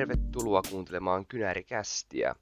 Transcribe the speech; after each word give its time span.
Tervetuloa 0.00 0.62
kuuntelemaan 0.70 1.26
Kynärikästiä. 1.26 2.34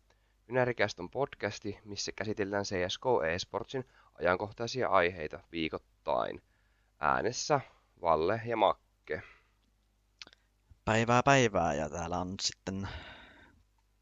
Kynärikäst 0.47 1.01
on 1.01 1.11
podcasti, 1.11 1.79
missä 1.85 2.13
käsitellään 2.13 2.65
CSGO 2.65 3.23
eSportsin 3.23 3.85
ajankohtaisia 4.19 4.89
aiheita 4.89 5.41
viikoittain. 5.53 6.43
Äänessä 7.01 7.61
Valle 8.03 8.41
ja 8.47 8.57
Makke. 8.57 9.23
Päivää 10.85 11.23
päivää 11.23 11.75
ja 11.75 11.91
täällä 11.91 12.19
on 12.19 12.35
sitten 12.41 12.89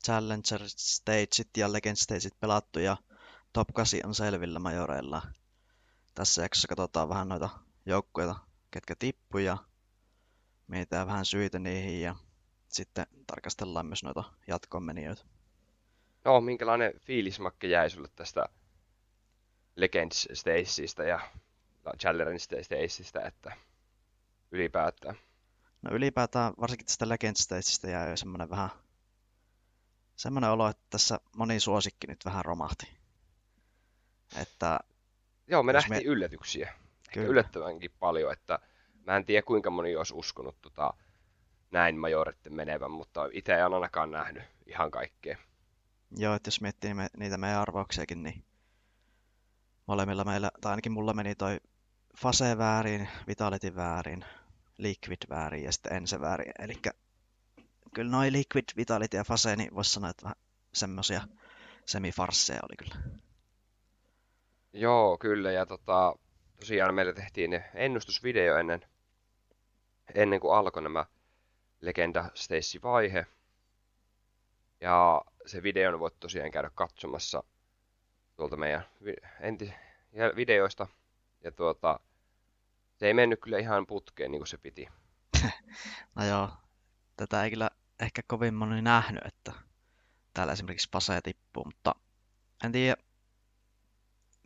Challenger 0.04 0.60
Stageit 0.66 1.56
ja 1.56 1.72
Legend 1.72 1.96
Stageit 1.96 2.40
pelattu 2.40 2.78
ja 2.78 2.96
Top 3.52 3.68
8 3.74 4.00
on 4.04 4.14
selvillä 4.14 4.58
majoreilla. 4.58 5.22
Tässä 6.14 6.42
jaksossa 6.42 6.68
katsotaan 6.68 7.08
vähän 7.08 7.28
noita 7.28 7.48
joukkueita, 7.86 8.36
ketkä 8.70 8.94
tippu 8.98 9.38
ja 9.38 9.58
mietitään 10.66 11.06
vähän 11.06 11.24
syitä 11.24 11.58
niihin 11.58 12.02
ja 12.02 12.16
sitten 12.76 13.06
tarkastellaan 13.26 13.86
myös 13.86 14.02
noita 14.02 14.24
jatkomenijoita. 14.46 15.24
No, 16.24 16.40
minkälainen 16.40 17.00
fiilismakke 17.00 17.66
jäi 17.66 17.90
sulle 17.90 18.08
tästä 18.16 18.46
Legends 19.76 20.28
Stageista 20.32 21.04
ja 21.04 21.20
Challenger 21.98 22.38
Stageista, 22.38 23.22
että 23.22 23.56
ylipäätään? 24.50 25.16
No 25.82 25.96
ylipäätään 25.96 26.54
varsinkin 26.60 26.86
tästä 26.86 27.08
Legends 27.08 27.40
Stageista 27.40 27.88
jäi 27.90 28.16
semmoinen 28.16 28.50
vähän 28.50 28.70
semmoinen 30.16 30.50
olo, 30.50 30.68
että 30.68 30.82
tässä 30.90 31.20
moni 31.36 31.60
suosikki 31.60 32.06
nyt 32.06 32.24
vähän 32.24 32.44
romahti. 32.44 32.86
Että, 34.36 34.80
Joo, 35.46 35.62
me 35.62 35.72
nähtiin 35.72 35.96
me... 35.96 36.02
yllätyksiä. 36.02 36.72
Kyllä. 37.12 37.28
yllättävänkin 37.28 37.90
paljon, 37.98 38.32
että 38.32 38.58
mä 39.04 39.16
en 39.16 39.24
tiedä 39.24 39.42
kuinka 39.42 39.70
moni 39.70 39.96
olisi 39.96 40.14
uskonut 40.14 40.56
tota, 40.62 40.94
näin 41.76 41.98
majoritten 41.98 42.54
menevän, 42.54 42.90
mutta 42.90 43.28
itse 43.32 43.54
en 43.54 43.74
ainakaan 43.74 44.10
nähnyt 44.10 44.42
ihan 44.66 44.90
kaikkea. 44.90 45.36
Joo, 46.16 46.34
että 46.34 46.48
jos 46.48 46.60
miettii 46.60 46.94
me, 46.94 47.08
niitä 47.16 47.38
meidän 47.38 47.60
arvauksiakin, 47.60 48.22
niin 48.22 48.44
molemmilla 49.86 50.24
meillä, 50.24 50.50
tai 50.60 50.70
ainakin 50.70 50.92
mulla 50.92 51.12
meni 51.12 51.34
toi 51.34 51.60
Fase 52.18 52.58
väärin, 52.58 53.08
Vitality 53.26 53.76
väärin, 53.76 54.24
Liquid 54.78 55.22
väärin 55.30 55.64
ja 55.64 55.72
sitten 55.72 55.92
Ense 55.92 56.20
väärin. 56.20 56.52
Eli 56.58 56.74
kyllä 57.94 58.10
noin 58.10 58.32
Liquid, 58.32 58.64
Vitality 58.76 59.16
ja 59.16 59.24
Fase, 59.24 59.56
niin 59.56 59.74
voisi 59.74 59.90
sanoa, 59.90 60.10
että 60.10 60.22
vähän 60.22 60.36
semmosia 60.72 61.20
semifarsseja 61.86 62.60
oli 62.62 62.76
kyllä. 62.76 63.04
Joo, 64.72 65.18
kyllä. 65.18 65.52
Ja 65.52 65.66
tota, 65.66 66.16
tosiaan 66.60 66.94
meillä 66.94 67.12
tehtiin 67.12 67.64
ennustusvideo 67.74 68.56
ennen, 68.56 68.80
ennen 70.14 70.40
kuin 70.40 70.54
alkoi 70.54 70.82
nämä 70.82 71.04
Legenda 71.80 72.30
Stacy-vaihe. 72.34 73.26
Ja 74.80 75.22
se 75.46 75.62
videon 75.62 76.00
voit 76.00 76.20
tosiaan 76.20 76.50
käydä 76.50 76.70
katsomassa 76.74 77.42
tuolta 78.36 78.56
meidän 78.56 78.84
enti- 79.40 79.74
videoista. 80.36 80.86
Ja 81.44 81.52
tuota, 81.52 82.00
se 82.96 83.06
ei 83.06 83.14
mennyt 83.14 83.40
kyllä 83.40 83.58
ihan 83.58 83.86
putkeen 83.86 84.30
niin 84.30 84.40
kuin 84.40 84.48
se 84.48 84.58
piti. 84.58 84.88
no 86.16 86.26
joo, 86.26 86.50
tätä 87.16 87.44
ei 87.44 87.50
kyllä 87.50 87.70
ehkä 88.00 88.22
kovin 88.26 88.54
moni 88.54 88.82
nähnyt, 88.82 89.26
että 89.26 89.52
täällä 90.34 90.52
esimerkiksi 90.52 90.88
Pase 90.90 91.20
tippuu, 91.20 91.64
mutta 91.64 91.94
en 92.64 92.72
tiedä, 92.72 92.96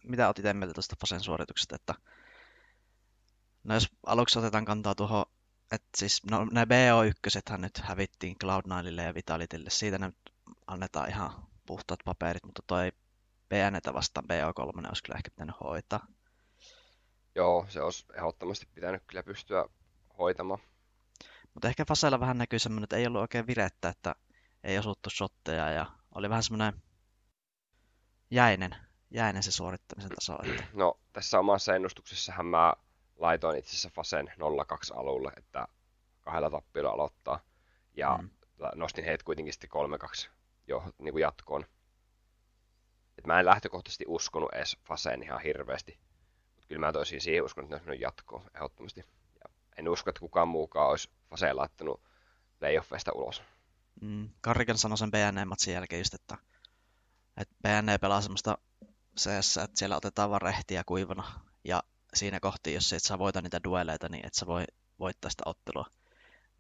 mitä 0.04 0.28
otit 0.28 0.44
mieltä 0.52 0.74
tuosta 0.74 0.96
Fasen 1.00 1.20
suorituksesta, 1.20 1.76
että 1.76 1.94
no 3.64 3.74
jos 3.74 3.88
aluksi 4.06 4.38
otetaan 4.38 4.64
kantaa 4.64 4.94
tuohon, 4.94 5.24
että 5.72 5.88
siis 5.96 6.22
no, 6.30 6.44
ne 6.44 6.64
BO1 6.64 7.58
nyt 7.58 7.78
hävittiin 7.78 8.36
Cloud9 8.44 9.00
ja 9.02 9.14
Vitalitylle, 9.14 9.70
siitä 9.70 9.98
ne 9.98 10.12
annetaan 10.66 11.08
ihan 11.08 11.48
puhtaat 11.66 12.00
paperit, 12.04 12.44
mutta 12.44 12.62
toi 12.66 12.92
PNtä 13.48 13.94
vastaan 13.94 14.26
BO3 14.26 14.88
olisi 14.88 15.02
kyllä 15.02 15.16
ehkä 15.16 15.30
pitänyt 15.30 15.56
hoitaa. 15.60 16.06
Joo, 17.34 17.66
se 17.68 17.82
olisi 17.82 18.06
ehdottomasti 18.14 18.68
pitänyt 18.74 19.02
kyllä 19.06 19.22
pystyä 19.22 19.64
hoitamaan. 20.18 20.60
Mutta 21.54 21.68
ehkä 21.68 21.84
Fasella 21.84 22.20
vähän 22.20 22.38
näkyy 22.38 22.58
semmoinen, 22.58 22.84
että 22.84 22.96
ei 22.96 23.06
ollut 23.06 23.20
oikein 23.20 23.46
virettä, 23.46 23.88
että 23.88 24.14
ei 24.64 24.78
osuttu 24.78 25.10
shotteja 25.10 25.70
ja 25.70 25.86
oli 26.14 26.30
vähän 26.30 26.42
semmoinen 26.42 26.82
jäinen, 28.30 28.76
jäinen 29.10 29.42
se 29.42 29.52
suorittamisen 29.52 30.10
taso. 30.10 30.38
Että... 30.42 30.64
No, 30.72 31.00
tässä 31.12 31.38
omassa 31.38 31.74
ennustuksessahan 31.74 32.46
mä 32.46 32.72
laitoin 33.20 33.58
itse 33.58 33.70
asiassa 33.70 33.90
Fasen 33.90 34.32
02 34.66 34.94
alulle, 34.96 35.32
että 35.36 35.68
kahdella 36.20 36.50
tappiolla 36.50 36.90
aloittaa. 36.90 37.40
Ja 37.96 38.18
mm. 38.22 38.30
nostin 38.74 39.04
heitä 39.04 39.24
kuitenkin 39.24 39.52
sitten 39.52 39.70
3-2 40.26 40.28
jo 40.66 40.84
niin 40.98 41.12
kuin 41.12 41.22
jatkoon. 41.22 41.66
Et 43.18 43.26
mä 43.26 43.40
en 43.40 43.46
lähtökohtaisesti 43.46 44.04
uskonut 44.08 44.52
edes 44.52 44.76
Faseen 44.84 45.22
ihan 45.22 45.40
hirveästi. 45.40 45.98
Mutta 46.54 46.68
kyllä 46.68 46.86
mä 46.86 46.92
toisin 46.92 47.20
siihen 47.20 47.44
uskonut, 47.44 47.72
että 47.72 47.86
ne 47.86 47.90
olisi 47.90 48.02
jatkoon 48.02 48.50
ehdottomasti. 48.54 49.04
Ja 49.44 49.50
en 49.76 49.88
usko, 49.88 50.10
että 50.10 50.20
kukaan 50.20 50.48
muukaan 50.48 50.90
olisi 50.90 51.10
Faseen 51.30 51.56
laittanut 51.56 52.00
playoffeista 52.58 53.12
ulos. 53.14 53.42
Mm, 54.00 54.28
Karrikan 54.40 54.78
sanoi 54.78 54.98
sen 54.98 55.10
BNE-matsin 55.10 55.74
jälkeen 55.74 56.00
just, 56.00 56.14
että, 56.14 56.36
että 57.36 57.54
BNE 57.62 57.98
pelaa 57.98 58.20
semmoista 58.20 58.58
CS, 59.16 59.56
että 59.56 59.78
siellä 59.78 59.96
otetaan 59.96 60.30
vaan 60.30 60.42
rehtiä 60.42 60.82
kuivana. 60.86 61.24
Ja 61.64 61.82
siinä 62.14 62.40
kohti, 62.40 62.74
jos 62.74 62.92
et 62.92 63.02
saa 63.02 63.18
voita 63.18 63.42
niitä 63.42 63.60
dueleita, 63.64 64.08
niin 64.08 64.26
et 64.26 64.34
sä 64.34 64.46
voi 64.46 64.64
voittaa 64.98 65.30
sitä 65.30 65.42
ottelua. 65.46 65.86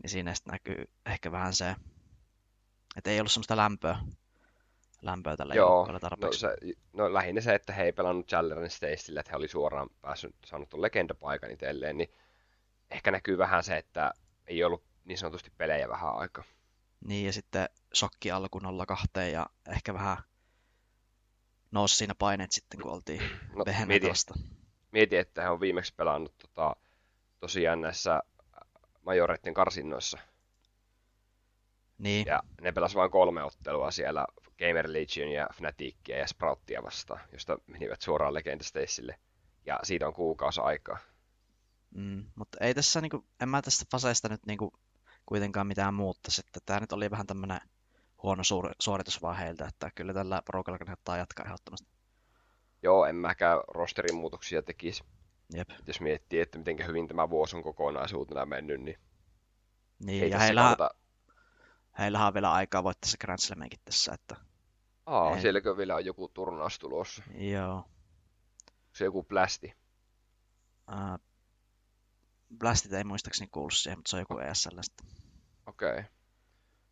Niin 0.02 0.10
siinä 0.10 0.34
sitten 0.34 0.52
näkyy 0.52 0.84
ehkä 1.06 1.32
vähän 1.32 1.54
se, 1.54 1.76
että 2.96 3.10
ei 3.10 3.20
ollut 3.20 3.32
semmoista 3.32 3.56
lämpöä, 3.56 3.98
lämpöä 5.02 5.36
tällä 5.36 5.54
Joo, 5.54 5.92
no 5.92 6.00
tarpeeksi. 6.00 6.46
No, 6.46 6.50
se, 6.50 6.72
no 6.92 7.14
lähinnä 7.14 7.40
se, 7.40 7.54
että 7.54 7.72
he 7.72 7.82
ei 7.82 7.92
pelannut 7.92 8.28
Challerin 8.28 8.70
Stacelle, 8.70 9.20
että 9.20 9.32
he 9.32 9.36
oli 9.36 9.48
suoraan 9.48 9.90
päässyt 10.00 10.36
saanut 10.46 10.68
tuon 10.68 10.82
legendapaikan 10.82 11.50
itselleen, 11.50 11.98
niin 11.98 12.12
ehkä 12.90 13.10
näkyy 13.10 13.38
vähän 13.38 13.64
se, 13.64 13.76
että 13.76 14.14
ei 14.46 14.64
ollut 14.64 14.84
niin 15.04 15.18
sanotusti 15.18 15.52
pelejä 15.58 15.88
vähän 15.88 16.14
aikaa. 16.16 16.44
Niin, 17.04 17.26
ja 17.26 17.32
sitten 17.32 17.68
shokki 17.94 18.30
alku 18.30 18.60
02 18.86 19.08
ja 19.32 19.46
ehkä 19.68 19.94
vähän 19.94 20.16
nousi 21.70 21.96
siinä 21.96 22.14
paineet 22.14 22.52
sitten, 22.52 22.80
kun 22.80 22.92
oltiin 22.92 23.22
no, 23.54 23.64
mieti, 23.86 24.06
mieti, 24.92 25.16
että 25.16 25.42
he 25.42 25.48
on 25.48 25.60
viimeksi 25.60 25.94
pelannut 25.94 26.38
tota, 26.38 26.76
tosiaan 27.40 27.80
näissä 27.80 28.22
majoreiden 29.02 29.54
karsinnoissa. 29.54 30.18
Niin. 31.98 32.26
Ja 32.26 32.42
ne 32.60 32.72
pelasivat 32.72 33.00
vain 33.00 33.10
kolme 33.10 33.42
ottelua 33.42 33.90
siellä 33.90 34.26
Gamer 34.58 34.92
Legion 34.92 35.32
ja 35.32 35.48
Fnaticia 35.54 36.18
ja 36.18 36.26
Sprouttia 36.26 36.82
vastaan, 36.82 37.20
josta 37.32 37.58
menivät 37.66 38.02
suoraan 38.02 38.34
Legendastaceille. 38.34 39.18
Ja 39.66 39.78
siitä 39.82 40.06
on 40.06 40.14
kuukausi 40.14 40.60
aikaa. 40.60 40.98
Mm, 41.94 42.24
mutta 42.34 42.58
ei 42.60 42.74
tässä, 42.74 43.00
niinku, 43.00 43.24
en 43.40 43.48
mä 43.48 43.62
tästä 43.62 43.84
faseista 43.90 44.28
nyt 44.28 44.46
niinku, 44.46 44.72
kuitenkaan 45.26 45.66
mitään 45.66 45.94
muuttaisi. 45.94 46.42
Että 46.46 46.60
tämä 46.66 46.80
nyt 46.80 46.92
oli 46.92 47.10
vähän 47.10 47.26
tämmöinen 47.26 47.60
huono 48.22 48.42
suor- 48.44 48.74
suoritus 48.80 49.22
vaan 49.22 49.36
heiltä, 49.36 49.66
että 49.66 49.90
kyllä 49.94 50.14
tällä 50.14 50.42
porukalla 50.46 50.78
kannattaa 50.78 51.16
jatkaa 51.16 51.46
ehdottomasti. 51.46 51.88
Joo, 52.82 53.06
en 53.06 53.16
mäkään 53.16 53.60
rosterin 53.68 54.16
muutoksia 54.16 54.62
tekisi. 54.62 55.04
Jep. 55.54 55.70
Jos 55.86 56.00
miettii, 56.00 56.40
että 56.40 56.58
miten 56.58 56.86
hyvin 56.86 57.08
tämä 57.08 57.30
vuosi 57.30 57.56
on 57.56 57.62
kokonaisuutena 57.62 58.46
mennyt, 58.46 58.80
niin... 58.80 58.98
Niin, 59.98 60.30
ja 60.30 60.38
heillä, 60.38 60.60
kannata... 60.60 60.90
heillä 61.98 62.26
on 62.26 62.34
vielä 62.34 62.52
aikaa 62.52 62.84
voittaa 62.84 63.10
se 63.10 63.16
Grand 63.18 63.38
Slaminkin 63.38 63.80
tässä, 63.84 64.12
että... 64.14 64.36
Aa, 65.06 65.34
Ei... 65.34 65.40
sielläkö 65.40 65.76
vielä 65.76 65.94
on 65.94 66.04
joku 66.04 66.28
turnaus 66.28 66.78
tulossa? 66.78 67.22
Joo. 67.34 67.84
Se 68.92 69.04
joku 69.04 69.22
plästi? 69.22 69.74
Uh, 70.92 71.18
Blastit 72.58 72.92
ei 72.92 73.04
muistaakseni 73.04 73.48
kuulu 73.52 73.70
siihen, 73.70 73.98
mutta 73.98 74.10
se 74.10 74.16
on 74.16 74.22
joku 74.22 74.38
ESL 74.38 74.80
sitten. 74.80 75.06
Okei. 75.66 75.90
Okay. 75.90 76.04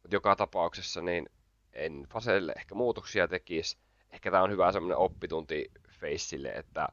Mutta 0.02 0.16
joka 0.16 0.36
tapauksessa 0.36 1.00
niin 1.00 1.28
en 1.72 2.06
Faselle 2.12 2.52
ehkä 2.56 2.74
muutoksia 2.74 3.28
tekisi. 3.28 3.78
Ehkä 4.10 4.30
tämä 4.30 4.42
on 4.42 4.50
hyvä 4.50 4.72
semmoinen 4.72 4.98
oppitunti 4.98 5.70
Faceille, 5.90 6.48
että 6.48 6.88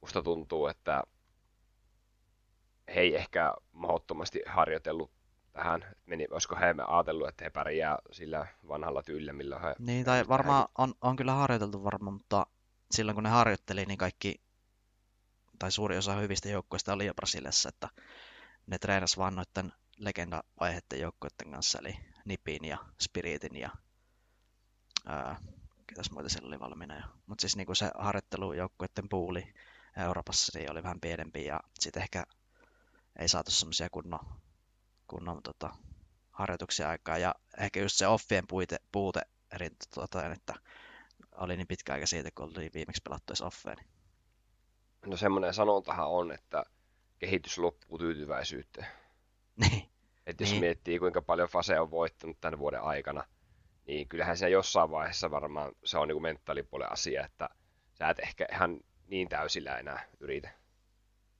musta 0.00 0.22
tuntuu, 0.22 0.66
että 0.66 1.02
he 2.94 3.00
ei 3.00 3.16
ehkä 3.16 3.54
mahdottomasti 3.72 4.42
harjoitellut 4.46 5.10
tähän. 5.52 5.84
Meni, 6.06 6.26
olisiko 6.30 6.56
he 6.56 6.74
ajatellut, 6.86 7.28
että 7.28 7.44
he 7.44 7.50
pärjää 7.50 7.98
sillä 8.12 8.46
vanhalla 8.68 9.02
tyylillä, 9.02 9.32
millä 9.32 9.58
he... 9.58 9.74
Niin, 9.78 10.04
tai 10.04 10.28
varmaan 10.28 10.68
on, 10.78 10.94
on 11.00 11.16
kyllä 11.16 11.32
harjoiteltu 11.32 11.84
varmaan, 11.84 12.14
mutta 12.14 12.46
silloin 12.90 13.14
kun 13.14 13.24
ne 13.24 13.30
harjoitteli, 13.30 13.84
niin 13.84 13.98
kaikki, 13.98 14.40
tai 15.58 15.72
suuri 15.72 15.98
osa 15.98 16.14
hyvistä 16.14 16.48
joukkoista 16.48 16.92
oli 16.92 17.06
jo 17.06 17.14
Brasiliassa, 17.14 17.68
että 17.68 17.88
ne 18.66 18.78
treenas 18.78 19.18
vaan 19.18 19.34
noiden 19.34 19.72
legenda-vaiheiden 19.96 21.00
joukkoiden 21.00 21.50
kanssa, 21.50 21.78
eli 21.78 21.96
Nipin 22.24 22.64
ja 22.64 22.78
Spiritin 23.00 23.56
ja 23.56 23.70
ää, 25.06 25.36
ketäs 25.88 26.10
muita 26.10 26.28
siellä 26.28 26.48
oli 26.48 26.60
valmiina 26.60 27.08
Mutta 27.26 27.40
siis 27.40 27.56
niinku 27.56 27.74
se 27.74 27.90
harjoittelujoukkuiden 27.98 29.08
puuli 29.08 29.54
Euroopassa 29.96 30.58
niin 30.58 30.70
oli 30.70 30.82
vähän 30.82 31.00
pienempi 31.00 31.44
ja 31.44 31.60
sitten 31.80 32.02
ehkä 32.02 32.24
ei 33.18 33.28
saatu 33.28 33.50
semmoisia 33.50 33.90
kunnon, 33.90 34.20
kunnon 35.06 35.42
tota, 35.42 35.70
harjoituksia 36.30 36.88
aikaa. 36.88 37.18
Ja 37.18 37.34
ehkä 37.58 37.80
just 37.80 37.96
se 37.96 38.06
offien 38.06 38.46
puite, 38.48 38.76
puute 38.92 39.20
eri 39.54 39.70
tuota, 39.94 40.32
että 40.32 40.54
oli 41.36 41.56
niin 41.56 41.66
pitkä 41.66 41.92
aika 41.92 42.06
siitä, 42.06 42.30
kun 42.34 42.52
oli 42.56 42.70
viimeksi 42.74 43.02
pelattu 43.04 43.30
edes 43.30 43.42
offeen. 43.42 43.78
No 45.06 45.16
semmoinen 45.16 45.54
sanontahan 45.54 46.08
on, 46.08 46.32
että 46.32 46.64
kehitys 47.18 47.58
loppuu 47.58 47.98
tyytyväisyyteen. 47.98 48.86
Niin. 49.70 49.88
Että 50.26 50.42
jos 50.42 50.50
niin. 50.50 50.60
miettii, 50.60 50.98
kuinka 50.98 51.22
paljon 51.22 51.48
Fase 51.48 51.80
on 51.80 51.90
voittanut 51.90 52.40
tämän 52.40 52.58
vuoden 52.58 52.82
aikana, 52.82 53.24
niin 53.88 54.08
kyllähän 54.08 54.36
se 54.36 54.50
jossain 54.50 54.90
vaiheessa 54.90 55.30
varmaan 55.30 55.72
se 55.84 55.98
on 55.98 56.08
niin 56.08 56.22
mentaalipuolen 56.22 56.92
asia, 56.92 57.24
että 57.24 57.48
sä 57.94 58.08
et 58.08 58.18
ehkä 58.18 58.46
ihan 58.52 58.80
niin 59.06 59.28
täysillä 59.28 59.78
enää 59.78 60.04
yritä. 60.20 60.50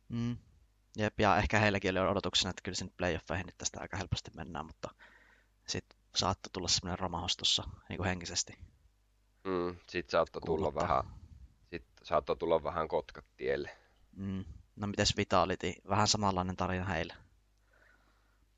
Mm. 0.08 0.36
Jep, 0.96 1.20
ja 1.20 1.36
ehkä 1.36 1.58
heilläkin 1.58 1.98
oli 1.98 2.08
odotuksena, 2.08 2.50
että 2.50 2.62
kyllä 2.64 2.76
sinne 2.76 2.92
playoffeihin 2.96 3.46
nyt 3.46 3.58
tästä 3.58 3.80
aika 3.80 3.96
helposti 3.96 4.30
mennään, 4.36 4.66
mutta 4.66 4.90
sitten 5.66 5.98
saattoi 6.14 6.50
tulla 6.52 6.68
semmoinen 6.68 6.98
romahus 6.98 7.36
tuossa 7.36 7.62
niin 7.88 8.04
henkisesti. 8.04 8.58
Mm, 9.44 9.76
sitten 9.88 10.10
saattoi 10.10 10.42
tulla 10.46 10.74
vähän, 10.74 11.04
sit 11.70 11.84
saattoi 12.02 12.36
tulla 12.36 12.62
vähän 12.62 12.88
kotkat 12.88 13.24
tielle. 13.36 13.70
Mm. 14.16 14.44
No 14.76 14.86
mites 14.86 15.16
Vitality? 15.16 15.72
Vähän 15.88 16.08
samanlainen 16.08 16.56
tarina 16.56 16.84
heille. 16.84 17.14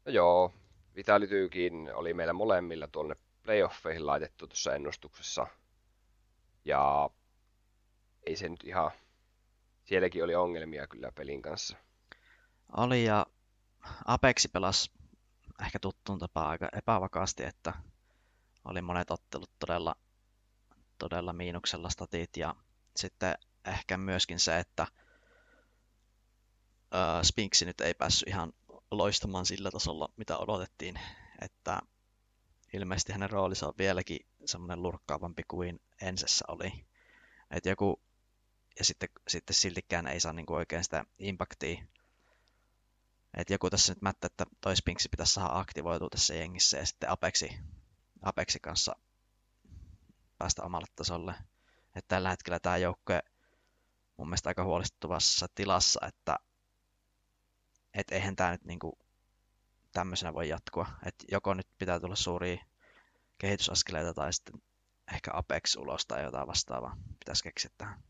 No 0.04 0.12
joo, 0.12 0.52
Vitalitykin 0.96 1.90
oli 1.94 2.14
meillä 2.14 2.32
molemmilla 2.32 2.88
tuonne 2.88 3.16
playoffeihin 3.42 4.06
laitettu 4.06 4.46
tuossa 4.46 4.74
ennustuksessa. 4.74 5.46
Ja 6.64 7.10
ei 8.26 8.36
se 8.36 8.48
nyt 8.48 8.64
ihan... 8.64 8.90
Sielläkin 9.84 10.24
oli 10.24 10.34
ongelmia 10.34 10.86
kyllä 10.86 11.12
pelin 11.12 11.42
kanssa. 11.42 11.76
Oli 12.76 13.04
ja 13.04 13.26
Apexi 14.04 14.48
pelasi 14.48 14.90
ehkä 15.64 15.78
tuttuun 15.78 16.18
tapaan 16.18 16.48
aika 16.48 16.68
epävakaasti, 16.72 17.44
että 17.44 17.72
oli 18.64 18.82
monet 18.82 19.10
ottelut 19.10 19.50
todella, 19.58 19.94
todella 20.98 21.32
miinuksella 21.32 21.90
statit 21.90 22.36
ja 22.36 22.54
sitten 22.96 23.34
ehkä 23.64 23.96
myöskin 23.96 24.38
se, 24.40 24.58
että 24.58 24.86
Spinksi 27.22 27.64
nyt 27.64 27.80
ei 27.80 27.94
päässyt 27.94 28.28
ihan 28.28 28.52
loistamaan 28.90 29.46
sillä 29.46 29.70
tasolla, 29.70 30.08
mitä 30.16 30.38
odotettiin, 30.38 31.00
että 31.40 31.80
ilmeisesti 32.72 33.12
hänen 33.12 33.30
roolinsa 33.30 33.66
on 33.68 33.74
vieläkin 33.78 34.26
semmoinen 34.44 34.82
lurkkaavampi 34.82 35.42
kuin 35.48 35.80
ensessä 36.00 36.44
oli. 36.48 36.86
Että 37.50 37.68
joku, 37.68 38.00
ja 38.78 38.84
sitten, 38.84 39.08
sitten 39.28 39.54
siltikään 39.54 40.06
ei 40.06 40.20
saa 40.20 40.32
niinku 40.32 40.54
oikein 40.54 40.84
sitä 40.84 41.04
impaktia. 41.18 41.84
Että 43.36 43.54
joku 43.54 43.70
tässä 43.70 43.92
nyt 43.92 44.02
mättä, 44.02 44.26
että 44.26 44.46
toi 44.60 44.76
Spinksi 44.76 45.08
pitäisi 45.08 45.32
saada 45.32 45.58
aktivoitua 45.58 46.08
tässä 46.10 46.34
jengissä 46.34 46.78
ja 46.78 46.86
sitten 46.86 47.10
Apexi, 47.10 47.58
Apexi 48.22 48.60
kanssa 48.60 48.96
päästä 50.38 50.62
omalle 50.62 50.86
tasolle. 50.96 51.34
Että 51.96 52.08
tällä 52.08 52.30
hetkellä 52.30 52.60
tämä 52.60 52.76
joukkue 52.76 53.22
mun 54.16 54.28
mielestä 54.28 54.50
aika 54.50 54.64
huolestuttavassa 54.64 55.46
tilassa, 55.54 56.00
että 56.06 56.36
et 57.94 58.10
eihän 58.10 58.36
tämä 58.36 58.50
nyt 58.50 58.64
niinku 58.64 58.98
tämmöisenä 59.92 60.34
voi 60.34 60.48
jatkua. 60.48 60.86
Et 61.06 61.14
joko 61.30 61.54
nyt 61.54 61.66
pitää 61.78 62.00
tulla 62.00 62.16
suuria 62.16 62.64
kehitysaskeleita 63.38 64.14
tai 64.14 64.32
sitten 64.32 64.62
ehkä 65.14 65.30
Apex 65.34 65.76
ulos 65.76 66.06
tai 66.06 66.22
jotain 66.22 66.48
vastaavaa 66.48 66.96
pitäisi 67.18 67.42
keksiä 67.42 67.70
tähän. 67.78 68.02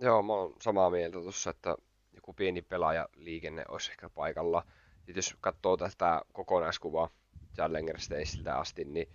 Joo, 0.00 0.22
mä 0.22 0.32
oon 0.32 0.54
samaa 0.60 0.90
mieltä 0.90 1.18
tuossa, 1.18 1.50
että 1.50 1.76
joku 2.12 2.32
pieni 2.32 2.62
pelaajaliikenne 2.62 3.64
olisi 3.68 3.90
ehkä 3.90 4.10
paikalla. 4.10 4.64
Sitten 4.96 5.16
jos 5.16 5.36
katsoo 5.40 5.76
tätä 5.76 6.22
kokonaiskuvaa 6.32 7.10
Challenger 7.54 8.00
Staceiltä 8.00 8.58
asti, 8.58 8.84
niin 8.84 9.08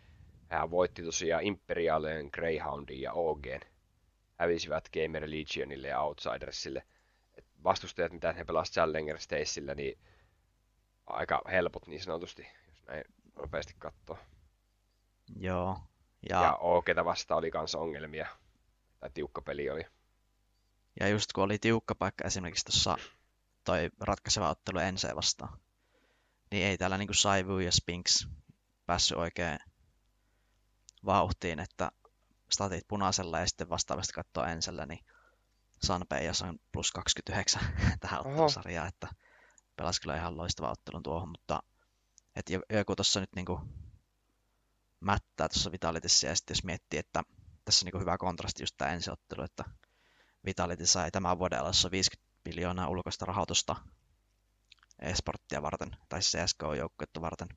hän 0.50 0.72
voitti 0.72 1.04
tosiaan 1.04 1.44
Imperialen, 1.44 2.30
Greyhoundin 2.34 3.02
ja 3.02 3.14
OGn. 3.14 3.60
Hävisivät 4.36 4.90
Gamer 4.94 5.24
Legionille 5.26 5.88
ja 5.88 6.02
Outsidersille. 6.02 6.84
Et 7.38 7.46
vastustajat, 7.64 8.12
mitä 8.12 8.34
he 8.34 8.44
pelasivat 8.44 8.74
Challenger 8.74 9.20
Staceillä, 9.20 9.76
niin 9.76 10.00
aika 11.08 11.42
helpot 11.52 11.88
niin 11.88 12.04
sanotusti, 12.04 12.48
jos 12.68 12.84
näin 12.88 13.04
nopeasti 13.36 13.76
katsoo. 13.80 14.18
Joo. 15.36 15.80
Ja, 16.30 16.42
ja 16.42 16.56
OGta 16.56 17.06
vasta 17.06 17.36
oli 17.36 17.52
kanssa 17.52 17.80
ongelmia. 17.80 18.28
Tai 19.00 19.10
tiukka 19.14 19.42
peli 19.42 19.70
oli. 19.70 19.86
Ja 21.00 21.08
just 21.08 21.34
kun 21.34 21.44
oli 21.44 21.60
tiukka 21.60 21.96
paikka 21.96 22.28
esimerkiksi 22.28 22.66
tuossa 22.66 22.98
toi 23.64 23.90
ratkaiseva 24.00 24.50
ottelu 24.50 24.80
Ense 24.80 25.16
vastaan, 25.16 25.60
niin 26.52 26.66
ei 26.66 26.78
täällä 26.78 26.98
niinku 26.98 27.14
Saivu 27.14 27.60
ja 27.60 27.72
Spinks 27.72 28.28
päässyt 28.86 29.18
oikein 29.18 29.60
vauhtiin, 31.06 31.60
että 31.60 31.92
statit 32.52 32.88
punaisella 32.88 33.40
ja 33.40 33.48
sitten 33.48 33.70
vastaavasti 33.70 34.14
katsoo 34.14 34.44
Ensellä, 34.44 34.86
niin 34.86 35.06
Sanpeijas 35.84 36.42
on 36.42 36.60
plus 36.72 36.92
29 36.92 37.62
tähän 38.00 38.20
ottelusarjaan, 38.20 38.88
että 38.88 39.08
pelasi 39.78 40.02
kyllä 40.02 40.18
ihan 40.18 40.38
loistava 40.38 40.72
ottelun 40.72 41.04
tuohon, 41.04 41.30
mutta 41.30 41.64
että 42.36 42.54
joku 42.70 42.96
tuossa 42.96 43.20
nyt 43.20 43.36
niinku 43.36 43.60
mättää 45.00 45.50
tuossa 45.50 45.72
Vitalitissa 45.72 46.28
ja 46.28 46.36
sitten 46.36 46.56
jos 46.56 46.64
miettii, 46.64 47.00
että 47.00 47.24
tässä 47.66 47.84
on 47.84 47.86
niinku 47.86 48.00
hyvä 48.00 48.18
kontrasti 48.18 48.64
just 48.64 48.76
tämä 48.78 48.92
ensiottelu, 48.92 49.44
että 49.44 49.64
Vitality 50.46 50.86
sai 50.86 51.12
tämän 51.12 51.40
vuoden 51.40 51.60
alussa 51.60 51.92
50 51.92 52.28
miljoonaa 52.46 52.90
ulkoista 52.90 53.26
rahoitusta 53.26 53.76
esporttia 55.00 55.62
varten, 55.62 55.96
tai 56.10 56.20
CSGO-joukkuetta 56.20 57.22
varten. 57.22 57.48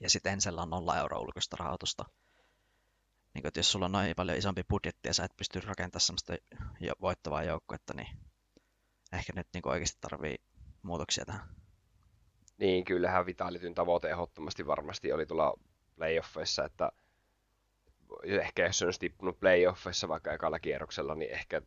Ja 0.00 0.10
sitten 0.10 0.32
Ensellä 0.32 0.62
on 0.62 0.70
0 0.70 0.96
euroa 0.96 1.18
ulkoista 1.18 1.56
rahoitusta. 1.56 2.04
Niin 3.34 3.42
kun, 3.42 3.50
jos 3.56 3.72
sulla 3.72 3.84
on 3.84 3.92
noin 3.92 4.16
paljon 4.16 4.38
isompi 4.38 4.62
budjetti 4.68 5.08
ja 5.08 5.14
sä 5.14 5.24
et 5.24 5.36
pysty 5.36 5.60
rakentamaan 5.60 6.00
sellaista 6.00 6.34
jo 6.80 6.92
voittavaa 7.00 7.42
joukkuetta, 7.42 7.94
niin 7.94 8.08
ehkä 9.12 9.32
nyt 9.36 9.48
niin 9.54 9.68
oikeasti 9.68 9.98
tarvii 10.00 10.36
muutoksia 10.88 11.24
tähän. 11.24 11.48
Niin, 12.58 12.84
kyllähän 12.84 13.26
Vitalityn 13.26 13.74
tavoite 13.74 14.10
ehdottomasti 14.10 14.66
varmasti 14.66 15.12
oli 15.12 15.26
tulla 15.26 15.54
playoffeissa, 15.96 16.64
että 16.64 16.92
ehkä 18.24 18.66
jos 18.66 18.78
se 18.78 18.84
olisi 18.84 19.00
tippunut 19.00 19.40
playoffeissa 19.40 20.08
vaikka 20.08 20.32
ekalla 20.32 20.58
kierroksella, 20.58 21.14
niin 21.14 21.30
ehkä 21.30 21.62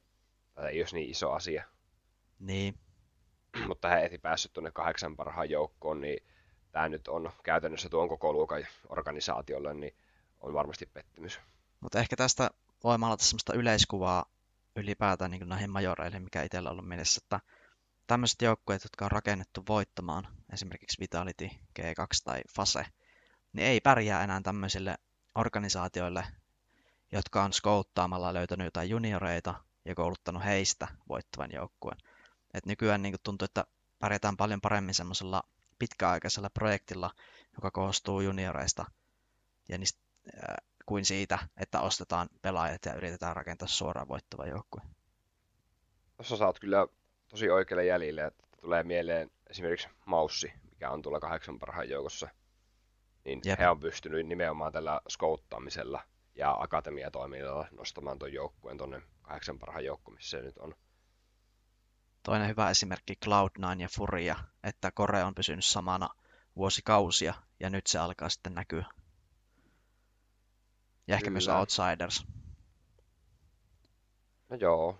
ei 0.70 0.82
olisi 0.82 0.96
niin 0.96 1.10
iso 1.10 1.32
asia. 1.32 1.64
Niin. 2.40 2.76
Mutta 3.68 3.88
hän 3.88 4.04
ei 4.04 4.18
päässyt 4.18 4.54
tuonne 4.54 4.72
kahdeksan 4.72 5.16
parhaan 5.16 5.50
joukkoon, 5.50 6.02
niin 6.02 6.24
tämä 6.72 6.90
nyt 6.90 7.08
on 7.08 7.32
käytännössä 7.44 7.90
tuon 7.90 8.10
koko 8.10 8.34
luokan 8.34 8.68
organisaatiolle, 8.90 9.74
niin 9.74 9.96
on 10.42 10.54
varmasti 10.54 10.86
pettymys. 10.94 11.40
Mutta 11.80 12.00
ehkä 12.00 12.16
tästä 12.16 12.50
voi 12.84 12.98
maalata 12.98 13.24
sellaista 13.24 13.54
yleiskuvaa 13.54 14.26
ylipäätään 14.76 15.32
niin 15.32 15.50
näihin 15.50 15.70
majoreihin, 15.70 16.24
mikä 16.24 16.44
itsellä 16.44 16.70
on 16.70 16.72
ollut 16.72 16.88
mielessä, 16.88 17.22
että 17.24 17.40
tämmöiset 18.12 18.42
joukkueet, 18.42 18.84
jotka 18.84 19.06
on 19.06 19.12
rakennettu 19.12 19.64
voittamaan, 19.68 20.28
esimerkiksi 20.54 21.00
Vitality, 21.00 21.50
G2 21.80 22.06
tai 22.24 22.42
Fase, 22.56 22.86
niin 23.54 23.68
ei 23.68 23.82
pärjää 23.82 24.24
enää 24.24 24.42
tämmöisille 24.42 24.98
organisaatioille, 25.36 26.24
jotka 27.12 27.44
on 27.44 27.54
skouttaamalla 27.54 28.34
löytänyt 28.34 28.66
jotain 28.66 28.90
junioreita 28.90 29.64
ja 29.86 29.96
kouluttanut 29.96 30.44
heistä 30.44 30.88
voittavan 31.10 31.52
joukkueen. 31.54 31.98
Et 32.54 32.66
nykyään 32.66 33.02
niin 33.02 33.16
tuntuu, 33.24 33.46
että 33.46 33.66
pärjätään 34.00 34.38
paljon 34.38 34.62
paremmin 34.62 34.96
semmoisella 34.96 35.44
pitkäaikaisella 35.80 36.50
projektilla, 36.50 37.12
joka 37.56 37.72
koostuu 37.72 38.22
junioreista 38.22 38.86
ja 39.70 39.78
niistä, 39.78 40.02
äh, 40.28 40.56
kuin 40.86 41.06
siitä, 41.06 41.40
että 41.58 41.82
ostetaan 41.82 42.30
pelaajat 42.42 42.86
ja 42.86 42.94
yritetään 42.94 43.36
rakentaa 43.36 43.68
suoraan 43.68 44.08
voittava 44.08 44.46
joukkue. 44.46 44.82
Tuossa 46.18 46.38
saat 46.38 46.60
kyllä 46.60 46.88
tosi 47.32 47.50
oikealle 47.50 47.86
jäljille, 47.86 48.26
että 48.26 48.48
tulee 48.62 48.84
mieleen 48.84 49.32
esimerkiksi 49.50 49.90
Maussi, 50.06 50.54
mikä 50.70 50.92
on 50.92 51.02
tuolla 51.02 51.20
kahdeksan 51.20 51.60
parhaan 51.60 51.90
joukossa. 51.90 52.30
Niin 53.26 53.42
Jep. 53.46 53.60
he 53.60 53.70
on 53.70 53.80
pystynyt 53.80 54.28
nimenomaan 54.28 54.72
tällä 54.72 55.02
skouttaamisella 55.10 56.04
ja 56.36 56.58
akatemiatoiminnalla 56.60 57.68
nostamaan 57.72 58.20
tuon 58.20 58.34
joukkueen 58.34 58.78
tuonne 58.78 59.02
kahdeksan 59.22 59.60
parhaan 59.60 59.86
joukkoon, 59.86 60.16
missä 60.16 60.38
se 60.38 60.44
nyt 60.44 60.58
on. 60.58 60.76
Toinen 62.24 62.48
hyvä 62.48 62.70
esimerkki 62.70 63.14
Cloud9 63.26 63.82
ja 63.82 63.88
Furia, 63.98 64.36
että 64.64 64.92
Kore 64.92 65.24
on 65.24 65.36
pysynyt 65.36 65.66
samana 65.66 66.10
vuosikausia 66.56 67.34
ja 67.60 67.70
nyt 67.70 67.88
se 67.88 68.00
alkaa 68.00 68.30
sitten 68.30 68.54
näkyä. 68.54 68.86
Ja 71.08 71.16
ehkä 71.16 71.24
Kyllä. 71.24 71.32
myös 71.32 71.48
Outsiders. 71.48 72.26
No 74.50 74.56
joo, 74.56 75.00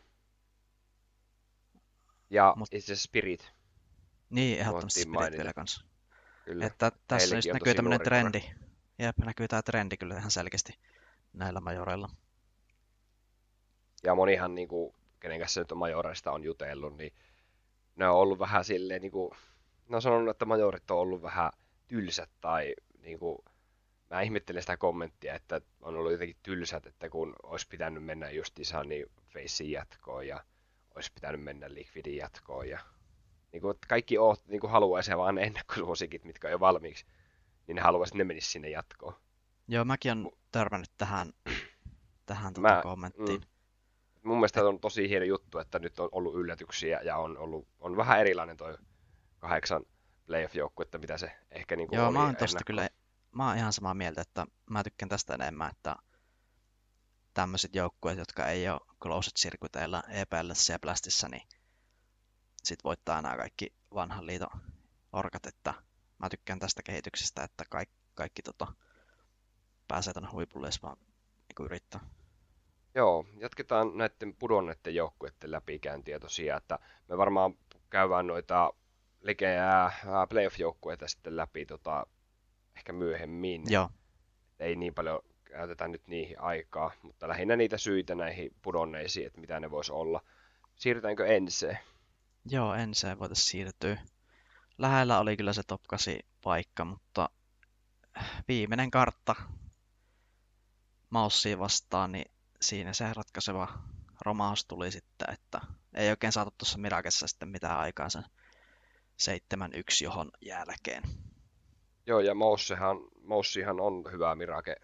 ja 2.32 2.54
Mut... 2.58 2.74
itse 2.74 2.96
Spirit. 2.96 3.52
Niin, 4.30 4.60
ehdottomasti 4.60 5.02
Spirit 5.02 5.32
vielä 5.32 5.54
kanssa. 5.54 5.86
Kyllä. 6.46 6.66
Että 6.66 6.92
tässä 7.08 7.36
nyt 7.36 7.46
näkyy 7.54 7.74
tämmöinen 7.76 8.02
trendi. 8.02 8.44
Jep, 9.00 9.18
näkyy 9.18 9.48
tämä 9.48 9.62
trendi 9.62 9.98
kyllä 9.98 10.18
ihan 10.18 10.32
selkeästi 10.32 10.80
näillä 11.34 11.60
majoreilla. 11.60 12.10
Ja 14.04 14.16
monihan, 14.16 14.56
niin 14.56 14.68
kuin, 14.68 14.96
kenen 15.20 15.40
kanssa 15.40 15.62
nyt 15.62 15.72
majoreista 15.76 16.32
on 16.32 16.44
jutellut, 16.44 16.98
niin 16.98 17.14
ne 17.96 18.08
on 18.08 18.16
ollut 18.16 18.40
vähän 18.40 18.66
silleen, 18.66 19.02
niin 19.02 19.12
kuin, 19.12 19.32
ne 19.90 19.96
on 19.96 20.02
sanonut, 20.02 20.30
että 20.30 20.46
majorit 20.46 20.92
on 20.92 20.98
ollut 20.98 21.22
vähän 21.22 21.52
tylsät 21.88 22.30
tai 22.42 22.76
niin 23.02 23.20
kuin, 23.20 23.38
mä 24.10 24.22
ihmettelen 24.22 24.64
sitä 24.64 24.78
kommenttia, 24.78 25.36
että 25.36 25.62
on 25.82 25.96
ollut 25.96 26.12
jotenkin 26.12 26.38
tylsät, 26.44 26.86
että 26.86 27.10
kun 27.10 27.36
olisi 27.44 27.68
pitänyt 27.68 28.04
mennä 28.04 28.32
just 28.32 28.60
niin 28.86 29.06
Facein 29.34 29.72
jatkoon 29.72 30.28
ja 30.28 30.44
olisi 30.96 31.12
pitänyt 31.14 31.44
mennä 31.44 31.74
Liquidin 31.74 32.18
jatkoon 32.18 32.70
ja 32.70 32.80
niin 33.52 33.62
kuin, 33.62 33.78
kaikki 33.88 34.18
oot, 34.18 34.48
niin 34.48 34.62
kuin 34.62 34.72
haluaisi 34.72 35.18
vaan 35.18 35.36
ne 35.36 35.42
ennakkosuosikit, 35.42 36.26
mitkä 36.26 36.48
on 36.48 36.52
jo 36.52 36.60
valmiiksi, 36.60 37.06
niin 37.68 37.76
ne 37.76 37.82
haluaisi, 37.82 38.18
ne 38.18 38.24
menisi 38.24 38.52
sinne 38.52 38.70
jatkoon. 38.70 39.14
Joo, 39.68 39.86
mäkin 39.86 40.12
on 40.12 40.32
törmännyt 40.52 40.92
tähän, 40.98 41.34
tähän 42.26 42.54
tuota 42.54 42.76
mä, 42.76 42.82
kommenttiin. 42.84 43.42
Mm, 43.42 43.48
mun 44.24 44.38
mielestä 44.38 44.68
on 44.68 44.80
tosi 44.80 45.10
hieno 45.10 45.26
juttu, 45.26 45.60
että 45.60 45.80
nyt 45.80 46.00
on 46.00 46.10
ollut 46.12 46.36
yllätyksiä 46.36 47.02
ja 47.04 47.18
on, 47.18 47.38
ollut, 47.38 47.68
on 47.80 47.98
vähän 47.98 48.20
erilainen 48.20 48.58
toi 48.58 48.78
kahdeksan 49.40 49.86
playoff-joukku, 50.26 50.82
että 50.82 50.98
mitä 50.98 51.18
se 51.18 51.32
ehkä 51.52 51.76
niin 51.76 51.88
kuin 51.88 51.98
Joo, 51.98 52.12
mä 52.12 52.24
oon 52.24 52.36
tosta 52.36 52.64
kyllä, 52.66 52.90
mä 53.32 53.48
oon 53.48 53.58
ihan 53.58 53.74
samaa 53.74 53.94
mieltä, 53.94 54.22
että 54.22 54.46
mä 54.70 54.84
tykkään 54.84 55.10
tästä 55.10 55.34
enemmän, 55.34 55.72
että 55.72 55.96
tämmöiset 57.34 57.76
joukkueet, 57.76 58.18
jotka 58.18 58.48
ei 58.48 58.70
ole 58.70 58.82
closed 59.02 59.32
circuiteilla 59.40 60.04
EPLS 60.10 60.70
ja 60.70 60.80
Blastissa, 60.80 61.28
niin 61.30 61.48
sit 62.64 62.84
voittaa 62.84 63.22
nämä 63.22 63.38
kaikki 63.38 63.74
vanhan 63.94 64.28
liiton 64.28 64.62
orkat, 65.14 65.46
että 65.46 65.74
mä 66.18 66.30
tykkään 66.30 66.60
tästä 66.60 66.84
kehityksestä, 66.84 67.44
että 67.44 67.64
kaikki, 67.70 67.96
kaikki 68.14 68.42
tota, 68.42 68.68
pääsee 69.88 70.14
tuonne 70.14 70.30
huipulle, 70.32 70.68
jos 70.68 70.84
vaan 70.84 70.98
niin 71.00 71.66
yrittää. 71.66 72.00
Joo, 72.96 73.26
jatketaan 73.38 73.98
näiden 73.98 74.36
pudonneiden 74.40 74.96
joukkueiden 74.96 75.52
läpikäyntiä 75.52 76.20
tosiaan, 76.20 76.58
että 76.58 76.80
me 77.08 77.18
varmaan 77.18 77.54
käydään 77.90 78.28
noita 78.28 78.74
likejä 79.22 79.92
playoff-joukkueita 80.30 81.08
sitten 81.08 81.38
läpi 81.38 81.66
tota, 81.66 82.08
ehkä 82.76 82.94
myöhemmin. 82.94 83.64
Joo. 83.70 83.90
Ei 84.60 84.76
niin 84.76 84.94
paljon 84.94 85.20
käytetä 85.52 85.88
nyt 85.88 86.08
niihin 86.08 86.42
aikaa, 86.42 86.92
mutta 87.02 87.28
lähinnä 87.28 87.56
niitä 87.56 87.78
syitä 87.78 88.16
näihin 88.16 88.56
pudonneisiin, 88.62 89.28
että 89.28 89.42
mitä 89.42 89.60
ne 89.60 89.72
voisi 89.72 89.92
olla. 89.92 90.22
Siirrytäänkö 90.76 91.28
enseen? 91.28 91.80
Joo, 92.46 92.74
enseen 92.74 93.20
voitaisiin 93.20 93.52
siirtyä. 93.52 93.98
Lähellä 94.78 95.20
oli 95.20 95.38
kyllä 95.38 95.54
se 95.54 95.62
top 95.68 95.82
8 95.88 96.14
paikka, 96.44 96.86
mutta 96.86 97.30
viimeinen 98.48 98.92
kartta 98.92 99.36
Maussiin 101.10 101.60
vastaan, 101.60 102.12
niin 102.12 102.32
siinä 102.62 102.94
se 102.94 103.14
ratkaiseva 103.14 103.68
romaus 104.26 104.66
tuli 104.66 104.92
sitten, 104.92 105.34
että 105.34 105.62
ei 105.94 106.10
oikein 106.10 106.32
saatu 106.32 106.52
tuossa 106.58 106.78
Mirakessa 106.78 107.28
sitten 107.28 107.50
mitään 107.50 107.78
aikaa 107.78 108.10
sen 108.10 108.24
7-1 109.22 110.04
johon 110.04 110.32
jälkeen. 110.42 111.04
Joo, 112.06 112.20
ja 112.20 112.36
Moussihan, 112.36 112.98
Moussihan 113.24 113.80
on 113.80 114.04
hyvä 114.12 114.36
Mirake, 114.36 114.76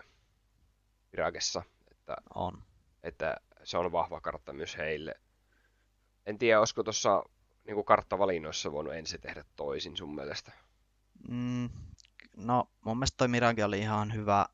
Mirakessa. 1.12 1.64
Että, 1.92 2.16
on. 2.36 2.64
Että 3.04 3.36
se 3.64 3.78
on 3.78 3.92
vahva 3.92 4.22
kartta 4.22 4.54
myös 4.54 4.78
heille. 4.78 5.16
En 6.26 6.38
tiedä, 6.38 6.60
olisiko 6.60 6.84
tuossa 6.84 7.24
niin 7.64 7.86
karttavalinnoissa 7.86 8.72
voinut 8.72 8.94
ensin 8.94 9.22
tehdä 9.22 9.44
toisin 9.56 9.98
sun 9.98 10.16
mielestä? 10.16 10.52
Mm, 11.30 11.70
no, 12.38 12.70
mun 12.86 12.98
mielestä 12.98 13.18
toi 13.18 13.28
Mirage 13.28 13.66
oli 13.66 13.80
ihan 13.80 14.14
hyvä, 14.14 14.46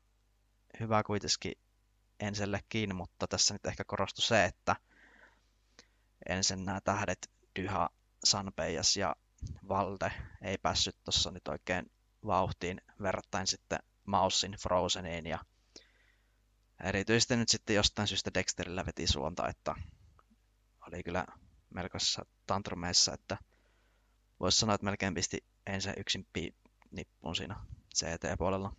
hyvä 0.80 1.02
kuitenkin 1.02 1.52
ensellekin, 2.20 2.96
mutta 2.96 3.26
tässä 3.26 3.54
nyt 3.54 3.66
ehkä 3.66 3.84
korostui 3.84 4.22
se, 4.22 4.44
että 4.44 4.76
ensin 6.28 6.64
nämä 6.64 6.80
tähdet 6.80 7.30
Dyha, 7.60 7.90
Sanpeijas 8.24 8.96
ja 8.96 9.16
Valde 9.68 10.12
ei 10.42 10.58
päässyt 10.58 10.96
tuossa 11.04 11.30
nyt 11.30 11.48
oikein 11.48 11.90
vauhtiin 12.26 12.80
verrattain 13.02 13.46
sitten 13.46 13.78
Maussin 14.04 14.52
Frozeniin 14.52 15.26
ja 15.26 15.38
erityisesti 16.84 17.36
nyt 17.36 17.48
sitten 17.48 17.76
jostain 17.76 18.08
syystä 18.08 18.30
Dexterillä 18.34 18.86
veti 18.86 19.06
suonta, 19.06 19.48
että 19.48 19.74
oli 20.86 21.02
kyllä 21.02 21.26
melkoisessa 21.74 22.26
tantrumeissa, 22.46 23.14
että 23.14 23.38
voisi 24.40 24.58
sanoa, 24.58 24.74
että 24.74 24.84
melkein 24.84 25.14
pisti 25.14 25.44
ensin 25.66 25.94
yksin 25.96 26.26
nippuun 26.90 27.36
siinä 27.36 27.56
CT-puolella. 27.94 28.76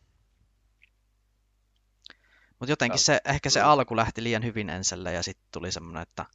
Mutta 2.60 2.72
jotenkin 2.72 3.00
se, 3.00 3.22
ehkä 3.26 3.50
se 3.50 3.62
alku 3.62 3.96
lähti 3.96 4.24
liian 4.24 4.44
hyvin 4.44 4.70
enselle 4.70 5.14
ja 5.14 5.24
sitten 5.24 5.48
tuli 5.52 5.72
semmoinen, 5.72 6.04
että 6.04 6.26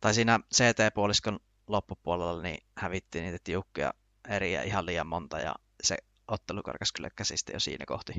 tai 0.00 0.14
siinä 0.14 0.40
CT-puoliskon 0.54 1.40
loppupuolella 1.66 2.42
niin 2.42 2.66
hävittiin 2.76 3.24
niitä 3.24 3.38
tiukkoja 3.44 3.94
eriä 4.28 4.62
ihan 4.62 4.86
liian 4.86 5.06
monta 5.06 5.38
ja 5.38 5.54
se 5.82 5.96
ottelu 6.28 6.62
karkas 6.62 6.92
kyllä 6.92 7.10
käsistä 7.16 7.52
jo 7.52 7.60
siinä 7.60 7.86
kohti. 7.86 8.12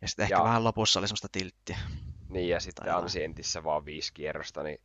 Ja 0.00 0.08
sitten 0.08 0.22
ehkä 0.22 0.36
ja. 0.36 0.44
vähän 0.44 0.64
lopussa 0.64 1.00
oli 1.00 1.08
semmoista 1.08 1.28
tilttiä. 1.32 1.78
Niin, 2.28 2.48
ja 2.48 2.60
sitten 2.60 2.94
Ancientissä 2.94 3.64
vaan 3.64 3.84
viisi 3.84 4.12
kierrosta, 4.14 4.62
niin 4.62 4.80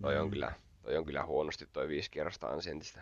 toi, 0.00 0.14
mm. 0.14 0.20
on, 0.20 0.30
kyllä, 0.30 0.52
toi 0.82 0.96
on 0.96 1.04
kyllä 1.04 1.24
huonosti 1.24 1.66
toi 1.66 1.88
viisi 1.88 2.10
kierrosta 2.10 2.46
Ancientista. 2.46 3.00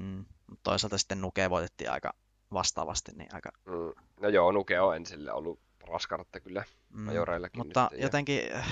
Mm. 0.00 0.24
Toisaalta 0.62 0.98
sitten 0.98 1.20
Nuke 1.20 1.50
voitettiin 1.50 1.90
aika 1.90 2.14
vastaavasti. 2.52 3.12
Niin 3.12 3.34
aika... 3.34 3.50
Mm. 3.64 4.04
No 4.20 4.28
joo, 4.28 4.52
Nuke 4.52 4.80
on 4.80 4.96
ensille 4.96 5.32
ollut 5.32 5.60
paras 5.78 6.06
kartta 6.06 6.40
kyllä 6.40 6.64
mm. 6.90 7.10
Mutta 7.56 7.88
nyt, 7.92 8.00
jotenkin, 8.00 8.48
ja... 8.48 8.64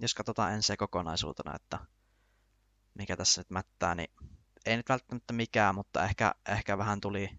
jos 0.00 0.14
katsotaan 0.14 0.52
ensin 0.52 0.76
kokonaisuutena, 0.76 1.54
että 1.54 1.78
mikä 2.94 3.16
tässä 3.16 3.40
nyt 3.40 3.50
mättää, 3.50 3.94
niin 3.94 4.10
ei 4.66 4.76
nyt 4.76 4.88
välttämättä 4.88 5.32
mikään, 5.32 5.74
mutta 5.74 6.04
ehkä, 6.04 6.34
ehkä 6.48 6.78
vähän 6.78 7.00
tuli, 7.00 7.30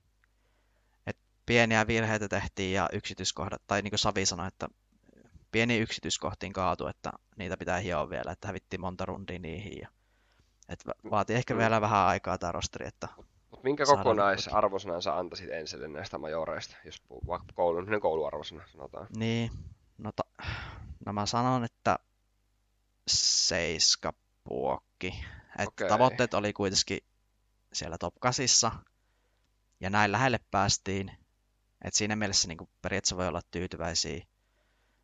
pieniä 1.46 1.88
virheitä 1.88 2.28
tehtiin 2.28 2.74
ja 2.74 2.90
yksityiskohdat, 2.94 3.62
tai 3.68 3.82
niin 3.82 3.92
kuin 3.92 4.00
Savi 4.00 4.26
sanoi, 4.26 4.48
että 4.48 4.68
pieni 5.52 5.78
yksityiskohtiin 5.78 6.54
kaatu, 6.54 6.88
että 6.88 7.12
niitä 7.38 7.58
pitää 7.58 7.80
hioa 7.80 8.10
vielä, 8.10 8.32
että 8.32 8.48
hävittiin 8.48 8.82
monta 8.82 9.06
rundia 9.06 9.40
niihin. 9.40 9.78
Ja, 9.82 9.88
että 10.70 10.92
vaatii 11.12 11.36
ehkä 11.36 11.58
vielä 11.58 11.82
vähän 11.82 12.06
aikaa 12.08 12.38
tämä 12.38 12.52
rosteri, 12.52 12.88
että 12.88 13.08
Mut 13.52 13.64
minkä 13.64 13.86
kokonaisarvosanan 13.86 15.02
sä 15.02 15.18
antaisit 15.18 15.50
ensille 15.52 15.88
näistä 15.88 16.18
majoreista, 16.18 16.76
jos 16.86 17.02
vaikka 17.28 17.54
koulun, 17.54 18.02
kouluarvosana 18.02 18.64
sanotaan? 18.72 19.08
Niin, 19.18 19.52
no, 19.98 20.12
ta- 20.16 20.46
no 21.06 21.14
mä 21.14 21.26
sanon, 21.26 21.64
että 21.64 22.00
seiska 23.08 24.14
puokki. 24.44 25.26
Et 25.60 25.68
okay. 25.68 25.88
Tavoitteet 25.88 26.34
oli 26.34 26.54
kuitenkin 26.54 27.00
siellä 27.74 27.98
top 27.98 28.16
8 28.20 28.48
ja 29.80 29.90
näin 29.90 30.12
lähelle 30.12 30.40
päästiin. 30.52 31.12
Et 31.84 31.94
siinä 31.94 32.16
mielessä 32.16 32.48
niin 32.48 32.70
periaatteessa 32.82 33.18
voi 33.18 33.28
olla 33.28 33.42
tyytyväisiä. 33.52 34.26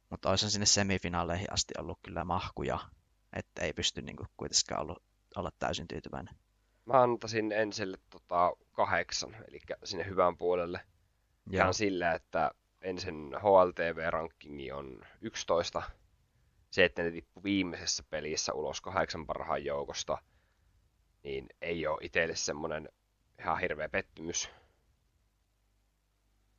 Mutta 0.09 0.29
olisi 0.29 0.49
sinne 0.49 0.65
semifinaaleihin 0.65 1.53
asti 1.53 1.73
ollut 1.77 1.99
kyllä 2.03 2.23
mahkuja, 2.23 2.79
että 3.33 3.61
ei 3.61 3.73
pysty 3.73 4.01
niin 4.01 4.15
kuin, 4.15 4.27
kuitenkaan 4.37 4.81
ollut, 4.81 5.03
olla 5.35 5.51
täysin 5.59 5.87
tyytyväinen. 5.87 6.35
Mä 6.85 7.01
antaisin 7.01 7.51
ensille 7.51 7.97
tota, 8.09 8.53
kahdeksan, 8.71 9.35
eli 9.47 9.59
sinne 9.83 10.05
hyvän 10.05 10.37
puolelle. 10.37 10.79
Ja. 11.49 11.61
Ihan 11.63 11.73
sillä, 11.73 12.13
että 12.13 12.51
ensin 12.81 13.35
HLTV-rankingi 13.39 14.71
on 14.71 15.01
11. 15.21 15.81
Se, 16.71 16.85
että 16.85 17.03
ne 17.03 17.11
tippu 17.11 17.43
viimeisessä 17.43 18.03
pelissä 18.09 18.53
ulos 18.53 18.81
kahdeksan 18.81 19.25
parhaan 19.25 19.65
joukosta, 19.65 20.17
niin 21.23 21.49
ei 21.61 21.87
ole 21.87 21.97
itselle 22.01 22.35
semmoinen 22.35 22.89
ihan 23.39 23.59
hirveä 23.59 23.89
pettymys 23.89 24.49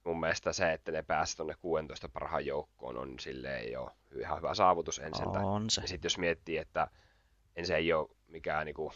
mun 0.05 0.21
mielestä 0.21 0.53
se, 0.53 0.73
että 0.73 0.93
ne 0.93 1.03
pääsivät 1.03 1.37
tuonne 1.37 1.55
16 1.61 2.09
parhaan 2.09 2.47
joukkoon, 2.47 2.97
on 2.97 3.19
silleen 3.21 3.73
jo 3.73 3.97
ihan 4.19 4.39
hyvä 4.39 4.55
saavutus 4.55 4.99
ensiltä. 4.99 5.39
On 5.39 5.71
se. 5.71 5.81
Ja 5.81 5.89
sitten 5.89 6.07
jos 6.07 6.19
miettii, 6.19 6.59
että 6.59 6.91
ensin 7.57 7.77
ei 7.77 7.93
ole 7.93 8.09
mikään 8.27 8.67
niinku 8.67 8.93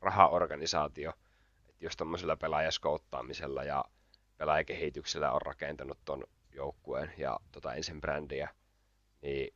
rahaorganisaatio, 0.00 1.12
että 1.68 1.84
jos 1.84 1.96
tämmöisellä 1.96 2.36
pelaajaskouttaamisella 2.36 3.64
ja 3.64 3.84
pelaajakehityksellä 4.36 5.32
on 5.32 5.42
rakentanut 5.42 5.98
tuon 6.04 6.24
joukkueen 6.52 7.12
ja 7.16 7.40
tota 7.52 7.74
ensin 7.74 8.00
brändiä, 8.00 8.48
niin 9.22 9.54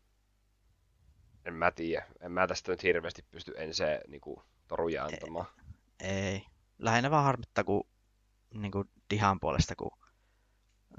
en 1.45 1.55
mä 1.55 1.71
tiedä. 1.71 2.07
En 2.21 2.33
mä 2.33 2.47
tästä 2.47 2.73
nyt 2.73 2.83
hirveästi 2.83 3.25
pysty 3.31 3.55
ensin 3.57 3.87
niinku, 4.09 4.43
toruja 4.69 5.05
antamaan. 5.05 5.47
Ei. 6.01 6.11
ei. 6.11 6.47
Lähinnä 6.79 7.11
vaan 7.11 7.25
harmittaa, 7.25 7.65
kun 7.65 7.87
niinku 8.55 8.85
Dihan 9.11 9.41
puolesta, 9.41 9.77
kun 9.77 9.91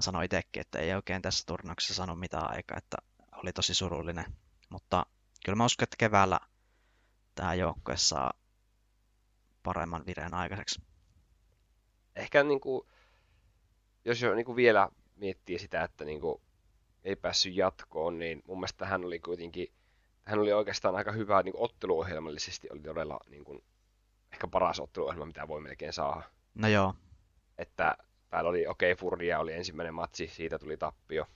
sanoi 0.00 0.24
itsekin, 0.24 0.60
että 0.60 0.78
ei 0.78 0.94
oikein 0.94 1.22
tässä 1.22 1.46
turnauksessa 1.46 1.94
sano 1.94 2.16
mitään 2.16 2.50
aikaa, 2.50 2.78
että 2.78 2.96
oli 3.32 3.52
tosi 3.52 3.74
surullinen. 3.74 4.24
Mutta 4.70 5.06
kyllä 5.44 5.56
mä 5.56 5.64
uskon, 5.64 5.84
että 5.84 5.96
keväällä 5.98 6.40
tämä 7.34 7.54
joukkue 7.54 7.96
saa 7.96 8.32
paremman 9.62 10.06
vireen 10.06 10.34
aikaiseksi. 10.34 10.82
Ehkä 12.16 12.44
niin 12.44 12.60
kuin, 12.60 12.86
jos 14.04 14.22
jo 14.22 14.34
niin 14.34 14.46
kuin 14.46 14.56
vielä 14.56 14.88
miettii 15.16 15.58
sitä, 15.58 15.84
että 15.84 16.04
niin 16.04 16.20
kuin 16.20 16.42
ei 17.04 17.16
päässyt 17.16 17.54
jatkoon, 17.54 18.18
niin 18.18 18.42
mun 18.46 18.58
mielestä 18.58 18.86
hän 18.86 19.04
oli 19.04 19.20
kuitenkin, 19.20 19.72
hän 20.24 20.38
oli 20.38 20.52
oikeastaan 20.52 20.96
aika 20.96 21.12
hyvä 21.12 21.42
niin 21.42 21.52
kuin 21.52 21.64
otteluohjelmallisesti, 21.64 22.68
oli 22.70 22.80
todella 22.80 23.20
niin 23.28 23.44
kuin, 23.44 23.64
ehkä 24.32 24.48
paras 24.48 24.80
otteluohjelma, 24.80 25.26
mitä 25.26 25.48
voi 25.48 25.60
melkein 25.60 25.92
saada. 25.92 26.22
No 26.54 26.68
joo, 26.68 26.94
että 27.58 27.96
päällä 28.34 28.50
oli 28.50 28.66
okei, 28.66 28.92
okay, 28.92 29.00
Furria 29.00 29.38
oli 29.38 29.52
ensimmäinen 29.52 29.94
matsi, 29.94 30.26
siitä 30.26 30.58
tuli 30.58 30.76
tappio. 30.76 31.26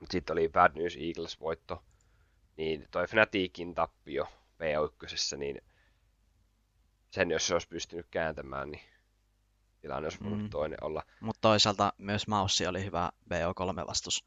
Mutta 0.00 0.12
sitten 0.12 0.34
oli 0.34 0.48
Bad 0.48 0.72
News 0.74 0.96
Eagles 0.96 1.40
voitto. 1.40 1.82
Niin 2.56 2.88
toi 2.90 3.06
Fnaticin 3.06 3.74
tappio 3.74 4.24
P1, 4.24 5.36
niin 5.36 5.62
sen 7.10 7.30
jos 7.30 7.46
se 7.46 7.54
olisi 7.54 7.68
pystynyt 7.68 8.06
kääntämään, 8.10 8.70
niin 8.70 8.82
tilanne 9.80 10.06
olisi 10.06 10.20
voinut 10.20 10.42
mm. 10.42 10.50
toinen 10.50 10.78
olla. 10.84 11.02
Mutta 11.20 11.40
toisaalta 11.40 11.92
myös 11.98 12.28
Maussi 12.28 12.66
oli 12.66 12.84
hyvä 12.84 13.10
BO3-vastus. 13.34 14.24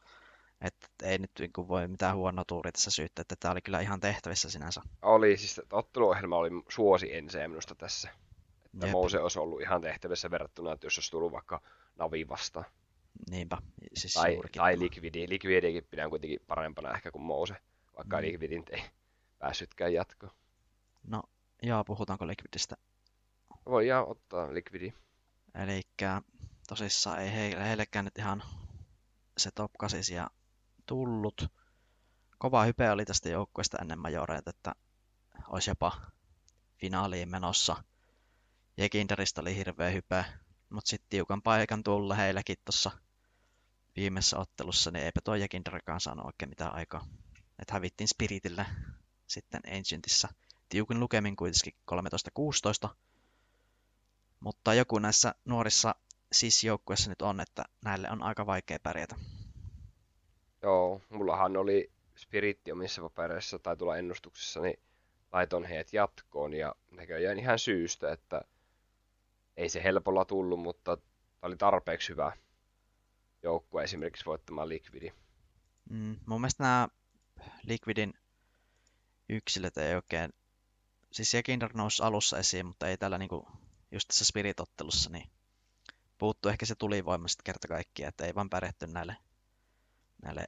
Että 0.62 0.88
ei 1.04 1.18
nyt 1.18 1.32
niin 1.40 1.68
voi 1.68 1.88
mitään 1.88 2.16
huonoa 2.16 2.46
tuuri 2.48 2.72
tässä 2.72 2.92
syyttää, 2.92 3.22
että 3.22 3.36
tämä 3.40 3.52
oli 3.52 3.62
kyllä 3.62 3.80
ihan 3.80 4.00
tehtävissä 4.00 4.50
sinänsä. 4.50 4.82
Oli, 5.02 5.38
siis 5.38 5.62
otteluohjelma 5.72 6.38
oli 6.38 6.50
suosi 6.70 7.16
ensin 7.16 7.50
minusta 7.50 7.76
tässä. 7.76 8.10
Jep. 8.82 8.92
Mouse 8.92 9.20
olisi 9.20 9.40
ollut 9.40 9.62
ihan 9.62 9.82
tehtävissä 9.82 10.32
verrattuna, 10.32 10.74
että 10.74 10.86
jos 10.86 10.98
olisi 10.98 11.12
tullut 11.12 11.32
vaikka 11.32 11.62
Navi 11.96 12.28
vastaan. 12.28 12.66
Niinpä, 13.30 13.58
siis 13.94 14.14
tai, 14.14 14.40
tai 14.58 14.80
Liquidi. 14.80 15.30
Liquidikin 15.30 15.88
pidän 15.90 16.10
kuitenkin 16.10 16.40
parempana 16.48 16.96
ehkä 16.96 17.12
kuin 17.12 17.22
Mouse, 17.22 17.56
vaikka 17.98 18.18
mm. 18.18 18.22
Liquidin 18.22 18.64
ei 18.70 18.84
päässytkään 19.40 19.94
jatkoon. 19.94 20.32
No, 21.08 21.24
joo, 21.64 21.84
puhutaanko 21.84 22.28
Liquidistä? 22.28 22.76
Voidaan 23.66 24.08
ottaa 24.08 24.54
Liquidi. 24.54 24.94
Eli 25.64 25.82
tosissaan 26.68 27.20
ei 27.20 27.32
heille, 27.32 27.68
heillekään 27.68 28.06
nyt 28.06 28.18
ihan 28.18 28.44
se 29.38 29.52
top 29.52 29.72
8 29.80 30.02
ja 30.14 30.30
tullut. 30.86 31.48
Kova 32.38 32.64
hype 32.64 32.92
oli 32.92 33.06
tästä 33.06 33.30
joukkueesta 33.30 33.78
ennen 33.82 34.00
majoreita, 34.00 34.50
että 34.50 34.76
olisi 35.48 35.72
jopa 35.72 36.02
finaaliin 36.78 37.30
menossa. 37.30 37.84
Jekinderistä 38.78 39.42
oli 39.42 39.56
hirveä 39.56 39.90
hype, 39.90 40.26
mutta 40.70 40.90
sitten 40.90 41.10
tiukan 41.10 41.42
paikan 41.42 41.84
tulla 41.84 42.16
heilläkin 42.16 42.58
tuossa 42.66 42.92
viimeisessä 43.96 44.40
ottelussa, 44.40 44.92
niin 44.92 45.06
eipä 45.06 45.22
tuo 45.24 45.36
Jekinderkaan 45.36 46.02
saanut 46.02 46.26
oikein 46.26 46.50
mitään 46.50 46.74
aikaa. 46.74 47.08
Että 47.60 47.74
hävittiin 47.74 48.08
Spiritille 48.08 48.66
sitten 49.28 49.62
Ancientissa 49.78 50.28
tiukin 50.70 51.00
lukemin 51.00 51.36
kuitenkin 51.36 51.74
13-16. 52.86 52.90
Mutta 54.40 54.74
joku 54.74 55.00
näissä 55.00 55.36
nuorissa 55.46 55.96
SIS-joukkueissa 56.32 57.10
nyt 57.10 57.22
on, 57.22 57.40
että 57.40 57.64
näille 57.86 58.08
on 58.12 58.24
aika 58.24 58.46
vaikea 58.46 58.78
pärjätä. 58.84 59.16
Joo, 60.62 61.02
mullahan 61.10 61.58
oli 61.58 61.92
Spiritti 62.16 62.72
omissa 62.72 63.02
papereissa 63.02 63.60
tai 63.60 63.78
tulla 63.78 63.98
ennustuksessa, 63.98 64.62
niin 64.62 64.80
laiton 65.32 65.66
heidät 65.66 65.94
jatkoon 65.94 66.54
ja 66.54 66.76
näköjään 66.92 67.40
ihan 67.40 67.60
syystä, 67.60 68.12
että 68.12 68.42
ei 69.58 69.70
se 69.70 69.84
helpolla 69.84 70.26
tullut, 70.26 70.60
mutta 70.60 70.98
oli 71.42 71.58
tarpeeksi 71.58 72.10
hyvä 72.10 72.38
joukkue 73.44 73.84
esimerkiksi 73.84 74.26
voittamaan 74.26 74.70
Liquidi. 74.70 75.12
Mm, 75.90 76.16
mun 76.26 76.42
mielestä 76.42 76.64
nämä 76.64 76.88
Liquidin 77.64 78.14
yksilöt 79.30 79.78
ei 79.78 79.96
oikein, 79.96 80.34
siis 81.12 81.34
Jekinder 81.34 81.70
nousi 81.74 82.04
alussa 82.04 82.40
esiin, 82.40 82.66
mutta 82.66 82.88
ei 82.88 82.98
tällä 82.98 83.18
niinku, 83.18 83.48
just 83.92 84.08
tässä 84.08 84.26
Spirit-ottelussa, 84.26 85.10
niin 85.10 85.30
puuttuu 86.18 86.52
ehkä 86.52 86.66
se 86.66 86.76
tulivoima 86.76 87.28
sitten 87.28 87.44
kerta 87.44 87.68
kaikkiaan, 87.68 88.10
että 88.10 88.26
ei 88.26 88.36
vaan 88.36 88.50
pärjätty 88.50 88.88
näille, 88.88 89.18
näille 90.24 90.46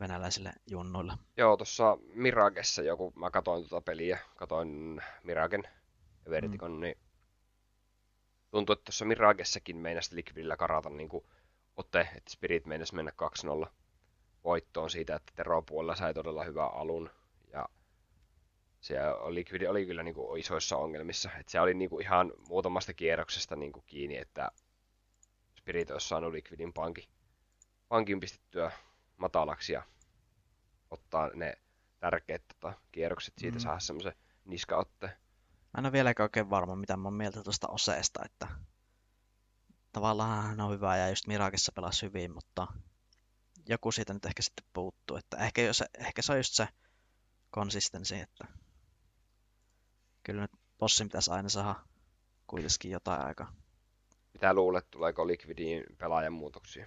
venäläisille 0.00 0.52
junnuille. 0.66 1.12
Joo, 1.36 1.56
tuossa 1.56 1.98
Miragessa 2.14 2.82
joku, 2.82 3.12
mä 3.16 3.30
katoin 3.30 3.68
tuota 3.68 3.84
peliä, 3.84 4.18
katoin 4.36 5.02
Miragen 5.24 5.62
ja 6.24 6.30
Vertikon, 6.30 6.72
mm. 6.72 6.80
niin 6.80 6.98
tuntuu, 8.50 8.72
että 8.72 8.84
tuossa 8.84 9.04
Miragessakin 9.04 9.76
meinasi 9.76 10.16
Liquidillä 10.16 10.56
karata 10.56 10.90
niin 10.90 11.08
kuin 11.08 11.24
ote, 11.76 12.00
että 12.00 12.30
Spirit 12.30 12.66
meinasi 12.66 12.94
mennä 12.94 13.12
2-0 13.64 13.68
voittoon 14.44 14.90
siitä, 14.90 15.14
että 15.14 15.32
Tero 15.36 15.62
puolella 15.62 15.96
sai 15.96 16.14
todella 16.14 16.44
hyvän 16.44 16.74
alun. 16.74 17.10
Ja 17.52 17.68
se 18.80 18.96
Liquid 19.28 19.62
oli 19.62 19.86
kyllä 19.86 20.02
niin 20.02 20.14
kuin 20.14 20.40
isoissa 20.40 20.76
ongelmissa. 20.76 21.30
Että 21.40 21.52
se 21.52 21.60
oli 21.60 21.74
niin 21.74 21.90
kuin 21.90 22.02
ihan 22.02 22.32
muutamasta 22.48 22.94
kierroksesta 22.94 23.56
niin 23.56 23.72
kuin 23.72 23.84
kiinni, 23.86 24.16
että 24.16 24.50
Spirit 25.54 25.90
olisi 25.90 26.08
saanut 26.08 26.32
Liquidin 26.32 26.72
pankin, 26.72 27.04
pankin 27.88 28.20
pistettyä 28.20 28.72
matalaksi 29.16 29.72
ja 29.72 29.82
ottaa 30.90 31.30
ne 31.34 31.58
tärkeät 31.98 32.42
tota, 32.48 32.72
kierrokset 32.92 33.34
siitä, 33.38 33.56
mm. 33.56 33.60
saada 33.60 33.80
semmoisen 33.80 34.14
niskaotteen. 34.44 35.12
Mä 35.72 35.78
en 35.78 35.86
ole 35.86 35.92
vieläkään 35.92 36.24
oikein 36.24 36.50
varma, 36.50 36.76
mitä 36.76 36.96
mä 36.96 37.08
oon 37.08 37.14
mieltä 37.14 37.42
tuosta 37.42 37.68
oseesta, 37.68 38.20
että 38.24 38.48
tavallaan 39.92 40.42
hän 40.42 40.60
on 40.60 40.72
hyvä 40.72 40.96
ja 40.96 41.08
just 41.08 41.26
Mirakissa 41.26 41.72
pelasi 41.72 42.06
hyvin, 42.06 42.34
mutta 42.34 42.66
joku 43.68 43.92
siitä 43.92 44.14
nyt 44.14 44.24
ehkä 44.24 44.42
sitten 44.42 44.64
puuttuu, 44.72 45.16
että 45.16 45.36
ehkä, 45.36 45.62
jos, 45.62 45.84
ehkä 45.98 46.22
se 46.22 46.32
on 46.32 46.38
just 46.38 46.54
se 46.54 46.68
konsistenssi, 47.50 48.20
että 48.20 48.44
kyllä 50.22 50.40
nyt 50.40 50.50
bossin 50.78 51.08
pitäisi 51.08 51.30
aina 51.30 51.48
saada 51.48 51.74
kuitenkin 52.46 52.90
jotain 52.90 53.22
aikaa. 53.26 53.52
Mitä 54.32 54.54
luulet, 54.54 54.90
tuleeko 54.90 55.26
Liquidiin 55.26 55.84
pelaajan 55.98 56.32
muutoksia? 56.32 56.86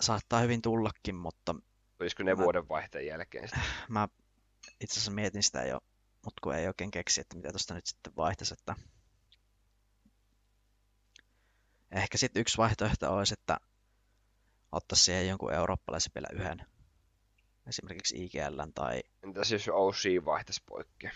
Saattaa 0.00 0.40
hyvin 0.40 0.62
tullakin, 0.62 1.14
mutta... 1.14 1.54
Olisiko 2.00 2.22
ne 2.22 2.34
mä, 2.34 2.42
vuodenvaihteen 2.42 3.06
jälkeen 3.06 3.48
sitä? 3.48 3.60
Mä 3.88 4.08
itse 4.80 4.94
asiassa 4.94 5.10
mietin 5.10 5.42
sitä 5.42 5.64
jo, 5.64 5.80
mutta 6.28 6.40
kun 6.42 6.54
ei 6.54 6.66
oikein 6.66 6.90
keksi, 6.90 7.20
että 7.20 7.36
mitä 7.36 7.50
tuosta 7.50 7.74
nyt 7.74 7.86
sitten 7.86 8.16
vaihtaisi, 8.16 8.54
että... 8.54 8.74
Ehkä 11.90 12.18
sitten 12.18 12.40
yksi 12.40 12.58
vaihtoehto 12.58 13.14
olisi, 13.16 13.34
että 13.34 13.56
ottaisi 14.72 15.04
siihen 15.04 15.28
jonkun 15.28 15.52
eurooppalaisen 15.52 16.12
vielä 16.14 16.28
yhden. 16.32 16.66
Esimerkiksi 17.66 18.24
IGL 18.24 18.62
tai... 18.74 19.02
Entäs 19.22 19.52
jos 19.52 19.68
OC 19.68 20.24
vaihtaisi 20.24 20.62
poikki? 20.66 21.08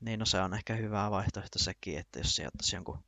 Niin, 0.00 0.18
no 0.18 0.26
se 0.26 0.40
on 0.40 0.54
ehkä 0.54 0.74
hyvä 0.74 1.10
vaihtoehto 1.10 1.58
sekin, 1.58 1.98
että 1.98 2.18
jos 2.18 2.36
se 2.36 2.46
ottaisi 2.46 2.76
jonkun... 2.76 2.98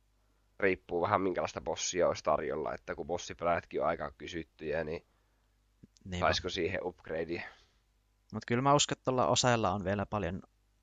Riippuu 0.59 1.01
vähän 1.01 1.21
minkälaista 1.21 1.61
bossia 1.61 2.07
olisi 2.07 2.23
tarjolla, 2.23 2.73
että 2.73 2.95
kun 2.95 3.07
bossipeläätkin 3.07 3.81
on 3.81 3.87
aika 3.87 4.11
kysyttyjä, 4.17 4.83
niin 4.83 5.05
niin 6.05 6.19
saisiko 6.19 6.49
siihen 6.49 6.79
upgradea? 6.83 7.41
Mutta 8.33 8.45
kyllä 8.47 8.61
mä 8.61 8.73
uskon, 8.73 8.95
että 8.95 9.03
tuolla 9.03 9.27
osailla 9.27 9.71
on 9.71 9.83
vielä 9.83 10.05
paljon 10.05 10.41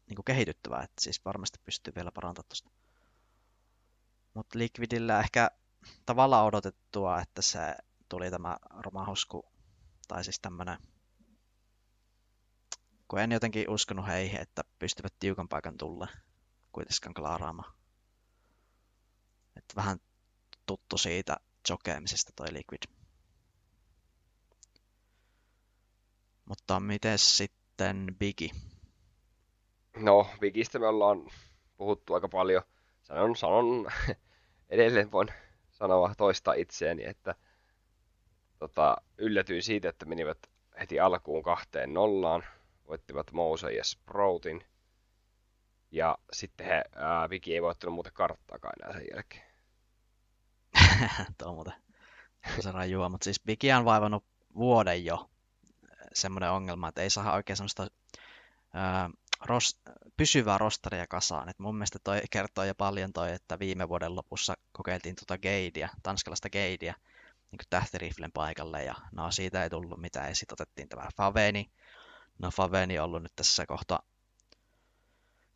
niin 0.08 0.16
kuin 0.16 0.24
kehityttävää, 0.24 0.82
että 0.82 1.02
siis 1.02 1.24
varmasti 1.24 1.58
pystyy 1.64 1.92
vielä 1.96 2.12
parantamaan 2.12 2.48
tuosta. 2.48 2.70
Mutta 4.34 4.58
Liquidillä 4.58 5.20
ehkä 5.20 5.50
tavallaan 6.06 6.46
odotettua, 6.46 7.20
että 7.20 7.42
se 7.42 7.60
tuli 8.08 8.30
tämä 8.30 8.56
romahusku, 8.80 9.52
tai 10.08 10.24
siis 10.24 10.40
tämmöinen 10.40 10.78
kun 13.12 13.20
en 13.20 13.32
jotenkin 13.32 13.70
uskonut 13.70 14.06
heihin, 14.06 14.40
että 14.40 14.64
pystyvät 14.78 15.14
tiukan 15.20 15.48
paikan 15.48 15.78
tulle 15.78 16.08
kuitenkaan 16.72 17.14
klaaraamaan. 17.14 17.74
Että 19.56 19.76
vähän 19.76 20.00
tuttu 20.66 20.98
siitä 20.98 21.36
jokeamisesta 21.68 22.32
toi 22.36 22.52
Liquid. 22.52 22.82
Mutta 26.44 26.80
miten 26.80 27.18
sitten 27.18 28.16
Biggie? 28.18 28.50
No, 29.96 30.26
Bigistä 30.40 30.78
me 30.78 30.86
ollaan 30.86 31.30
puhuttu 31.76 32.14
aika 32.14 32.28
paljon. 32.28 32.62
Sanon, 33.02 33.36
sanon 33.36 33.86
edelleen 34.70 35.12
voin 35.12 35.28
sanoa 35.70 36.14
toista 36.16 36.52
itseäni, 36.52 37.04
että 37.04 37.34
tota, 38.58 38.96
yllätyin 39.18 39.62
siitä, 39.62 39.88
että 39.88 40.06
menivät 40.06 40.38
heti 40.80 41.00
alkuun 41.00 41.42
kahteen 41.42 41.94
nollaan 41.94 42.44
voittivat 42.88 43.32
Mouse 43.32 43.72
ja 43.72 43.84
Sproutin. 43.84 44.64
Ja 45.90 46.18
sitten 46.32 46.66
he, 46.66 46.84
ää, 46.94 47.30
Viki 47.30 47.54
ei 47.54 47.62
voittanut 47.62 47.94
muuten 47.94 48.12
karttaakaan 48.12 48.74
enää 48.82 48.92
sen 48.92 49.06
jälkeen. 49.10 49.46
Tuo 51.38 51.48
on 51.48 51.54
muuten 51.54 51.74
se 52.60 52.72
rajua, 52.72 53.08
mutta 53.08 53.24
siis 53.24 53.46
Viki 53.46 53.72
on 53.72 53.84
vaivannut 53.84 54.24
vuoden 54.54 55.04
jo 55.04 55.30
semmoinen 56.12 56.50
ongelma, 56.50 56.88
että 56.88 57.02
ei 57.02 57.10
saa 57.10 57.34
oikein 57.34 57.56
semmoista 57.56 57.86
ää, 58.74 59.10
ros, 59.46 59.80
pysyvää 60.16 60.58
rostaria 60.58 61.06
kasaan. 61.06 61.48
Et 61.48 61.58
mun 61.58 61.76
mielestä 61.76 61.98
toi 62.04 62.20
kertoo 62.30 62.64
jo 62.64 62.74
paljon 62.74 63.12
toi, 63.12 63.32
että 63.32 63.58
viime 63.58 63.88
vuoden 63.88 64.16
lopussa 64.16 64.54
kokeiltiin 64.72 65.16
tuota 65.16 65.38
Gaidia, 65.38 65.88
tanskalaista 66.02 66.50
Gaidia, 66.50 66.94
niin 67.50 67.58
tähtiriflen 67.70 68.32
paikalle, 68.32 68.84
ja 68.84 68.94
no 69.12 69.30
siitä 69.30 69.62
ei 69.62 69.70
tullut 69.70 70.00
mitään, 70.00 70.28
ja 70.28 70.34
sitten 70.34 70.54
otettiin 70.54 70.88
tämä 70.88 71.08
Faveni, 71.16 71.70
No 72.38 72.50
Faveni 72.50 72.98
on 72.98 73.04
ollut 73.04 73.22
nyt 73.22 73.36
tässä 73.36 73.66
kohta, 73.66 74.02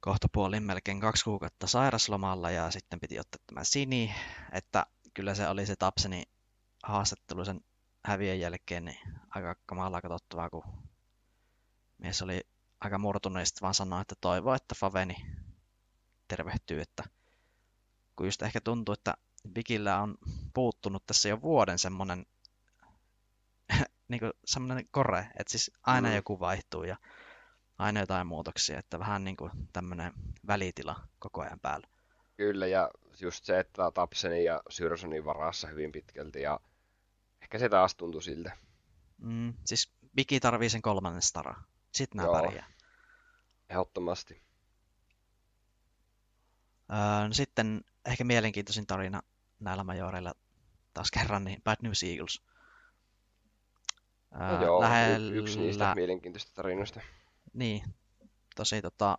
kohta 0.01 0.29
puolin 0.33 0.63
melkein 0.63 1.01
kaksi 1.01 1.25
kuukautta 1.25 1.67
sairaslomalla 1.67 2.51
ja 2.51 2.71
sitten 2.71 3.01
piti 3.01 3.21
ottaa 3.21 3.41
tämä 3.47 3.65
Sini, 3.65 4.15
että 4.53 4.87
kyllä 5.15 5.35
se 5.35 5.49
oli 5.49 5.67
se 5.67 5.77
Tapseni 5.77 6.23
haastattelu 6.83 7.45
sen 7.45 7.61
häviön 8.05 8.41
jälkeen 8.41 8.85
niin 8.85 8.99
aika 9.31 9.57
kamalaa 9.67 10.01
katsottavaa, 10.01 10.51
kun 10.51 10.65
mies 11.99 12.23
oli 12.23 12.41
aika 12.81 12.99
sitten 13.45 13.63
vaan 13.63 13.75
sanoi, 13.75 14.01
että 14.01 14.15
toivoo, 14.21 14.55
että 14.55 14.75
Faveni 14.79 15.17
tervehtyy, 16.29 16.81
että 16.81 17.05
kun 18.17 18.27
just 18.27 18.43
ehkä 18.43 18.61
tuntuu, 18.61 18.93
että 18.93 19.15
Bigillä 19.53 20.03
on 20.03 20.19
puuttunut 20.55 21.07
tässä 21.07 21.29
jo 21.29 21.43
vuoden 21.43 21.79
semmonen 21.79 22.27
niin 24.09 24.21
semmoinen 24.45 24.89
kore, 24.91 25.19
että 25.39 25.51
siis 25.51 25.71
aina 25.83 26.09
mm. 26.09 26.15
joku 26.15 26.41
vaihtuu 26.41 26.85
ja 26.85 26.97
aina 27.79 28.01
jotain 28.01 28.27
muutoksia, 28.27 28.79
että 28.79 28.99
vähän 28.99 29.25
niin 29.25 29.37
kuin 29.37 29.51
tämmöinen 29.73 30.13
välitila 30.47 31.09
koko 31.19 31.43
ajan 31.43 31.61
päällä. 31.61 31.89
Kyllä, 32.37 32.67
ja 32.67 32.91
just 33.21 33.45
se, 33.45 33.59
että 33.59 33.91
Tapsenin 33.95 34.45
ja 34.45 34.63
Syrsonin 34.71 35.25
varassa 35.25 35.69
hyvin 35.69 35.93
pitkälti, 35.93 36.43
ja 36.43 36.61
ehkä 37.43 37.59
se 37.59 37.69
taas 37.69 37.95
tuntui 37.95 38.23
siltä. 38.23 38.57
Mm, 39.19 39.55
siis 39.65 39.93
Bigi 40.17 40.41
tarvii 40.41 40.71
sen 40.71 40.83
kolmannen 40.83 41.23
stara. 41.23 41.55
Sitten 41.97 42.17
nämä 42.17 42.33
pärjää. 42.33 42.67
Ehdottomasti. 43.71 44.43
Öö, 46.93 47.29
no 47.29 47.35
sitten 47.35 47.85
ehkä 48.05 48.25
mielenkiintoisin 48.25 48.87
tarina 48.87 49.23
näillä 49.61 49.85
majoreilla 49.85 50.35
taas 50.95 51.11
kerran, 51.11 51.45
niin 51.45 51.63
Bad 51.63 51.77
News 51.83 52.03
Eagles. 52.03 52.43
Öö, 54.41 54.59
no 54.59 54.65
joo, 54.65 54.81
lähellä... 54.81 55.35
yksi 55.35 55.59
niistä 55.59 55.95
mielenkiintoista 55.95 56.53
tarinoista. 56.55 57.01
Niin, 57.53 57.95
tosi 58.57 58.83
tota, 58.83 59.19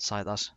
sai 0.00 0.24
taas 0.24 0.54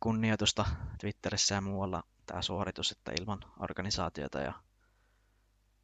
kunnioitusta 0.00 0.66
Twitterissä 1.00 1.54
ja 1.54 1.60
muualla 1.60 2.02
tämä 2.26 2.42
suoritus, 2.42 2.92
että 2.92 3.12
ilman 3.20 3.40
organisaatiota 3.60 4.40
ja 4.40 4.52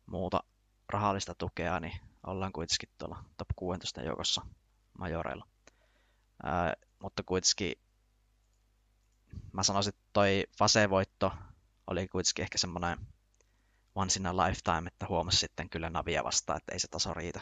muuta 0.06 0.44
rahallista 0.88 1.34
tukea, 1.34 1.80
niin 1.80 2.11
ollaan 2.26 2.52
kuitenkin 2.52 2.88
tuolla 2.98 3.24
top 3.36 3.48
16 3.56 4.02
joukossa 4.02 4.46
majoreilla. 4.98 5.46
Ää, 6.42 6.74
mutta 6.98 7.22
kuitenkin 7.22 7.74
mä 9.52 9.62
sanoisin, 9.62 9.88
että 9.94 10.02
toi 10.12 10.44
Fase-voitto 10.58 11.32
oli 11.86 12.08
kuitenkin 12.08 12.42
ehkä 12.42 12.58
semmoinen 12.58 12.98
once 13.94 14.20
in 14.20 14.26
a 14.26 14.36
lifetime, 14.36 14.88
että 14.88 15.06
huomasi 15.08 15.36
sitten 15.36 15.70
kyllä 15.70 15.90
Navia 15.90 16.24
vastaan, 16.24 16.56
että 16.56 16.72
ei 16.72 16.78
se 16.78 16.88
taso 16.88 17.14
riitä. 17.14 17.40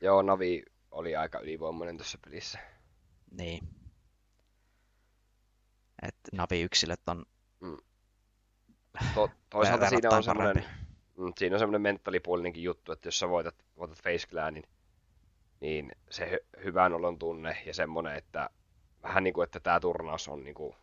Joo, 0.00 0.22
Navi 0.22 0.62
oli 0.90 1.16
aika 1.16 1.40
ylivoimainen 1.40 1.96
tuossa 1.96 2.18
pelissä. 2.24 2.58
Niin. 3.30 3.68
Että 6.02 6.30
Navi-yksilöt 6.32 7.00
on 7.06 7.26
mm. 7.60 7.76
to- 9.14 9.30
toisaalta 9.50 9.88
siinä 9.88 10.10
on 10.10 10.22
semmoinen, 10.22 10.64
mm, 11.18 11.32
siinä 11.38 11.56
on 11.56 11.60
semmoinen 11.60 11.82
mentaalipuolinenkin 11.82 12.62
juttu, 12.62 12.92
että 12.92 13.08
jos 13.08 13.18
sä 13.18 13.28
voitat, 13.28 13.54
voitat 13.76 14.02
Face 14.02 14.26
Clanin, 14.26 14.64
niin 15.60 15.92
se 16.10 16.24
hy- 16.36 16.64
hyvän 16.64 16.92
olon 16.92 17.18
tunne 17.18 17.62
ja 17.66 17.74
semmoinen, 17.74 18.16
että 18.16 18.50
vähän 19.02 19.24
niin 19.24 19.34
kuin, 19.34 19.44
että 19.44 19.60
tämä 19.60 19.80
turnaus 19.80 20.28
on 20.28 20.44
niin 20.44 20.54
kuin, 20.54 20.74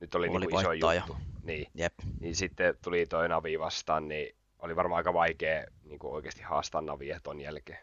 nyt 0.00 0.14
oli, 0.14 0.28
oli 0.28 0.46
niin 0.46 0.60
iso 0.60 0.72
juttu. 0.72 1.16
Niin. 1.42 1.66
Jep. 1.74 1.94
niin 2.20 2.36
sitten 2.36 2.74
tuli 2.84 3.06
toi 3.06 3.28
Navi 3.28 3.58
vastaan, 3.58 4.08
niin 4.08 4.36
oli 4.58 4.76
varmaan 4.76 4.96
aika 4.96 5.14
vaikea 5.14 5.66
niin 5.84 5.98
kuin 5.98 6.12
oikeasti 6.12 6.42
haastaa 6.42 6.80
Navia 6.80 7.20
ton 7.22 7.40
jälkeen. 7.40 7.78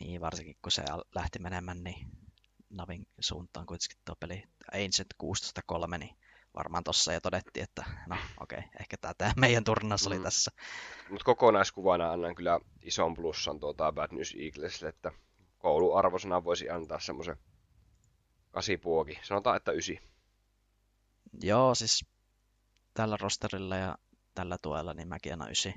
Niin, 0.00 0.20
varsinkin 0.20 0.56
kun 0.62 0.72
se 0.72 0.82
lähti 1.14 1.38
menemään, 1.38 1.84
niin 1.84 2.06
Navin 2.70 3.06
suuntaan 3.20 3.66
kuitenkin 3.66 3.98
tuo 4.04 4.14
peli 4.20 4.44
Ancient 4.72 5.14
16-3, 5.94 5.98
niin 5.98 6.16
varmaan 6.54 6.84
tossa 6.84 7.12
jo 7.12 7.20
todettiin, 7.20 7.64
että 7.64 7.84
no 8.06 8.16
okei, 8.40 8.58
okay, 8.58 8.70
ehkä 8.80 8.96
tämä 8.96 9.32
meidän 9.36 9.64
turnaus 9.64 10.06
oli 10.06 10.18
mm. 10.18 10.22
tässä. 10.22 10.50
Mutta 11.10 11.24
kokonaiskuvana 11.24 12.12
annan 12.12 12.34
kyllä 12.34 12.60
ison 12.82 13.14
plussan 13.14 13.60
tuota 13.60 13.92
Bad 13.92 14.08
News 14.12 14.34
Eaglesille, 14.38 14.88
että 14.88 15.12
kouluarvosana 15.58 16.44
voisi 16.44 16.70
antaa 16.70 17.00
semmoisen 17.00 17.36
kasipuoki. 18.50 19.18
Sanotaan, 19.22 19.56
että 19.56 19.72
ysi. 19.72 19.98
Joo, 21.42 21.74
siis 21.74 22.04
tällä 22.94 23.16
rosterilla 23.20 23.76
ja 23.76 23.98
tällä 24.34 24.56
tuella 24.62 24.94
niin 24.94 25.08
mäkin 25.08 25.32
annan 25.32 25.50
ysi. 25.50 25.74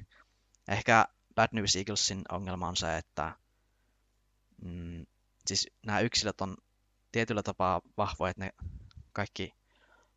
Ehkä 0.67 1.05
Bad 1.35 1.49
News 1.51 1.75
Eaglesin 1.75 2.21
ongelma 2.31 2.67
on 2.67 2.75
se, 2.75 2.97
että 2.97 3.35
mm, 4.61 5.05
siis 5.47 5.69
nämä 5.85 5.99
yksilöt 5.99 6.41
on 6.41 6.57
tietyllä 7.11 7.43
tapaa 7.43 7.81
vahvoja, 7.97 8.29
että 8.29 8.43
ne 8.43 8.51
kaikki 9.13 9.53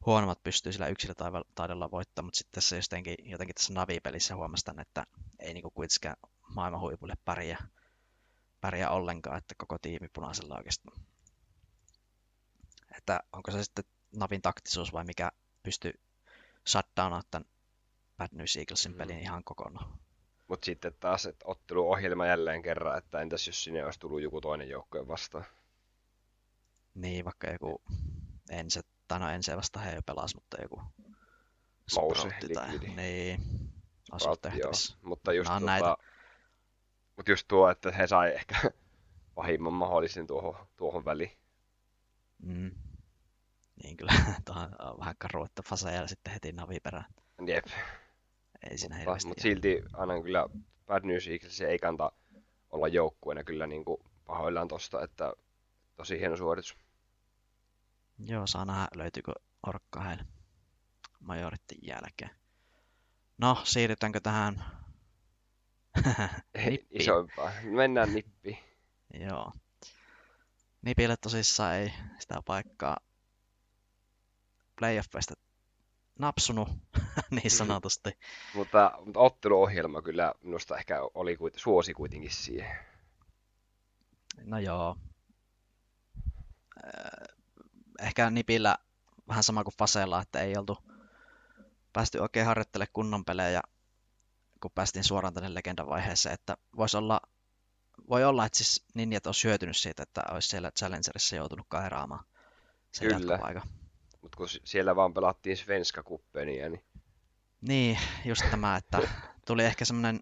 huonommat 0.09 0.42
pystyy 0.42 0.73
sillä 0.73 0.88
yksilötaidolla 0.88 1.90
voittamaan, 1.90 2.27
mutta 2.27 2.38
sitten 2.38 2.55
tässä 2.55 2.77
jotenkin, 2.77 3.16
jotenkin 3.23 3.55
tässä 3.55 3.75
Navi-pelissä 3.75 4.37
huomastan, 4.37 4.81
että 4.81 5.05
ei 5.38 5.55
niinku 5.55 5.71
kuitenkaan 5.71 6.16
maailman 6.55 6.81
huipulle 6.81 7.14
pärjää, 7.25 7.68
pärjää 8.61 8.90
ollenkaan, 8.90 9.38
että 9.38 9.55
koko 9.59 9.79
tiimi 9.79 10.09
punaisella 10.12 10.57
oikeastaan. 10.57 11.01
Että 12.97 13.21
onko 13.33 13.51
se 13.51 13.64
sitten 13.64 13.85
Navin 14.16 14.42
taktisuus 14.42 14.92
vai 14.92 15.05
mikä 15.05 15.33
pystyy 15.62 15.92
shutdownaa 16.68 17.23
tämän 17.31 17.49
Bad 18.18 18.29
News 18.33 18.57
Eaglesin 18.57 18.94
pelin 18.94 19.16
mm. 19.16 19.23
ihan 19.23 19.44
kokonaan. 19.44 19.99
Mutta 20.49 20.66
sitten 20.66 20.92
taas, 21.01 21.27
että 21.27 21.44
otteluohjelma 21.49 22.27
jälleen 22.27 22.62
kerran, 22.62 22.99
että 22.99 23.21
entäs 23.21 23.47
jos 23.47 23.64
sinne 23.64 23.85
olisi 23.85 24.01
tullut 24.01 24.23
joku 24.23 24.40
toinen 24.40 24.68
joukkue 24.68 25.09
vastaan? 25.09 25.44
Niin, 26.94 27.25
vaikka 27.25 27.51
joku 27.51 27.83
ensi, 28.51 28.81
tai 29.09 29.21
no 29.21 29.31
ensi 29.31 29.57
vasta 29.57 29.81
he 29.81 29.99
pelasi, 30.07 30.37
mutta 30.37 30.57
joku 30.62 30.83
Mouse, 31.97 32.29
tai, 32.55 32.79
niin, 32.79 33.40
Mutta 35.03 35.33
just, 35.33 35.51
tuota, 35.51 35.66
näitä. 35.66 35.97
mutta 37.16 37.33
just 37.33 37.49
tuo, 37.49 37.71
että 37.71 37.90
he 37.90 38.07
sai 38.07 38.35
ehkä 38.35 38.55
pahimman 39.35 39.73
mahdollisen 39.73 40.27
tuohon, 40.27 40.66
tuohon 40.77 41.05
väliin. 41.05 41.38
Mm. 42.42 42.71
Niin 43.83 43.97
kyllä, 43.97 44.12
tuo 44.44 44.55
on 44.79 44.99
vähän 44.99 45.14
karu, 45.18 45.44
että 45.44 45.62
Faseja 45.68 46.07
sitten 46.07 46.33
heti 46.33 46.53
navi 46.53 46.81
perään. 46.81 47.05
Jep. 47.47 47.64
Ei 48.71 48.79
siinä 48.79 48.97
mutta, 48.97 49.29
mutta 49.29 49.42
silti 49.42 49.83
aina 49.92 50.23
kyllä 50.23 50.49
Bad 50.87 51.05
News 51.05 51.29
Eagles 51.29 51.61
ei 51.61 51.79
kanta 51.79 52.12
olla 52.71 52.88
joukkueena 52.88 53.44
kyllä 53.44 53.66
niin 53.66 53.85
kuin 53.85 54.01
pahoillaan 54.25 54.68
tosta, 54.68 55.03
että 55.03 55.33
tosi 55.97 56.21
hieno 56.21 56.37
suoritus. 56.37 56.77
Joo, 58.18 58.46
saa 58.46 58.64
nähdä 58.64 58.88
löytyykö 58.94 59.33
orkka 59.66 60.00
heille 60.00 60.24
majoritten 61.20 61.78
jälkeen. 61.83 62.31
No, 63.38 63.61
siirrytäänkö 63.64 64.20
tähän 64.20 64.64
isompaa. 66.90 67.52
Mennään 67.62 68.14
nippiin. 68.14 68.59
Joo. 69.20 69.52
Nipille 70.83 71.16
tosissaan 71.16 71.74
ei 71.74 71.92
sitä 72.18 72.42
paikkaa 72.46 72.96
playoffeista 74.78 75.35
napsunut, 76.18 76.68
niin 77.31 77.50
sanotusti. 77.50 78.11
mutta, 78.54 78.92
mutta 79.04 79.20
otteluohjelma 79.20 80.02
kyllä 80.02 80.35
minusta 80.42 80.76
ehkä 80.76 81.00
oli 81.14 81.37
suosi 81.57 81.94
kuitenkin 81.94 82.31
siihen. 82.31 82.78
No 84.44 84.59
joo. 84.59 84.96
Ehkä 88.03 88.31
Nipillä 88.31 88.77
vähän 89.29 89.45
sama 89.45 89.65
kuin 89.65 89.75
Fasella, 89.79 90.23
että 90.23 90.41
ei 90.41 90.57
oltu 90.57 90.79
päästy 91.93 92.19
oikein 92.19 92.47
harjoittelemaan 92.47 92.93
kunnon 92.93 93.25
pelejä, 93.25 93.63
kun 94.61 94.71
päästiin 94.75 95.05
suoraan 95.05 95.35
tänne 95.35 95.55
legendavaiheeseen, 95.55 96.35
että 96.35 96.57
voisi 96.77 96.97
olla, 96.97 97.21
voi 98.09 98.25
olla, 98.25 98.47
että 98.47 98.59
siis 98.59 98.85
Ninjat 98.95 99.27
olisi 99.27 99.49
hyötynyt 99.49 99.77
siitä, 99.77 100.03
että 100.03 100.23
olisi 100.31 100.49
siellä 100.49 100.71
Challengerissa 100.71 101.37
joutunut 101.37 101.67
kairaamaan 101.69 102.25
sen 102.93 103.09
Kyllä. 103.09 103.63
Mutta 104.23 104.37
kun 104.37 104.49
siellä 104.65 104.97
vaan 104.97 105.15
pelattiin 105.15 105.57
Svenska 105.57 106.03
kuppenia, 106.03 106.69
niin... 106.69 106.85
Niin, 107.61 107.99
just 108.25 108.43
tämä, 108.51 108.77
että 108.77 108.99
tuli 109.47 109.65
ehkä 109.65 109.85
semmoinen 109.85 110.21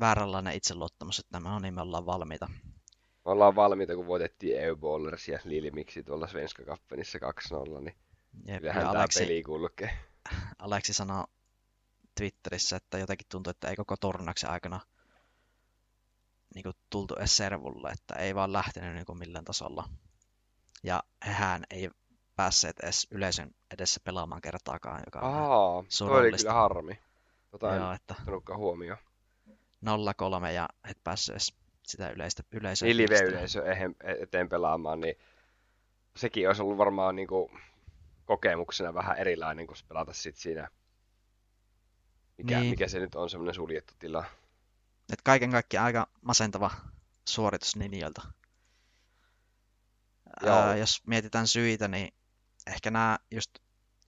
vääränlainen 0.00 0.54
itseluottamus, 0.54 1.18
että 1.18 1.38
nämä 1.38 1.56
on 1.56 1.62
niin 1.62 1.74
me 1.74 1.80
ollaan 1.80 2.06
valmiita. 2.06 2.48
Me 3.24 3.30
ollaan 3.32 3.56
valmiita, 3.56 3.94
kun 3.94 4.06
voitettiin 4.06 4.60
EU 4.60 4.76
Bowlers 4.76 5.28
ja 5.28 5.38
Lilmiksi 5.44 6.02
tuolla 6.02 6.26
Svenska 6.26 6.64
Kappenissa 6.64 7.18
2-0, 7.78 7.80
niin 7.80 7.96
Jep, 8.46 8.58
kyllähän 8.58 8.82
tämä 8.82 8.98
Aleksi, 8.98 9.20
peli 9.20 9.42
kulkee. 9.42 9.90
Aleksi 10.58 10.92
sanoi 10.92 11.24
Twitterissä, 12.14 12.76
että 12.76 12.98
jotenkin 12.98 13.26
tuntuu, 13.30 13.50
että 13.50 13.68
ei 13.68 13.76
koko 13.76 13.96
turnauksen 13.96 14.50
aikana 14.50 14.80
niin 16.54 16.62
kuin, 16.62 16.76
tultu 16.90 17.14
edes 17.14 17.36
servulle, 17.36 17.90
että 17.90 18.14
ei 18.14 18.34
vaan 18.34 18.52
lähtenyt 18.52 18.94
niin 18.94 19.06
kuin, 19.06 19.18
millään 19.18 19.44
tasolla. 19.44 19.88
Ja 20.82 21.02
hehän 21.26 21.64
ei 21.70 21.90
päässeet 22.36 22.80
edes 22.80 23.06
yleisön 23.10 23.50
edessä 23.74 24.00
pelaamaan 24.04 24.40
kertaakaan, 24.40 25.02
joka 25.06 25.20
on 25.20 25.34
Aa, 25.34 25.84
toi 25.98 26.20
oli 26.20 26.36
kyllä 26.36 26.52
harmi. 26.52 26.98
Tota 27.50 27.74
Joo, 27.74 27.92
että 27.92 28.14
huomioon. 28.56 28.98
0-3 29.84 30.46
ja 30.54 30.68
et 30.90 30.98
päässyt 31.04 31.32
edes 31.32 31.61
sitä 31.82 32.10
yleistä 32.10 32.42
yleisöä. 32.50 32.86
Niin 32.86 32.96
live-yleisö 32.96 33.62
eteen 34.20 34.48
pelaamaan, 34.48 35.00
niin 35.00 35.14
sekin 36.16 36.48
olisi 36.48 36.62
ollut 36.62 36.78
varmaan 36.78 37.16
niin 37.16 37.28
kuin, 37.28 37.50
kokemuksena 38.24 38.94
vähän 38.94 39.18
erilainen 39.18 39.66
kuin 39.66 39.76
pelata 39.88 40.12
sit 40.12 40.36
siinä, 40.36 40.68
mikä, 42.38 42.60
niin. 42.60 42.70
mikä 42.70 42.88
se 42.88 42.98
nyt 42.98 43.14
on 43.14 43.30
semmoinen 43.30 43.54
suljettu 43.54 43.94
tila. 43.98 44.24
Et 45.12 45.22
kaiken 45.22 45.50
kaikkiaan 45.50 45.86
aika 45.86 46.08
masentava 46.22 46.70
suoritus 47.28 47.76
Ninjalta. 47.76 48.22
Ää, 50.46 50.76
jos 50.76 51.02
mietitään 51.06 51.46
syitä, 51.46 51.88
niin 51.88 52.14
ehkä 52.66 52.90
nämä 52.90 53.18
just 53.30 53.50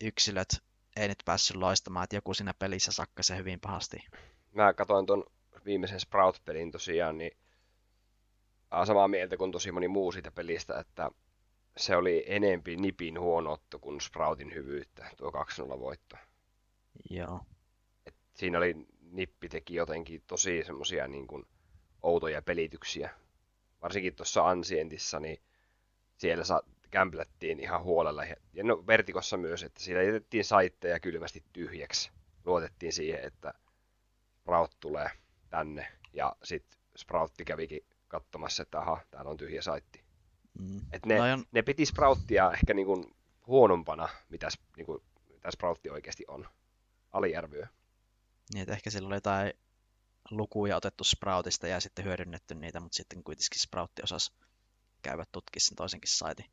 yksilöt 0.00 0.48
ei 0.96 1.08
nyt 1.08 1.22
päässyt 1.24 1.56
loistamaan, 1.56 2.04
että 2.04 2.16
joku 2.16 2.34
siinä 2.34 2.54
pelissä 2.58 2.92
sakkasi 2.92 3.36
hyvin 3.36 3.60
pahasti. 3.60 3.96
Mä 4.52 4.72
katsoin 4.72 5.06
ton 5.06 5.24
viimeisen 5.64 6.00
Sprout-pelin 6.00 6.70
tosiaan, 6.70 7.18
niin 7.18 7.36
samaa 8.84 9.08
mieltä 9.08 9.36
kuin 9.36 9.52
tosi 9.52 9.72
moni 9.72 9.88
muu 9.88 10.12
siitä 10.12 10.30
pelistä, 10.30 10.78
että 10.78 11.10
se 11.76 11.96
oli 11.96 12.24
enempi 12.26 12.76
nipin 12.76 13.20
huonotto 13.20 13.78
kuin 13.78 14.00
Sproutin 14.00 14.54
hyvyyttä, 14.54 15.10
tuo 15.16 15.30
2-0 15.30 15.80
voitto. 15.80 16.16
Joo. 17.10 17.40
Et 18.06 18.14
siinä 18.34 18.58
oli 18.58 18.86
nippi 19.10 19.48
teki 19.48 19.74
jotenkin 19.74 20.22
tosi 20.26 20.62
semmosia 20.64 21.08
niin 21.08 21.26
kuin 21.26 21.46
outoja 22.02 22.42
pelityksiä. 22.42 23.10
Varsinkin 23.82 24.14
tuossa 24.14 24.48
Ansientissa, 24.48 25.20
niin 25.20 25.38
siellä 26.16 26.44
sa- 26.44 26.62
kämplättiin 26.90 27.60
ihan 27.60 27.82
huolella. 27.82 28.24
Ja 28.52 28.64
no, 28.64 28.86
Vertikossa 28.86 29.36
myös, 29.36 29.62
että 29.62 29.80
siellä 29.80 30.02
jätettiin 30.02 30.44
saitteja 30.44 31.00
kylmästi 31.00 31.44
tyhjäksi. 31.52 32.10
Luotettiin 32.44 32.92
siihen, 32.92 33.24
että 33.24 33.54
Sprout 34.40 34.76
tulee 34.80 35.10
tänne. 35.50 35.86
Ja 36.12 36.36
sitten 36.42 36.78
Sproutti 36.96 37.44
kävikin 37.44 37.86
katsomassa, 38.20 38.62
että 38.62 38.78
aha, 38.78 39.00
täällä 39.10 39.30
on 39.30 39.36
tyhjä 39.36 39.62
saitti. 39.62 40.04
Mm. 40.58 40.80
Et 40.92 41.06
ne, 41.06 41.32
on... 41.32 41.44
ne 41.52 41.62
piti 41.62 41.86
Sprouttia 41.86 42.52
ehkä 42.52 42.74
niinku 42.74 43.16
huonompana, 43.46 44.08
mitä, 44.28 44.48
niinku, 44.76 45.04
mitä 45.28 45.50
Sproutti 45.50 45.90
oikeasti 45.90 46.24
on. 46.28 46.48
Aliarvioi. 47.12 47.66
Niin, 48.54 48.62
että 48.62 48.72
ehkä 48.72 48.90
sillä 48.90 49.06
oli 49.06 49.16
jotain 49.16 49.52
lukuja 50.30 50.76
otettu 50.76 51.04
Sproutista 51.04 51.66
ja 51.66 51.80
sitten 51.80 52.04
hyödynnetty 52.04 52.54
niitä, 52.54 52.80
mutta 52.80 52.96
sitten 52.96 53.24
kuitenkin 53.24 53.60
Sproutti 53.60 54.02
osasi 54.02 54.32
käydä 55.02 55.24
tutkia 55.32 55.60
sen 55.60 55.76
toisenkin 55.76 56.10
saitin. 56.10 56.46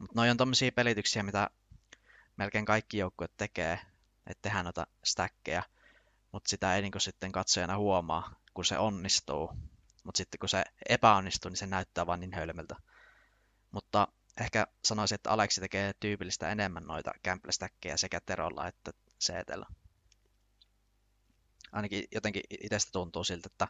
Mutta 0.00 0.12
noi 0.14 0.30
on 0.30 0.36
tommosia 0.36 0.72
pelityksiä, 0.72 1.22
mitä 1.22 1.50
melkein 2.36 2.64
kaikki 2.64 2.98
joukkueet 2.98 3.36
tekee, 3.36 3.80
että 4.26 4.42
tehdään 4.42 4.64
noita 4.64 4.86
stackeja, 5.04 5.62
mutta 6.32 6.50
sitä 6.50 6.76
ei 6.76 6.82
niinku 6.82 7.00
sitten 7.00 7.32
katsojana 7.32 7.78
huomaa, 7.78 8.34
kun 8.54 8.64
se 8.64 8.78
onnistuu. 8.78 9.50
Mutta 10.04 10.18
sitten 10.18 10.38
kun 10.38 10.48
se 10.48 10.64
epäonnistuu, 10.88 11.48
niin 11.48 11.56
se 11.56 11.66
näyttää 11.66 12.06
vain 12.06 12.20
niin 12.20 12.34
hölmöltä. 12.34 12.76
Mutta 13.70 14.08
ehkä 14.40 14.66
sanoisin, 14.84 15.14
että 15.14 15.30
Aleksi 15.30 15.60
tekee 15.60 15.92
tyypillistä 16.00 16.50
enemmän 16.50 16.84
noita 16.84 17.10
gamble 17.24 17.52
sekä 17.96 18.20
Terolla 18.20 18.68
että 18.68 18.92
Seetellä. 19.18 19.66
Ainakin 21.72 22.04
jotenkin 22.12 22.42
itsestä 22.60 22.92
tuntuu 22.92 23.24
siltä, 23.24 23.46
että 23.52 23.68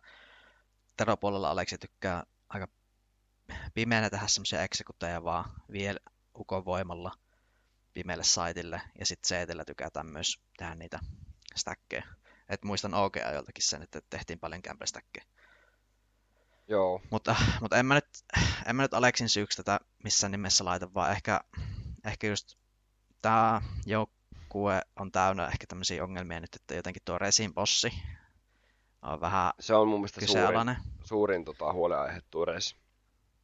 Teropuolella 0.96 1.50
Aleksi 1.50 1.78
tykkää 1.78 2.24
aika 2.48 2.68
pimeänä 3.74 4.10
tehdä 4.10 4.26
semmoisia 4.26 4.62
eksekuteja 4.62 5.24
vaan 5.24 5.52
vielä 5.72 5.98
ukon 6.34 6.64
voimalla 6.64 7.18
pimeälle 7.94 8.24
saitille, 8.24 8.82
ja 8.98 9.06
sitten 9.06 9.28
Seetellä 9.28 9.64
tykätään 9.64 10.06
myös 10.06 10.40
tehdä 10.56 10.74
niitä 10.74 10.98
stäkkejä. 11.56 12.06
Et 12.48 12.64
muistan 12.64 12.94
OG-ajoltakin 12.94 13.64
sen, 13.64 13.82
että 13.82 14.00
tehtiin 14.10 14.38
paljon 14.38 14.60
gamble 14.64 14.86
Joo. 16.68 17.00
Mutta, 17.10 17.36
mutta 17.60 17.76
en, 17.76 17.86
mä 17.86 17.94
nyt, 17.94 18.08
en 18.66 18.76
mä 18.76 18.82
nyt 18.82 18.94
Aleksin 18.94 19.28
syyksi 19.28 19.56
tätä 19.56 19.80
missään 20.04 20.30
nimessä 20.30 20.64
laita, 20.64 20.94
vaan 20.94 21.12
ehkä, 21.12 21.40
ehkä 22.04 22.26
just 22.26 22.58
tämä 23.22 23.62
joukkue 23.86 24.82
on 24.96 25.12
täynnä 25.12 25.46
ehkä 25.46 25.66
tämmöisiä 25.68 26.04
ongelmia 26.04 26.40
nyt, 26.40 26.54
että 26.54 26.74
jotenkin 26.74 27.02
tuo 27.04 27.18
Resin 27.18 27.54
bossi 27.54 27.92
on 29.02 29.20
vähän 29.20 29.52
Se 29.60 29.74
on 29.74 29.88
mun 29.88 30.00
mielestä 30.00 30.26
suurin, 30.26 30.76
suurin 31.04 31.44
tota, 31.44 31.72
huoleaihe 31.72 32.22
tuo 32.30 32.44
Res. 32.44 32.76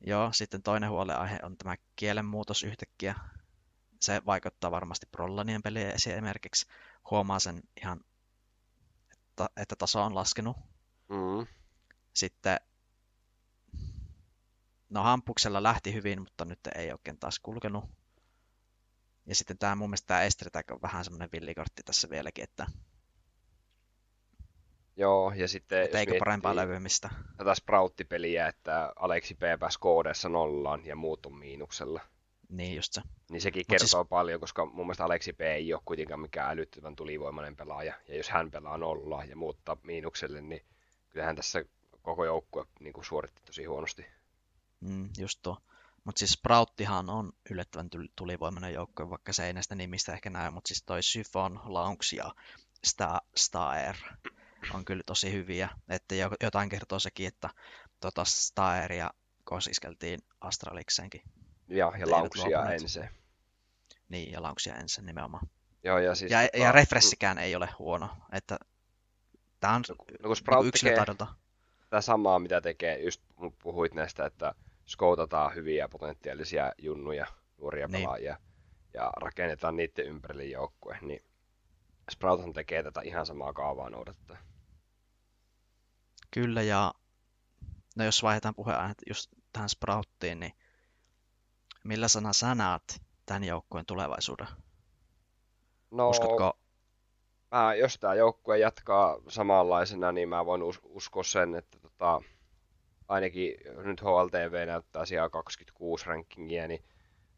Joo, 0.01 0.33
sitten 0.33 0.63
toinen 0.63 0.91
huoleaihe 0.91 1.39
on 1.43 1.57
tämä 1.57 1.77
kielenmuutos 1.97 2.63
yhtäkkiä. 2.63 3.15
Se 4.01 4.23
vaikuttaa 4.27 4.71
varmasti 4.71 5.07
Prollanien 5.07 5.63
peliin 5.63 5.89
esimerkiksi. 5.89 6.67
Huomaa 7.11 7.39
sen 7.39 7.63
ihan, 7.83 8.01
että, 9.13 9.49
että 9.57 9.77
taso 9.77 10.03
on 10.03 10.15
laskenut. 10.15 10.57
Mm. 11.09 11.47
Sitten 12.15 12.61
No 14.95 15.03
Hampuksella 15.03 15.63
lähti 15.63 15.95
hyvin, 15.95 16.21
mutta 16.23 16.45
nyt 16.45 16.59
ei 16.75 16.93
oikein 16.93 17.19
taas 17.19 17.39
kulkenut. 17.39 17.85
Ja 19.27 19.35
sitten 19.35 19.59
tämä 19.59 19.75
mun 19.75 19.91
mielestä 19.91 20.07
tämä 20.07 20.23
Estretag 20.23 20.71
on 20.71 20.83
vähän 20.83 21.05
semmoinen 21.05 21.29
villikortti 21.33 21.83
tässä 21.83 22.11
vieläkin, 22.11 22.45
että 22.45 22.67
Joo, 24.97 25.33
ja 25.37 25.49
sitten 25.49 25.83
että 25.83 25.99
eikö 25.99 26.19
parempaa 26.19 26.57
levymistä. 26.57 27.11
Tätä 27.37 27.55
Sproutti-peliä, 27.55 28.49
että 28.49 28.93
Aleksi 28.97 29.35
P 29.35 29.41
pääsi 29.61 29.79
koodessa 29.79 30.29
nollaan 30.29 30.87
ja 30.87 30.97
muut 30.97 31.27
on 31.27 31.35
miinuksella. 31.35 32.01
Niin 32.49 32.77
just 32.77 32.93
se. 32.93 33.03
Niin 33.31 33.41
sekin 33.41 33.61
Mut 33.61 33.67
kertoo 33.67 33.87
siis... 33.87 34.09
paljon, 34.09 34.41
koska 34.41 34.67
mun 34.67 34.87
mielestä 34.87 35.05
Aleksi 35.05 35.33
P 35.33 35.41
ei 35.41 35.75
ole 35.75 35.83
kuitenkaan 35.85 36.21
mikään 36.21 36.51
älyttömän 36.51 36.97
tulivoimainen 36.97 37.57
pelaaja. 37.57 37.95
Ja 38.09 38.17
jos 38.17 38.29
hän 38.29 38.51
pelaa 38.51 38.79
nollaa 38.79 39.25
ja 39.25 39.37
muuttaa 39.37 39.77
miinukselle, 39.83 40.41
niin 40.41 40.65
kyllähän 41.09 41.37
tässä 41.37 41.65
koko 42.03 42.25
joukkue 42.25 42.67
niin 42.81 42.95
suoritti 43.03 43.43
tosi 43.47 43.65
huonosti. 43.65 44.07
Mm, 44.85 45.09
just 45.19 45.39
tuo. 45.43 45.57
Mutta 46.05 46.19
siis 46.19 46.33
Sprouttihan 46.33 47.11
on 47.11 47.33
yllättävän 47.51 47.89
tulivoimainen 48.17 48.75
joukko, 48.75 49.11
vaikka 49.11 49.33
se 49.33 49.47
ei 49.47 49.53
näistä 49.53 49.75
nimistä 49.75 50.13
ehkä 50.13 50.31
näy, 50.31 50.51
mutta 50.51 50.69
siis 50.69 50.83
toi 50.83 51.03
Syphon, 51.03 51.61
Launch 51.65 52.15
ja 52.15 52.35
Star, 52.85 53.21
Star 53.37 53.97
on 54.75 54.85
kyllä 54.85 55.03
tosi 55.07 55.33
hyviä. 55.33 55.69
Että 55.89 56.15
jotain 56.43 56.69
kertoo 56.69 56.99
sekin, 56.99 57.29
että 57.29 57.51
tota 58.01 58.25
Staeria 58.25 59.11
kosiskeltiin 59.45 60.21
Astralikseenkin. 60.41 61.23
Ja, 61.69 61.93
ja 61.99 62.11
Launchia 62.11 62.73
ensin. 62.73 63.09
Niin, 64.09 64.33
ja 64.33 64.43
Launchia 64.43 64.77
ensin 64.77 65.07
nimenomaan. 65.07 65.49
Joo, 65.85 65.99
ja, 65.99 66.15
siis, 66.15 66.31
ja, 66.31 66.43
tota... 66.43 66.59
ja 66.59 66.73
refressikään 66.73 67.39
ei 67.39 67.57
ole 67.57 67.69
huono. 67.79 68.11
Että 68.33 68.59
tämä 69.61 69.75
on 69.75 69.83
no, 70.23 70.35
no, 70.51 70.63
yksilötaidolta. 70.63 71.27
Tämä 71.91 72.01
samaa, 72.01 72.39
mitä 72.39 72.61
tekee, 72.61 72.99
just 72.99 73.23
puhuit 73.63 73.95
näistä, 73.95 74.27
että 74.27 74.55
skoutataan 74.87 75.55
hyviä 75.55 75.89
potentiaalisia 75.89 76.73
junnuja, 76.79 77.27
nuoria 77.59 77.87
niin. 77.87 78.03
pelaajia 78.03 78.39
ja 78.95 79.13
rakennetaan 79.17 79.77
niiden 79.77 80.07
ympärille 80.07 80.45
joukkue, 80.45 80.99
niin 81.01 81.25
Sprouthan 82.11 82.53
tekee 82.53 82.83
tätä 82.83 83.01
ihan 83.01 83.27
samaa 83.27 83.53
kaavaa 83.53 83.91
noudattaa. 83.91 84.37
Kyllä, 86.31 86.63
ja 86.63 86.95
no 87.97 88.05
jos 88.05 88.23
vaihdetaan 88.23 88.55
puheenaiheet 88.55 89.03
just 89.09 89.31
tähän 89.53 89.69
Sprouttiin, 89.69 90.41
niin 90.41 90.53
millä 91.85 92.09
sana 92.09 92.33
sä 92.33 92.55
näet 92.55 93.03
tämän 93.27 93.45
joukkueen 93.45 93.87
tulevaisuuden? 93.87 94.47
No, 95.91 96.11
Uskotko... 96.11 96.59
mä, 97.51 97.75
jos 97.75 97.99
tämä 97.99 98.15
joukkue 98.15 98.59
jatkaa 98.59 99.19
samanlaisena, 99.29 100.13
niin 100.13 100.29
mä 100.29 100.47
voin 100.47 100.63
us- 100.63 100.81
uskoa 100.85 101.23
sen, 101.23 101.55
että 101.55 101.79
tota, 101.79 102.23
ainakin 103.09 103.55
nyt 103.85 104.01
HLTV 104.01 104.67
näyttää 104.67 105.07
siellä 105.07 105.29
26 105.29 106.07
rankingia, 106.07 106.69
niin 106.69 106.85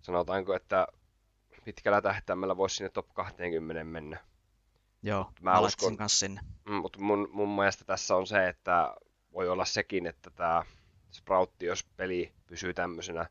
sanotaanko, 0.03 0.55
että 0.55 0.87
pitkällä 1.65 2.03
tähtäimellä 2.03 2.57
voisi 2.57 2.77
sinne 2.77 2.91
top 2.91 3.15
20 3.15 3.85
mennä. 3.85 4.21
Joo, 5.03 5.33
mä 5.41 5.61
uskon, 5.61 5.97
kanssa 5.97 6.19
sinne. 6.19 6.41
Mm, 6.65 6.75
mutta 6.75 7.01
mun, 7.01 7.29
mun 7.33 7.57
mielestä 7.57 7.85
tässä 7.85 8.17
on 8.17 8.27
se, 8.27 8.49
että 8.49 8.95
voi 9.33 9.49
olla 9.49 9.65
sekin, 9.65 10.07
että 10.07 10.31
tämä 10.31 10.65
Sproutti, 11.13 11.67
jos 11.67 11.85
peli 11.97 12.33
pysyy 12.47 12.75
tämmöisenä, 12.75 13.27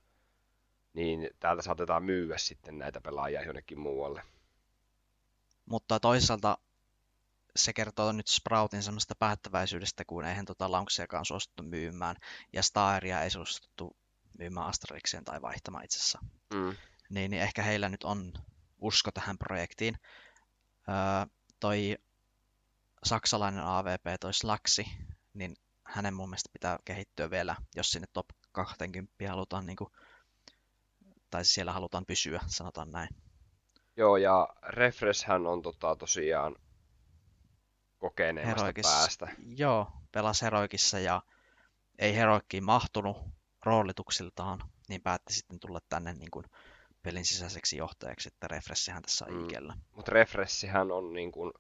niin 0.94 1.30
täältä 1.40 1.62
saatetaan 1.62 2.04
myyä 2.04 2.38
sitten 2.38 2.78
näitä 2.78 3.02
pelaajia 3.02 3.44
jonnekin 3.44 3.80
muualle. 3.80 4.22
Mutta 5.66 6.00
toisaalta 6.00 6.58
se 7.56 7.74
kertoo 7.74 8.12
nyt 8.12 8.28
Sproutin 8.28 8.84
semmoista 8.84 9.16
päättäväisyydestä, 9.20 10.06
kun 10.06 10.26
eihän 10.26 10.46
tota 10.46 10.72
Launchiakaan 10.72 11.26
suostuttu 11.26 11.64
myymään, 11.64 12.16
ja 12.54 12.64
Staria 12.64 13.22
ei 13.22 13.30
suostuttu 13.30 13.96
myymään 14.40 14.68
Astralikseen 14.68 15.26
tai 15.26 15.42
vaihtamaan 15.42 15.86
itse 15.86 15.98
asiassa. 15.98 16.20
Mm. 16.54 16.76
Niin, 17.10 17.32
niin 17.32 17.44
ehkä 17.44 17.64
heillä 17.64 17.90
nyt 17.90 18.04
on 18.04 18.34
usko 18.82 19.12
tähän 19.12 19.38
projektiin. 19.38 19.96
Öö, 20.90 20.96
toi 21.60 21.98
saksalainen 23.04 23.64
AVP, 23.64 24.04
toi 24.20 24.34
Slaksi, 24.34 24.86
niin 25.34 25.56
hänen 25.84 26.14
mun 26.14 26.30
mielestä 26.30 26.50
pitää 26.54 26.78
kehittyä 26.86 27.30
vielä, 27.30 27.56
jos 27.76 27.92
sinne 27.92 28.08
top 28.14 28.26
20 28.52 29.14
halutaan, 29.30 29.66
niin 29.66 29.76
kuin, 29.76 29.90
tai 31.32 31.46
siellä 31.46 31.72
halutaan 31.72 32.06
pysyä, 32.06 32.40
sanotaan 32.48 32.92
näin. 32.92 33.10
Joo, 33.98 34.18
ja 34.18 34.48
Refresh 34.68 35.28
hän 35.28 35.48
on 35.48 35.62
tota, 35.62 35.96
tosiaan 35.96 36.56
kokeneemmasta 38.00 38.62
Heroikissa, 38.62 38.98
päästä. 38.98 39.28
Joo, 39.56 39.92
pelasi 40.12 40.46
Heroikissa 40.46 41.00
ja 41.00 41.22
ei 42.00 42.16
Heroikkiin 42.16 42.64
mahtunut 42.64 43.18
roolituksiltaan, 43.66 44.60
niin 44.90 45.02
päätti 45.02 45.34
sitten 45.34 45.60
tulla 45.60 45.80
tänne 45.90 46.14
niin 46.14 46.32
kuin 46.32 46.46
pelin 47.04 47.26
sisäiseksi 47.26 47.78
johtajaksi, 47.78 48.28
että 48.28 48.48
Refressihän 48.48 49.02
tässä 49.02 49.26
on 49.26 49.34
mm. 49.34 49.46
ikellä. 49.46 49.78
Mutta 49.96 50.12
Refressihän 50.12 50.92
on, 50.92 51.14
niin 51.14 51.32
kuin, 51.32 51.54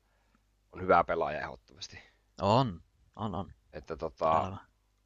on 0.71 0.81
hyvä 0.81 1.03
pelaaja 1.03 1.41
ehdottomasti. 1.41 1.99
On, 2.41 2.81
on, 3.15 3.35
on. 3.35 3.53
Että 3.73 3.97
tota, 3.97 4.57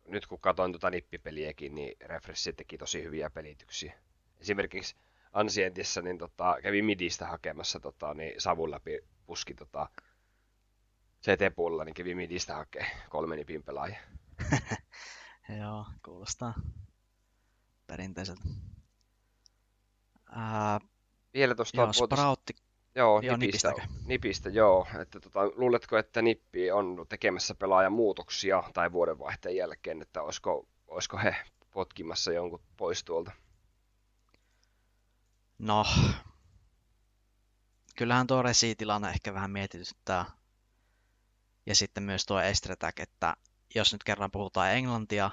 nyt 0.07 0.27
kun 0.27 0.39
katsoin 0.39 0.71
tuota 0.71 0.89
nippipeliäkin, 0.89 1.75
niin 1.75 1.95
Refressi 2.01 2.53
teki 2.53 2.77
tosi 2.77 3.03
hyviä 3.03 3.29
pelityksiä. 3.29 3.93
Esimerkiksi 4.39 4.95
Ansientissä 5.33 6.01
niin 6.01 6.17
tota, 6.17 6.57
kävi 6.63 6.81
midistä 6.81 7.27
hakemassa 7.27 7.79
tota, 7.79 8.13
niin 8.13 8.41
savun 8.41 8.71
läpi 8.71 8.99
puski 9.25 9.53
tota, 9.53 9.89
CT-puolella, 11.21 11.85
niin 11.85 11.93
kävi 11.93 12.15
midistä 12.15 12.55
hakee 12.55 12.85
kolme 13.09 13.35
nipin 13.35 13.63
pelaajia. 13.63 13.99
Joo, 15.59 15.85
kuulostaa 16.05 16.53
perinteiseltä. 17.87 18.41
Ää, 20.31 20.79
Vielä 21.33 21.55
tuosta 21.55 21.81
joo, 21.81 21.93
Sproutti. 21.93 22.53
Joo, 22.95 23.21
joo 23.21 23.37
nipistä, 23.37 23.73
nipistä, 24.05 24.49
joo. 24.49 24.87
Että 25.01 25.19
tota, 25.19 25.39
luuletko, 25.55 25.97
että 25.97 26.21
Nippi 26.21 26.71
on 26.71 27.05
tekemässä 27.09 27.55
pelaajan 27.55 27.93
muutoksia 27.93 28.63
tai 28.73 28.91
vuodenvaihteen 28.91 29.55
jälkeen, 29.55 30.01
että 30.01 30.21
olisiko, 30.21 30.67
olisiko 30.87 31.17
he 31.17 31.35
potkimassa 31.71 32.31
jonkun 32.31 32.61
pois 32.77 33.03
tuolta? 33.03 33.31
No, 35.57 35.85
kyllähän 37.95 38.27
tuo 38.27 38.41
Resi-tilanne 38.41 39.09
ehkä 39.09 39.33
vähän 39.33 39.51
mietityttää. 39.51 40.25
Ja 41.69 41.75
sitten 41.75 42.03
myös 42.03 42.25
tuo 42.25 42.41
Estretag, 42.41 42.99
että 42.99 43.35
jos 43.75 43.93
nyt 43.93 44.03
kerran 44.03 44.31
puhutaan 44.31 44.71
englantia, 44.71 45.31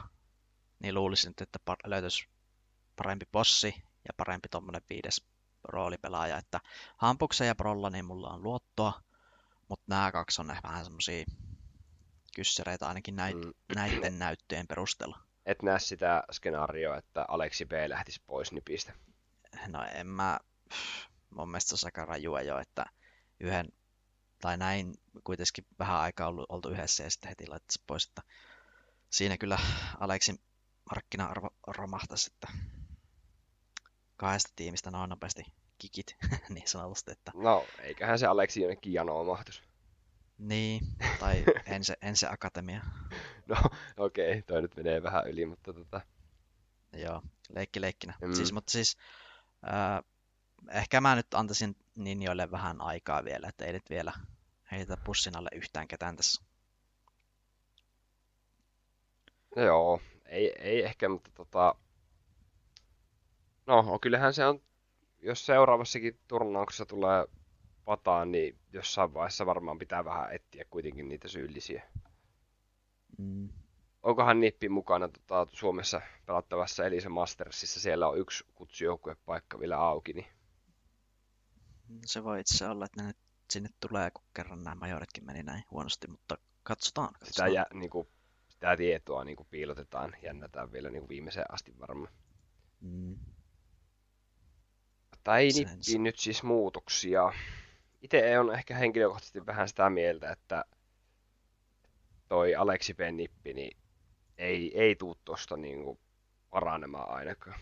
niin 0.78 0.94
luulisin, 0.94 1.32
että 1.40 1.58
löytyisi 1.84 2.28
parempi 2.96 3.26
bossi 3.32 3.74
ja 3.78 4.14
parempi 4.16 4.48
tuommoinen 4.48 4.82
viides 4.90 5.26
roolipelaaja. 5.64 6.38
Että 6.38 6.60
Hampuksen 6.96 7.46
ja 7.46 7.54
Prolla, 7.54 7.90
niin 7.90 8.04
mulla 8.04 8.30
on 8.30 8.42
luottoa, 8.42 9.00
mutta 9.68 9.84
nämä 9.86 10.12
kaksi 10.12 10.40
on 10.40 10.56
vähän 10.62 10.84
semmoisia 10.84 11.24
kyssäreitä 12.34 12.88
ainakin 12.88 13.16
näit, 13.16 13.36
mm. 13.36 13.52
näiden 13.74 14.18
näyttöjen 14.18 14.66
perusteella. 14.66 15.18
Et 15.46 15.62
näe 15.62 15.78
sitä 15.78 16.22
skenaarioa, 16.32 16.96
että 16.96 17.24
Aleksi 17.28 17.64
B 17.64 17.72
lähtisi 17.86 18.22
pois 18.26 18.52
nipistä? 18.52 18.92
No 19.66 19.84
en 19.94 20.06
mä, 20.06 20.38
mun 21.30 21.50
mielestä 21.50 21.76
se 21.76 21.86
on 21.86 21.88
aika 21.88 22.04
rajua 22.04 22.42
jo, 22.42 22.58
että 22.58 22.86
yhden 23.40 23.68
tai 24.46 24.56
näin 24.56 24.94
kuitenkin 25.24 25.66
vähän 25.78 25.96
aikaa 25.96 26.28
ollut, 26.28 26.46
oltu 26.48 26.68
yhdessä 26.68 27.04
ja 27.04 27.10
sitten 27.10 27.28
heti 27.28 27.46
laittaisi 27.46 27.82
pois, 27.86 28.06
että 28.06 28.22
siinä 29.10 29.38
kyllä 29.38 29.58
Aleksin 30.00 30.38
markkina-arvo 30.90 31.48
romahtaisi, 31.66 32.30
että 32.34 32.58
kahdesta 34.16 34.52
tiimistä 34.56 34.90
noin 34.90 35.10
nopeasti 35.10 35.44
kikit, 35.78 36.16
niin 36.54 36.68
sanotusti. 36.68 37.10
Että... 37.10 37.32
No, 37.34 37.66
eiköhän 37.80 38.18
se 38.18 38.26
Aleksi 38.26 38.60
jonnekin 38.60 38.92
janoa 38.92 39.24
mahtuisi. 39.24 39.62
Niin, 40.38 40.80
tai 41.20 41.44
ensi, 41.74 41.92
ensi 42.02 42.26
akatemia. 42.26 42.80
no, 43.46 43.56
okei, 43.96 44.30
okay, 44.30 44.42
toi 44.42 44.62
nyt 44.62 44.76
menee 44.76 45.02
vähän 45.02 45.28
yli, 45.28 45.46
mutta 45.46 45.72
tota... 45.72 46.00
Joo, 46.92 47.22
leikki 47.48 47.80
leikkinä. 47.80 48.14
Mm. 48.22 48.34
Siis, 48.34 48.52
mutta 48.52 48.72
siis, 48.72 48.96
äh, 49.64 50.04
ehkä 50.70 51.00
mä 51.00 51.16
nyt 51.16 51.34
antaisin 51.34 51.76
Ninjoille 51.96 52.50
vähän 52.50 52.80
aikaa 52.80 53.24
vielä, 53.24 53.48
että 53.48 53.64
ei 53.64 53.72
nyt 53.72 53.90
vielä 53.90 54.12
heitä 54.70 54.96
pussin 55.04 55.36
alle 55.36 55.48
yhtään 55.52 55.88
ketään 55.88 56.16
tässä. 56.16 56.44
Joo, 59.56 60.00
ei, 60.26 60.52
ei 60.58 60.84
ehkä, 60.84 61.08
mutta 61.08 61.30
tota... 61.34 61.74
No, 63.66 63.98
kyllähän 63.98 64.34
se 64.34 64.46
on, 64.46 64.62
jos 65.22 65.46
seuraavassakin 65.46 66.20
turnauksessa 66.28 66.86
tulee 66.86 67.26
pataan, 67.84 68.32
niin 68.32 68.58
jossain 68.72 69.14
vaiheessa 69.14 69.46
varmaan 69.46 69.78
pitää 69.78 70.04
vähän 70.04 70.32
etsiä 70.32 70.64
kuitenkin 70.70 71.08
niitä 71.08 71.28
syyllisiä. 71.28 71.82
Mm. 73.18 73.48
Onkohan 74.02 74.40
Nippi 74.40 74.68
mukana 74.68 75.08
tota, 75.08 75.46
Suomessa 75.52 76.00
pelattavassa 76.26 76.86
Elisa 76.86 77.08
Mastersissa? 77.08 77.80
Siellä 77.80 78.08
on 78.08 78.18
yksi 78.18 78.44
kutsujoukkuepaikka 78.54 79.58
vielä 79.58 79.78
auki. 79.78 80.12
Niin... 80.12 80.26
Se 82.06 82.24
voi 82.24 82.40
itse 82.40 82.68
olla, 82.68 82.84
että 82.84 83.02
ne 83.02 83.06
nyt 83.06 83.25
sinne 83.50 83.68
tulee, 83.88 84.10
kun 84.10 84.24
kerran 84.34 84.64
nämä 84.64 84.74
majoritkin 84.74 85.26
meni 85.26 85.42
näin 85.42 85.64
huonosti, 85.70 86.08
mutta 86.08 86.38
katsotaan. 86.62 87.12
katsotaan. 87.12 87.32
Sitä, 87.32 87.48
jä, 87.48 87.66
niin 87.74 87.90
kuin, 87.90 88.08
sitä 88.48 88.76
tietoa 88.76 89.24
niin 89.24 89.36
kuin 89.36 89.46
piilotetaan, 89.50 90.16
jännätään 90.22 90.72
vielä 90.72 90.90
niin 90.90 91.00
kuin 91.00 91.08
viimeiseen 91.08 91.46
asti 91.52 91.78
varmaan. 91.78 92.12
Mm. 92.80 93.18
Tai 95.24 95.44
ei 95.44 95.50
nippiin 95.52 96.02
nyt 96.02 96.18
siis 96.18 96.42
muutoksia. 96.42 97.32
Itse 98.02 98.38
on 98.38 98.54
ehkä 98.54 98.76
henkilökohtaisesti 98.76 99.46
vähän 99.46 99.68
sitä 99.68 99.90
mieltä, 99.90 100.30
että 100.30 100.64
toi 102.28 102.54
Aleksi 102.54 102.94
P-nippi 102.94 103.52
niin 103.52 103.76
ei, 104.38 104.80
ei 104.80 104.96
tuu 104.96 105.18
tuosta 105.24 105.56
niin 105.56 105.98
paranemaan 106.50 107.10
ainakaan. 107.10 107.60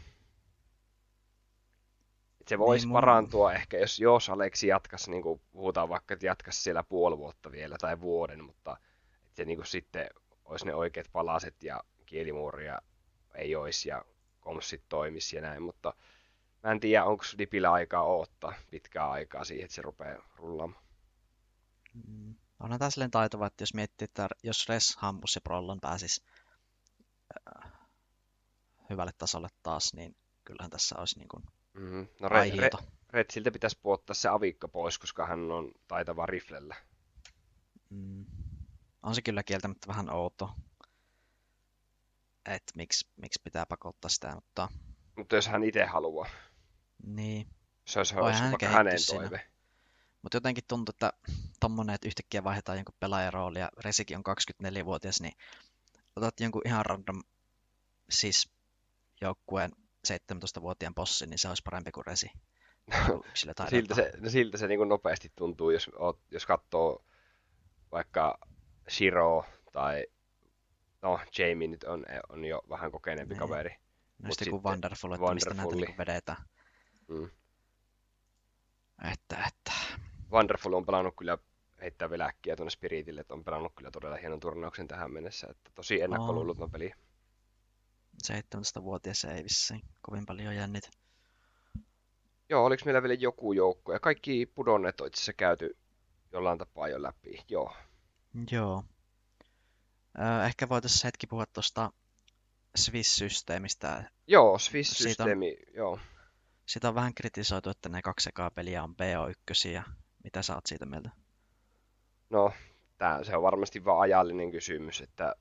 Et 2.44 2.48
se 2.48 2.58
voisi 2.58 2.86
niin 2.86 2.88
mun... 2.88 2.96
parantua 2.96 3.52
ehkä, 3.52 3.78
jos, 3.78 4.00
jos 4.00 4.30
Aleksi 4.30 4.66
jatkaisi, 4.66 5.10
niin 5.10 5.22
kuin 5.22 5.40
puhutaan 5.52 5.88
vaikka, 5.88 6.14
että 6.14 6.26
jatkaisi 6.26 6.62
siellä 6.62 6.82
puoli 6.82 7.18
vuotta 7.18 7.52
vielä 7.52 7.76
tai 7.80 8.00
vuoden, 8.00 8.44
mutta 8.44 8.76
että 9.14 9.36
se 9.36 9.44
niin 9.44 9.58
kuin 9.58 9.66
sitten 9.66 10.06
olisi 10.44 10.66
ne 10.66 10.74
oikeat 10.74 11.06
palaset 11.12 11.62
ja 11.62 11.80
kielimuuria 12.06 12.78
ei 13.34 13.56
olisi 13.56 13.88
ja 13.88 14.04
komssit 14.40 14.82
toimisi 14.88 15.36
ja 15.36 15.42
näin, 15.42 15.62
mutta 15.62 15.94
mä 16.62 16.72
en 16.72 16.80
tiedä, 16.80 17.04
onko 17.04 17.24
Dipillä 17.38 17.72
aikaa 17.72 18.04
odottaa 18.04 18.54
pitkää 18.70 19.10
aikaa 19.10 19.44
siihen, 19.44 19.64
että 19.64 19.74
se 19.74 19.82
rupeaa 19.82 20.28
rullaamaan. 20.36 20.84
Mm. 22.08 22.34
Onhan 22.60 22.78
tämä 22.78 22.90
silleen 22.90 23.10
taitava, 23.10 23.46
että 23.46 23.62
jos 23.62 23.74
miettii, 23.74 24.04
että 24.04 24.28
jos 24.42 24.68
Res, 24.68 24.96
Hampus 24.96 25.34
ja 25.34 25.40
Prollon 25.40 25.80
pääsis 25.80 26.24
äh, 27.56 27.72
hyvälle 28.90 29.12
tasolle 29.18 29.48
taas, 29.62 29.94
niin 29.94 30.16
kyllähän 30.44 30.70
tässä 30.70 30.98
olisi 30.98 31.18
niin 31.18 31.28
kuin 31.28 31.44
Mm-hmm. 31.74 32.06
No 32.20 32.28
Red, 32.28 32.56
Red, 32.56 32.72
Retsiltä 33.10 33.50
pitäisi 33.50 33.78
puottaa 33.82 34.14
se 34.14 34.28
avikka 34.28 34.68
pois, 34.68 34.98
koska 34.98 35.26
hän 35.26 35.52
on 35.52 35.72
taitava 35.88 36.26
riflellä. 36.26 36.76
Mm. 37.90 38.24
On 39.02 39.14
se 39.14 39.22
kyllä 39.22 39.42
kieltämättä 39.42 39.86
vähän 39.88 40.10
outo, 40.10 40.50
että 42.44 42.72
miksi, 42.76 43.08
miksi 43.16 43.40
pitää 43.44 43.66
pakottaa 43.66 44.08
sitä, 44.08 44.34
mutta... 44.34 44.68
Mutta 45.16 45.36
jos 45.36 45.48
hän 45.48 45.64
itse 45.64 45.84
haluaa. 45.84 46.28
Niin. 47.06 47.46
Se 47.84 48.00
olisi, 48.00 48.14
olisi 48.16 48.40
hän 48.40 48.50
vaikka 48.50 48.68
hänen 48.68 48.98
toive. 49.06 49.50
Mutta 50.22 50.36
jotenkin 50.36 50.64
tuntuu, 50.68 50.92
että 50.92 51.12
tommonen, 51.60 51.94
että 51.94 52.08
yhtäkkiä 52.08 52.44
vaihdetaan 52.44 52.78
jonkun 52.78 52.94
pelaajan 53.00 53.32
rooli 53.32 53.58
ja 53.58 53.70
Resikin 53.84 54.16
on 54.16 54.24
24-vuotias, 54.64 55.20
niin 55.20 55.34
otat 56.16 56.40
jonkun 56.40 56.62
ihan 56.64 56.86
random 56.86 57.22
siis 58.10 58.48
joukkueen 59.20 59.72
17-vuotiaan 60.08 60.94
bossin, 60.94 61.30
niin 61.30 61.38
se 61.38 61.48
olisi 61.48 61.62
parempi 61.64 61.90
kuin 61.90 62.06
Resi. 62.06 62.30
siltä 63.34 63.94
se, 63.94 64.12
no 64.20 64.30
siltä 64.30 64.58
se 64.58 64.68
niin 64.68 64.88
nopeasti 64.88 65.32
tuntuu, 65.36 65.70
jos, 65.70 65.90
jos 66.30 66.46
katsoo 66.46 67.04
vaikka 67.92 68.38
Shiro 68.90 69.44
tai 69.72 70.06
no 71.02 71.20
Jamie 71.38 71.68
nyt 71.68 71.84
on, 71.84 72.04
on 72.28 72.44
jo 72.44 72.62
vähän 72.68 72.92
kokeneempi 72.92 73.34
niin. 73.34 73.40
kaveri. 73.40 73.76
No 74.18 74.30
sitten 74.30 74.50
kun 74.50 74.62
Wonderful, 74.64 75.12
että 75.12 75.34
mistä 75.34 75.54
näitä 75.54 75.76
niin 75.76 75.98
vedetään. 75.98 76.44
Mm. 77.08 77.30
Että, 79.12 79.44
että... 79.48 79.72
Wonderful 80.30 80.72
on 80.72 80.86
pelannut 80.86 81.14
kyllä 81.16 81.38
heittää 81.80 82.10
vielä 82.10 82.24
äkkiä 82.24 82.56
tuonne 82.56 82.70
Spiritille, 82.70 83.20
että 83.20 83.34
on 83.34 83.44
pelannut 83.44 83.72
kyllä 83.76 83.90
todella 83.90 84.16
hienon 84.16 84.40
turnauksen 84.40 84.88
tähän 84.88 85.12
mennessä. 85.12 85.46
Että 85.50 85.70
tosi 85.74 86.00
ennakkoluuloton 86.00 86.70
peli. 86.70 86.92
17-vuotias 88.26 89.24
ei 89.24 89.44
vissiin 89.44 89.82
kovin 90.02 90.26
paljon 90.26 90.56
jännitä. 90.56 90.88
Joo, 92.48 92.64
oliko 92.64 92.82
meillä 92.84 93.02
vielä 93.02 93.14
joku 93.14 93.52
joukko? 93.52 93.92
Ja 93.92 94.00
kaikki 94.00 94.46
pudonneet 94.46 95.00
on 95.00 95.06
itse 95.06 95.18
asiassa 95.18 95.32
käyty 95.32 95.76
jollain 96.32 96.58
tapaa 96.58 96.88
jo 96.88 97.02
läpi. 97.02 97.44
Joo. 97.48 97.76
Joo. 98.50 98.84
ehkä 100.46 100.68
voitaisiin 100.68 101.04
hetki 101.04 101.26
puhua 101.26 101.46
tuosta 101.46 101.90
Swiss-systeemistä. 102.76 104.10
Joo, 104.26 104.58
Swiss-systeemi, 104.58 105.56
on, 105.68 105.74
joo. 105.74 105.98
Sitä 106.66 106.88
on 106.88 106.94
vähän 106.94 107.14
kritisoitu, 107.14 107.70
että 107.70 107.88
ne 107.88 108.02
kaksi 108.02 108.28
ekaa 108.28 108.50
peliä 108.50 108.82
on 108.82 108.94
BO1. 108.94 109.68
Ja 109.68 109.82
mitä 110.24 110.42
sä 110.42 110.54
oot 110.54 110.66
siitä 110.66 110.86
mieltä? 110.86 111.10
No, 112.30 112.52
tää, 112.98 113.24
se 113.24 113.36
on 113.36 113.42
varmasti 113.42 113.84
vaan 113.84 114.00
ajallinen 114.00 114.50
kysymys, 114.50 115.00
että 115.00 115.34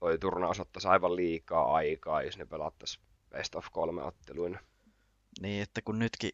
toi 0.00 0.18
turnaus 0.18 0.60
ottaisi 0.60 0.88
aivan 0.88 1.16
liikaa 1.16 1.74
aikaa, 1.74 2.22
jos 2.22 2.38
ne 2.38 2.46
pelattaisi 2.46 3.00
best 3.30 3.54
of 3.54 3.66
kolme 3.72 4.02
otteluina. 4.02 4.58
Niin, 5.40 5.62
että 5.62 5.82
kun 5.82 5.98
nytkin, 5.98 6.32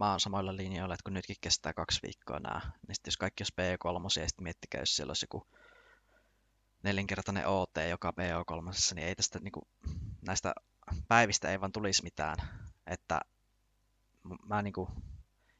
mä 0.00 0.10
oon 0.10 0.20
samoilla 0.20 0.56
linjoilla, 0.56 0.94
että 0.94 1.04
kun 1.04 1.14
nytkin 1.14 1.36
kestää 1.40 1.72
kaksi 1.72 2.00
viikkoa 2.02 2.38
nämä, 2.38 2.60
niin 2.64 2.94
sitten 2.94 3.08
jos 3.08 3.16
kaikki 3.16 3.42
olisi 3.42 3.54
BO3, 3.60 4.20
ja 4.22 4.28
sitten 4.28 4.42
miettikää, 4.42 4.80
jos 4.80 4.96
siellä 4.96 5.10
olisi 5.10 5.24
joku 5.24 5.46
nelinkertainen 6.82 7.46
OT 7.46 7.74
joka 7.90 8.10
BO3, 8.10 8.94
niin 8.94 9.06
ei 9.06 9.14
tästä 9.14 9.38
niin 9.38 9.52
kuin, 9.52 9.64
näistä 10.26 10.54
päivistä 11.08 11.50
ei 11.50 11.60
vaan 11.60 11.72
tulisi 11.72 12.02
mitään. 12.02 12.36
Että 12.86 13.20
mä 14.46 14.62
niin 14.62 14.72
kuin, 14.72 14.88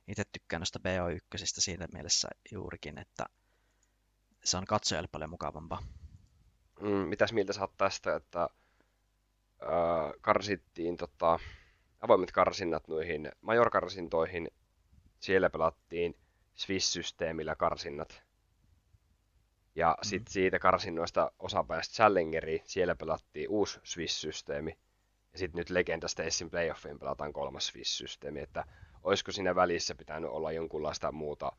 itse 0.09 0.25
tykkään 0.33 0.61
noista 0.61 0.79
BO1 0.79 1.39
siinä 1.47 1.87
mielessä 1.93 2.29
juurikin, 2.53 2.99
että 2.99 3.27
se 4.45 4.57
on 4.57 4.65
katsojalle 4.65 5.09
paljon 5.13 5.31
mukavampaa 5.31 5.83
mm, 6.81 6.89
mitäs 6.89 7.33
mieltä 7.33 7.53
sä 7.53 7.61
oot 7.61 7.77
tästä, 7.77 8.15
että 8.15 8.43
äh, 8.43 10.13
karsittiin 10.21 10.97
tota, 10.97 11.39
avoimet 12.01 12.33
karsinnat 12.33 12.89
noihin 12.89 13.33
majorkarsintoihin, 13.41 14.51
siellä 15.21 15.51
pelattiin 15.51 16.15
Swiss-systeemillä 16.55 17.57
karsinnat. 17.57 18.23
Ja 19.75 19.97
mm. 19.99 20.09
sitten 20.09 20.33
siitä 20.33 20.59
karsinnoista 20.59 21.33
osa 21.39 21.65
pääsi 21.65 21.93
Challengeriin, 21.93 22.63
siellä 22.65 22.95
pelattiin 22.95 23.49
uusi 23.49 23.81
Swiss-systeemi. 23.85 24.79
Ja 25.33 25.39
sitten 25.39 25.59
nyt 25.59 25.71
Legenda 25.71 26.09
Stacein 26.09 26.51
playoffiin 26.51 26.99
pelataan 26.99 27.33
kolmas 27.33 27.67
Swiss-systeemi, 27.67 28.41
että 28.41 28.65
olisiko 29.03 29.33
siinä 29.33 29.55
välissä 29.55 29.95
pitänyt 29.95 30.31
olla 30.31 30.53
jonkunlaista 30.53 31.13
muuta 31.13 31.53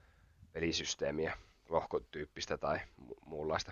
pelisysteemiä, 0.51 1.37
lohkotyyppistä 1.69 2.57
tai 2.57 2.77
mu- 2.77 3.19
muunlaista. 3.25 3.71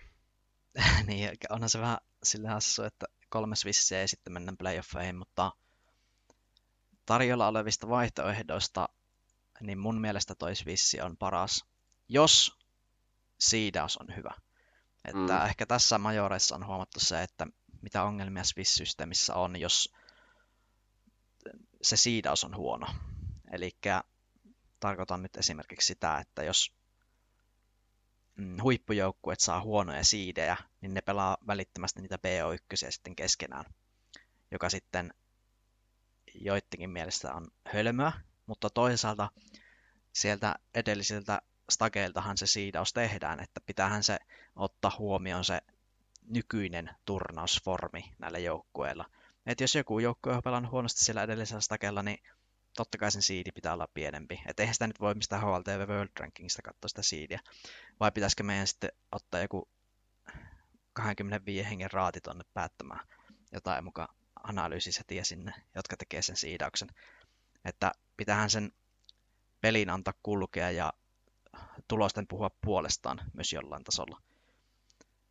niin, 1.08 1.30
onhan 1.50 1.70
se 1.70 1.80
vähän 1.80 1.98
sillä 2.24 2.50
hassu, 2.50 2.84
että 2.84 3.06
kolme 3.30 3.56
Swissiä 3.56 4.02
ja 4.02 4.08
sitten 4.08 4.34
mennään 4.34 4.58
playoffeihin, 4.58 5.16
mutta 5.16 5.52
tarjolla 7.06 7.48
olevista 7.48 7.90
vaihtoehdoista, 7.90 8.90
niin 9.62 9.78
mun 9.78 10.02
mielestä 10.02 10.36
toi 10.36 10.56
Swissi 10.56 11.02
on 11.02 11.18
paras, 11.18 11.66
jos 12.10 12.60
siidaus 13.40 13.98
on 13.98 14.16
hyvä. 14.16 14.32
Että 15.06 15.40
mm. 15.40 15.46
ehkä 15.46 15.66
tässä 15.66 15.98
majoreissa 15.98 16.56
on 16.56 16.66
huomattu 16.66 17.00
se, 17.00 17.24
että 17.24 17.48
mitä 17.82 18.04
ongelmia 18.04 18.44
Swiss-systeemissä 18.44 19.36
on, 19.36 19.60
jos 19.60 19.94
se 21.82 21.98
siidaus 21.98 22.44
on 22.44 22.56
huono. 22.56 22.88
Eli 23.52 23.72
tarkoitan 24.80 25.22
nyt 25.22 25.38
esimerkiksi 25.38 25.88
sitä, 25.88 26.18
että 26.18 26.44
jos 26.44 26.76
huippujoukkueet 28.62 29.40
saa 29.40 29.62
huonoja 29.62 30.04
siidejä, 30.04 30.58
niin 30.82 30.94
ne 30.94 31.02
pelaa 31.02 31.38
välittömästi 31.48 32.02
niitä 32.02 32.16
BO1 32.16 32.92
sitten 32.92 33.16
keskenään, 33.16 33.66
joka 34.52 34.70
sitten 34.70 35.14
joidenkin 36.36 36.90
mielestä 36.90 37.34
on 37.34 37.48
hölmöä, 37.74 38.12
mutta 38.46 38.70
toisaalta 38.70 39.32
sieltä 40.14 40.56
edellisiltä 40.74 41.42
stakeiltahan 41.70 42.38
se 42.38 42.48
siidaus 42.48 42.94
tehdään, 42.94 43.40
että 43.40 43.62
pitäähän 43.66 44.04
se 44.04 44.20
ottaa 44.56 44.96
huomioon 45.00 45.46
se 45.46 45.62
nykyinen 46.30 46.90
turnausformi 47.06 48.14
näillä 48.20 48.40
joukkueilla. 48.40 49.06
Et 49.46 49.62
jos 49.62 49.76
joku 49.76 50.00
joukkue 50.00 50.34
on 50.34 50.44
pelannut 50.44 50.72
huonosti 50.72 51.04
siellä 51.04 51.24
edellisellä 51.24 51.62
stakella, 51.62 52.04
niin 52.04 52.20
totta 52.76 52.98
kai 52.98 53.12
sen 53.12 53.22
siidi 53.22 53.52
pitää 53.52 53.74
olla 53.74 53.88
pienempi. 53.94 54.42
Et 54.46 54.60
eihän 54.60 54.74
sitä 54.76 54.88
nyt 54.88 55.00
voi 55.00 55.16
mistään 55.16 55.42
HLTV 55.42 55.88
World 55.90 56.10
Rankingista 56.20 56.62
katsoa 56.62 56.88
sitä 56.88 57.02
siidiä. 57.02 57.40
Vai 58.00 58.12
pitäisikö 58.12 58.44
meidän 58.44 58.68
sitten 58.68 58.92
ottaa 59.12 59.42
joku 59.42 59.70
25 60.94 61.70
hengen 61.70 61.92
raati 61.92 62.22
tonne 62.22 62.44
päättämään 62.54 63.08
jotain 63.52 63.84
mukaan 63.84 64.16
analyysisetiä 64.44 65.24
sinne, 65.24 65.54
jotka 65.76 65.98
tekee 65.98 66.22
sen 66.22 66.36
siidauksen. 66.36 66.90
Että 67.66 67.92
pitähän 68.18 68.50
sen 68.50 68.72
pelin 69.62 69.90
antaa 69.90 70.14
kulkea 70.24 70.72
ja 70.72 70.94
tulosten 71.88 72.28
puhua 72.28 72.50
puolestaan 72.62 73.22
myös 73.34 73.54
jollain 73.54 73.84
tasolla. 73.84 74.22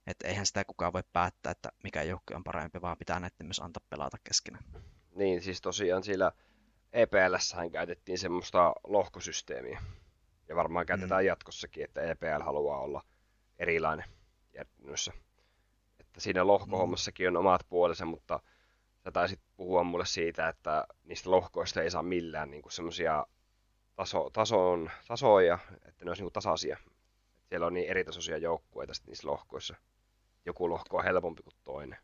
Että 0.06 0.28
eihän 0.28 0.46
sitä 0.46 0.64
kukaan 0.64 0.92
voi 0.92 1.02
päättää, 1.12 1.50
että 1.50 1.72
mikä 1.82 2.02
joukkue 2.02 2.36
on 2.36 2.44
parempi, 2.44 2.80
vaan 2.80 2.98
pitää 2.98 3.20
näiden 3.20 3.46
myös 3.46 3.60
antaa 3.60 3.86
pelata 3.90 4.16
keskenään. 4.24 4.64
Niin, 5.14 5.42
siis 5.42 5.60
tosiaan 5.60 6.04
sillä 6.04 6.32
EPLssähän 6.94 7.70
käytettiin 7.70 8.18
semmoista 8.18 8.72
lohkosysteemiä. 8.84 9.82
Ja 10.48 10.56
varmaan 10.56 10.86
käytetään 10.86 11.22
mm. 11.22 11.26
jatkossakin, 11.26 11.84
että 11.84 12.02
EPL 12.02 12.42
haluaa 12.44 12.80
olla 12.80 13.02
erilainen 13.58 14.04
järjestelmässä. 14.54 15.12
Että 16.00 16.20
siinä 16.20 16.46
lohkohommassakin 16.46 17.28
on 17.28 17.36
omat 17.36 17.66
puolensa, 17.68 18.04
mutta 18.04 18.40
sä 19.04 19.10
taisit 19.12 19.40
puhua 19.56 19.84
mulle 19.84 20.06
siitä, 20.06 20.48
että 20.48 20.86
niistä 21.04 21.30
lohkoista 21.30 21.82
ei 21.82 21.90
saa 21.90 22.02
millään 22.02 22.50
niin 22.50 22.62
semmoisia 22.68 23.26
taso, 23.96 24.30
tasoon, 24.32 24.90
tasoja, 25.08 25.58
että 25.88 26.04
ne 26.04 26.10
olisi 26.10 26.22
niin 26.22 26.32
tasaisia. 26.32 26.76
Että 27.36 27.48
siellä 27.48 27.66
on 27.66 27.74
niin 27.74 27.88
eri 27.88 28.04
tasoisia 28.04 28.38
joukkueita 28.38 28.94
sitten 28.94 29.12
niissä 29.12 29.28
lohkoissa. 29.28 29.74
Joku 30.46 30.70
lohko 30.70 30.96
on 30.96 31.04
helpompi 31.04 31.42
kuin 31.42 31.54
toinen. 31.64 31.98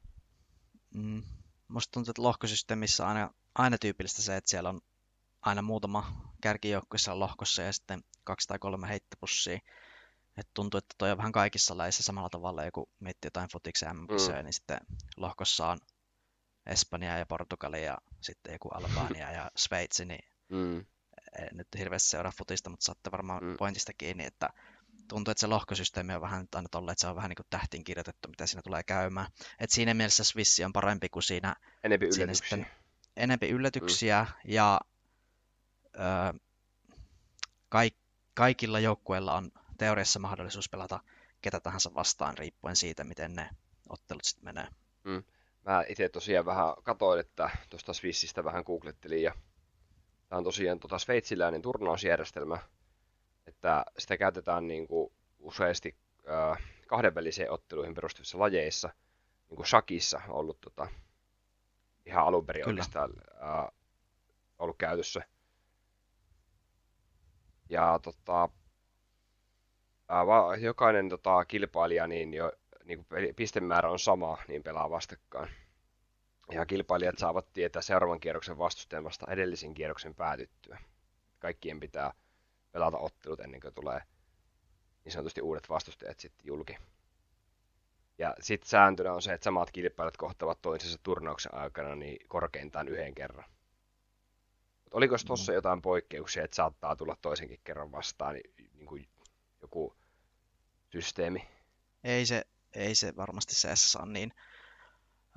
Mm. 0.95 1.23
Musta 1.69 1.93
tuntuu, 1.93 2.11
että 2.11 2.23
lohkosysteemissä 2.23 3.07
aina, 3.07 3.31
aina 3.55 3.79
tyypillistä 3.79 4.23
se, 4.23 4.37
että 4.37 4.51
siellä 4.51 4.69
on 4.69 4.81
aina 5.43 5.63
muutama 5.63 6.33
kärkijoukkue 6.43 6.99
lohkossa 7.15 7.63
ja 7.63 7.73
sitten 7.73 8.03
kaksi 8.25 8.49
tai 8.49 8.59
kolme 8.59 8.89
heittopussia. 8.89 9.59
Et 10.37 10.49
tuntuu, 10.55 10.79
että 10.79 10.95
toi 10.99 11.11
on 11.11 11.19
vähän 11.19 11.33
kaikissa 11.33 11.77
laissa 11.77 12.03
samalla 12.03 12.31
tavalla, 12.31 12.65
joku 12.65 12.89
miettii 13.01 13.27
jotain 13.27 13.49
futiksen 13.53 13.97
mm. 13.97 14.07
niin 14.43 14.53
sitten 14.53 14.81
lohkossa 15.17 15.69
on 15.69 15.79
Espanja 16.67 17.19
ja 17.19 17.27
Portugali 17.27 17.85
ja 17.85 17.99
sitten 18.21 18.53
joku 18.53 18.69
Albania 18.69 19.33
ja 19.33 19.51
Sveitsi, 19.57 20.05
niin 20.05 20.25
mm 20.49 20.85
en 21.39 21.49
nyt 21.53 21.69
hirveästi 21.79 22.09
seuraa 22.09 22.33
futista, 22.39 22.71
mutta 22.71 22.85
saatte 22.85 23.11
varmaan 23.11 23.45
mm. 23.45 23.57
pointista 23.57 23.93
kiinni, 23.99 24.25
että 24.25 24.49
tuntuu, 25.09 25.33
että 25.33 25.41
se 25.41 25.47
lohkosysteemi 25.47 26.15
on 26.15 26.21
vähän 26.21 26.49
aina 26.55 26.69
tolle, 26.71 26.93
että 26.93 27.01
se 27.01 27.07
on 27.07 27.17
vähän 27.17 27.29
niin 27.29 27.37
kuin 27.37 27.47
tähtiin 27.51 27.85
kirjoitettu, 27.85 28.29
mitä 28.29 28.47
siinä 28.47 28.63
tulee 28.63 28.83
käymään. 28.83 29.27
Et 29.61 29.71
siinä 29.71 29.95
mielessä 29.95 30.25
Swissi 30.25 30.65
on 30.65 30.73
parempi 30.73 31.09
kuin 31.09 31.23
siinä... 31.23 31.57
Enempi 31.85 32.07
yllätyksiä. 32.07 32.35
Sitten 32.35 32.67
enempi 33.21 33.49
yllätyksiä 33.49 34.27
mm. 34.29 34.51
ja 34.51 34.81
ö, 35.95 36.39
kaik, 37.69 37.97
kaikilla 38.35 38.81
joukkueilla 38.81 39.35
on 39.35 39.51
teoriassa 39.79 40.19
mahdollisuus 40.19 40.69
pelata 40.69 41.01
ketä 41.43 41.61
tahansa 41.61 41.95
vastaan 41.95 42.39
riippuen 42.39 42.77
siitä, 42.77 43.05
miten 43.05 43.35
ne 43.35 43.51
ottelut 43.89 44.25
sitten 44.25 44.45
menee. 44.45 44.69
Mm. 45.05 45.23
Mä 45.67 45.85
itse 45.89 46.09
tosiaan 46.09 46.47
vähän 46.47 46.75
katoin, 46.83 47.21
että 47.21 47.51
tuosta 47.71 47.93
Swissistä 47.93 48.45
vähän 48.45 48.65
googlettelin 48.67 49.23
ja 49.23 49.35
Tämä 50.31 50.39
on 50.39 50.45
tosiaan 50.45 50.81
tota 50.81 50.99
sveitsiläinen 50.99 51.63
turnausjärjestelmä, 51.63 52.59
että 53.47 53.85
sitä 53.99 54.17
käytetään 54.17 54.69
niin 54.69 54.87
kuin 54.89 55.13
useasti 55.39 55.97
äh, 56.29 56.59
kahdenväliseen 56.87 57.51
otteluihin 57.51 57.95
perustuvissa 57.95 58.39
lajeissa, 58.39 58.91
niin 59.49 59.57
kuin 59.57 59.67
shakissa 59.67 60.21
ollut 60.29 60.61
tota, 60.61 60.89
ihan 62.11 62.25
alun 62.25 62.47
perin 62.47 62.69
oikeastaan 62.69 63.11
äh, 63.43 63.69
ollut 64.59 64.79
käytössä. 64.79 65.23
Ja 67.69 67.99
tota, 68.03 68.49
äh, 70.11 70.61
jokainen 70.61 71.09
tota, 71.09 71.45
kilpailija, 71.45 72.07
niin 72.07 72.35
jo 72.35 72.53
niin 72.85 73.05
kuin 73.05 73.35
pistemäärä 73.35 73.91
on 73.91 73.99
sama, 73.99 74.39
niin 74.49 74.63
pelaa 74.63 74.91
vastakkain 74.91 75.51
ja 76.53 76.67
kilpailijat 76.67 77.19
saavat 77.19 77.53
tietää 77.53 77.83
seuraavan 77.83 78.21
kierroksen 78.21 78.59
vastustajan 78.59 79.05
vasta 79.05 79.27
edellisen 79.33 79.75
kierroksen 79.75 80.15
päätyttyä. 80.15 80.79
Kaikkien 81.39 81.81
pitää 81.81 82.13
pelata 82.73 82.99
ottelut 82.99 83.41
ennen 83.41 83.61
kuin 83.61 83.75
tulee 83.75 84.03
niin 85.05 85.13
sanotusti 85.13 85.41
uudet 85.41 85.69
vastustajat 85.69 86.21
sitten 86.21 86.47
julki. 86.47 86.77
Ja 88.21 88.35
sitten 88.41 88.69
sääntönä 88.69 89.13
on 89.13 89.23
se, 89.23 89.33
että 89.33 89.45
samat 89.45 89.71
kilpailijat 89.71 90.17
kohtavat 90.17 90.63
toisensa 90.63 90.99
turnauksen 91.03 91.55
aikana 91.55 91.95
niin 91.95 92.29
korkeintaan 92.29 92.89
yhden 92.89 93.15
kerran. 93.15 93.45
Mut 94.85 94.95
oliko 94.95 95.17
tuossa 95.27 95.53
mm. 95.53 95.55
jotain 95.55 95.83
poikkeuksia, 95.83 96.45
että 96.45 96.55
saattaa 96.55 96.97
tulla 96.97 97.17
toisenkin 97.23 97.61
kerran 97.65 97.93
vastaan 97.93 98.35
niin, 98.35 98.71
niin 98.75 98.87
kuin 98.87 99.09
joku 99.63 99.97
systeemi? 100.93 101.49
Ei 102.05 102.27
se, 102.27 102.45
ei 102.73 102.95
se 102.95 103.17
varmasti 103.17 103.55
se 103.55 103.69
on 104.03 104.13
niin 104.13 104.33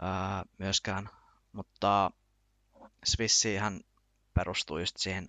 ää, 0.01 0.43
myöskään, 0.57 1.09
mutta 1.51 2.11
Swissihän 3.05 3.79
perustuu 4.33 4.77
just 4.77 4.97
siihen 4.97 5.27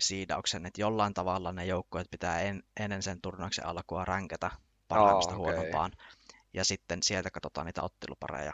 siidauksen, 0.00 0.66
että 0.66 0.80
jollain 0.80 1.14
tavalla 1.14 1.52
ne 1.52 1.66
joukkueet 1.66 2.10
pitää 2.10 2.40
en, 2.40 2.62
ennen 2.80 3.02
sen 3.02 3.20
turnauksen 3.20 3.66
alkua 3.66 4.04
ränkätä 4.04 4.50
parhaimmasta 4.88 5.34
oh, 5.34 5.40
okay. 5.40 5.54
huonompaan. 5.54 5.92
Ja 6.52 6.64
sitten 6.64 7.02
sieltä 7.02 7.30
katsotaan 7.30 7.66
niitä 7.66 7.82
ottelupareja. 7.82 8.52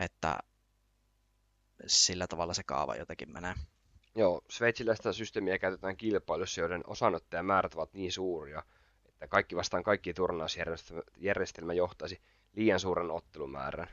Että 0.00 0.38
sillä 1.86 2.26
tavalla 2.26 2.54
se 2.54 2.62
kaava 2.62 2.96
jotenkin 2.96 3.32
menee. 3.32 3.54
Joo, 4.14 4.42
sveitsiläistä 4.48 5.12
systeemiä 5.12 5.58
käytetään 5.58 5.96
kilpailussa, 5.96 6.60
joiden 6.60 6.82
osanottajamäärät 6.86 7.74
ovat 7.74 7.92
niin 7.92 8.12
suuria, 8.12 8.62
että 9.08 9.28
kaikki 9.28 9.56
vastaan 9.56 9.82
kaikki 9.82 10.14
turnausjärjestelmä 10.14 11.72
johtaisi 11.72 12.20
liian 12.52 12.80
suuren 12.80 13.10
ottelumäärän. 13.10 13.88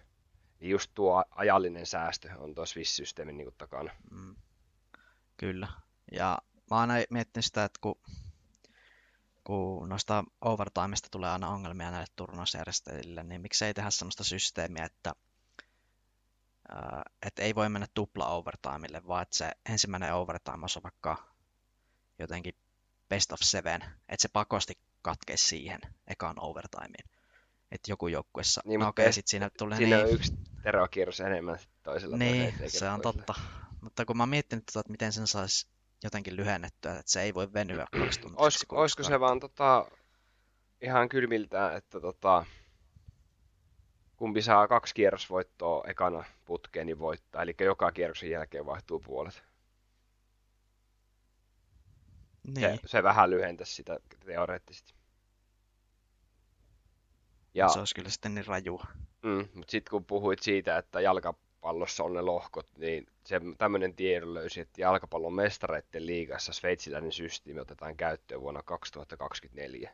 Niin 0.59 0.71
just 0.71 0.91
tuo 0.93 1.23
ajallinen 1.31 1.85
säästö 1.85 2.29
on 2.37 2.55
tuo 2.55 2.65
Swiss-systeemin 2.65 3.37
niin 3.37 3.53
takana. 3.57 3.91
Mm. 4.11 4.35
Kyllä. 5.37 5.67
Ja 6.11 6.37
mä 6.71 6.79
oon 6.79 6.91
aina 6.91 7.05
miettinyt 7.09 7.45
sitä, 7.45 7.63
että 7.63 7.79
kun, 7.81 7.99
kun 9.43 9.89
noista 9.89 10.23
overtimeista 10.41 11.07
tulee 11.11 11.29
aina 11.29 11.49
ongelmia 11.49 11.91
näille 11.91 12.07
turnausjärjestäjille, 12.15 13.23
niin 13.23 13.41
miksei 13.41 13.73
tehdä 13.73 13.89
sellaista 13.89 14.23
systeemiä, 14.23 14.85
että 14.85 15.13
että 17.25 17.41
ei 17.41 17.55
voi 17.55 17.69
mennä 17.69 17.87
tupla 17.93 18.27
overtimelle, 18.27 19.07
vaan 19.07 19.21
että 19.21 19.37
se 19.37 19.51
ensimmäinen 19.69 20.13
overtime 20.13 20.65
on 20.77 20.83
vaikka 20.83 21.17
jotenkin 22.19 22.55
best 23.09 23.31
of 23.31 23.39
seven, 23.41 23.81
että 23.81 24.21
se 24.21 24.29
pakosti 24.33 24.73
katkeisi 25.01 25.47
siihen 25.47 25.79
ekaan 26.07 26.39
overtimeen 26.39 27.09
että 27.71 27.91
joku 27.91 28.07
joukkuessa. 28.07 28.61
Niin, 28.65 28.79
no 28.79 28.87
okei, 28.87 29.03
okay, 29.03 29.13
sitten 29.13 29.29
siinä 29.31 29.49
tulee 29.57 29.77
siinä 29.77 29.95
niin... 29.95 30.05
on 30.05 30.11
yksi 30.11 30.33
terokierros 30.63 31.19
enemmän 31.19 31.59
toisella. 31.83 32.17
Niin, 32.17 32.53
se 32.67 32.89
on 32.89 33.01
toisella. 33.01 33.25
totta. 33.25 33.33
Mutta 33.81 34.05
kun 34.05 34.17
mä 34.17 34.23
oon 34.23 34.29
miettinyt, 34.29 34.65
tota, 34.65 34.79
että 34.79 34.91
miten 34.91 35.13
sen 35.13 35.27
saisi 35.27 35.67
jotenkin 36.03 36.35
lyhennettyä, 36.35 36.91
että 36.91 37.11
se 37.11 37.21
ei 37.21 37.33
voi 37.33 37.53
venyä 37.53 37.85
kaksi 37.99 38.19
tuntia. 38.19 38.43
Olis, 38.43 38.65
olisiko 38.69 39.03
se 39.03 39.19
vaan 39.19 39.39
tota, 39.39 39.91
ihan 40.81 41.09
kylmiltään, 41.09 41.77
että 41.77 41.99
tota, 41.99 42.45
kumpi 44.17 44.41
saa 44.41 44.67
kaksi 44.67 44.95
kierrosvoittoa 44.95 45.83
ekana 45.87 46.23
putkeen, 46.45 46.87
niin 46.87 46.99
voittaa. 46.99 47.41
Eli 47.41 47.55
joka 47.59 47.91
kierroksen 47.91 48.29
jälkeen 48.29 48.65
vaihtuu 48.65 48.99
puolet. 48.99 49.43
Niin. 52.47 52.77
Se, 52.77 52.79
se 52.85 53.03
vähän 53.03 53.29
lyhentäisi 53.29 53.73
sitä 53.73 53.99
teoreettisesti. 54.25 54.93
Ja, 57.53 57.69
se 57.69 57.79
olisi 57.79 57.95
kyllä 57.95 58.09
sitten 58.09 58.35
niin 58.35 58.47
raju. 58.47 58.81
Mm, 59.23 59.47
mutta 59.53 59.71
sitten 59.71 59.91
kun 59.91 60.05
puhuit 60.05 60.39
siitä, 60.41 60.77
että 60.77 61.01
jalkapallossa 61.61 62.03
on 62.03 62.13
ne 62.13 62.21
lohkot, 62.21 62.67
niin 62.77 63.07
se 63.23 63.41
tämmöinen 63.57 63.93
tiedon 63.95 64.33
löysi, 64.33 64.61
että 64.61 64.81
jalkapallon 64.81 65.33
mestareiden 65.33 66.05
liigassa 66.05 66.53
sveitsiläinen 66.53 67.11
systeemi 67.11 67.59
otetaan 67.59 67.97
käyttöön 67.97 68.41
vuonna 68.41 68.63
2024. 68.63 69.91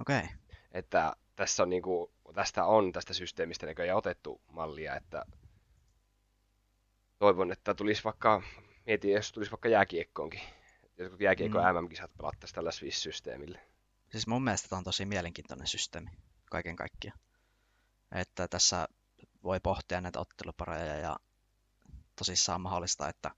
Okei. 0.00 0.18
Okay. 0.18 0.28
Että 0.72 1.16
tässä 1.36 1.62
on 1.62 1.70
niinku, 1.70 2.12
tästä 2.34 2.64
on 2.64 2.92
tästä 2.92 3.14
systeemistä 3.14 3.66
näköjään 3.66 3.98
otettu 3.98 4.40
mallia, 4.52 4.96
että 4.96 5.24
toivon, 7.18 7.52
että 7.52 7.74
tulisi 7.74 8.04
vaikka, 8.04 8.42
mietin, 8.86 9.12
jos 9.12 9.32
tulisi 9.32 9.50
vaikka 9.50 9.68
jääkiekkoonkin. 9.68 10.40
Jotkut 10.98 11.20
jääkiekko 11.20 11.58
mm. 11.58 11.64
MM-kisat 11.64 12.10
pelattaisiin 12.16 12.54
tällä 12.54 12.70
Swiss-systeemillä. 12.70 13.58
Siis 14.10 14.26
mun 14.26 14.44
mielestä 14.44 14.68
tämä 14.68 14.78
on 14.78 14.84
tosi 14.84 15.04
mielenkiintoinen 15.04 15.66
systeemi 15.66 16.10
kaiken 16.50 16.76
kaikkiaan. 16.76 17.18
Että 18.12 18.48
tässä 18.48 18.88
voi 19.44 19.60
pohtia 19.60 20.00
näitä 20.00 20.20
ottelupareja 20.20 20.96
ja 20.96 21.16
tosissaan 22.16 22.60
mahdollista, 22.60 23.08
että 23.08 23.30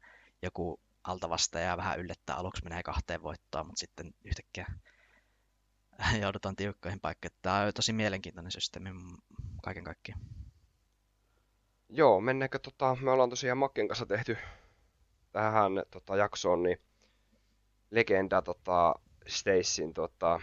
joku 0.43 0.81
altavastaja 1.05 1.77
vähän 1.77 2.01
yllättää 2.01 2.37
aluksi 2.37 2.65
menee 2.65 2.83
kahteen 2.83 3.23
voittoon, 3.23 3.67
mutta 3.67 3.81
sitten 3.81 4.15
yhtäkkiä 4.25 4.67
joudutaan 6.23 6.57
tiukkoihin 6.57 7.01
paikkoihin. 7.01 7.39
Tämä 7.43 7.61
on 7.61 7.73
tosi 7.75 7.93
mielenkiintoinen 7.93 8.53
systeemi 8.53 8.91
kaiken 9.63 9.85
kaikkiaan. 9.85 10.21
Joo, 11.89 12.21
mennäänkö 12.21 12.59
tota, 12.59 12.97
me 13.01 13.11
ollaan 13.11 13.31
tosiaan 13.31 13.59
Makken 13.59 13.89
kanssa 13.89 14.07
tehty 14.07 14.37
tähän 15.33 15.73
tota, 15.91 16.17
jaksoon, 16.17 16.63
niin 16.63 16.81
legenda 17.91 18.43
tota, 18.43 18.95
Stacyn 19.27 19.95
tota, 19.95 20.41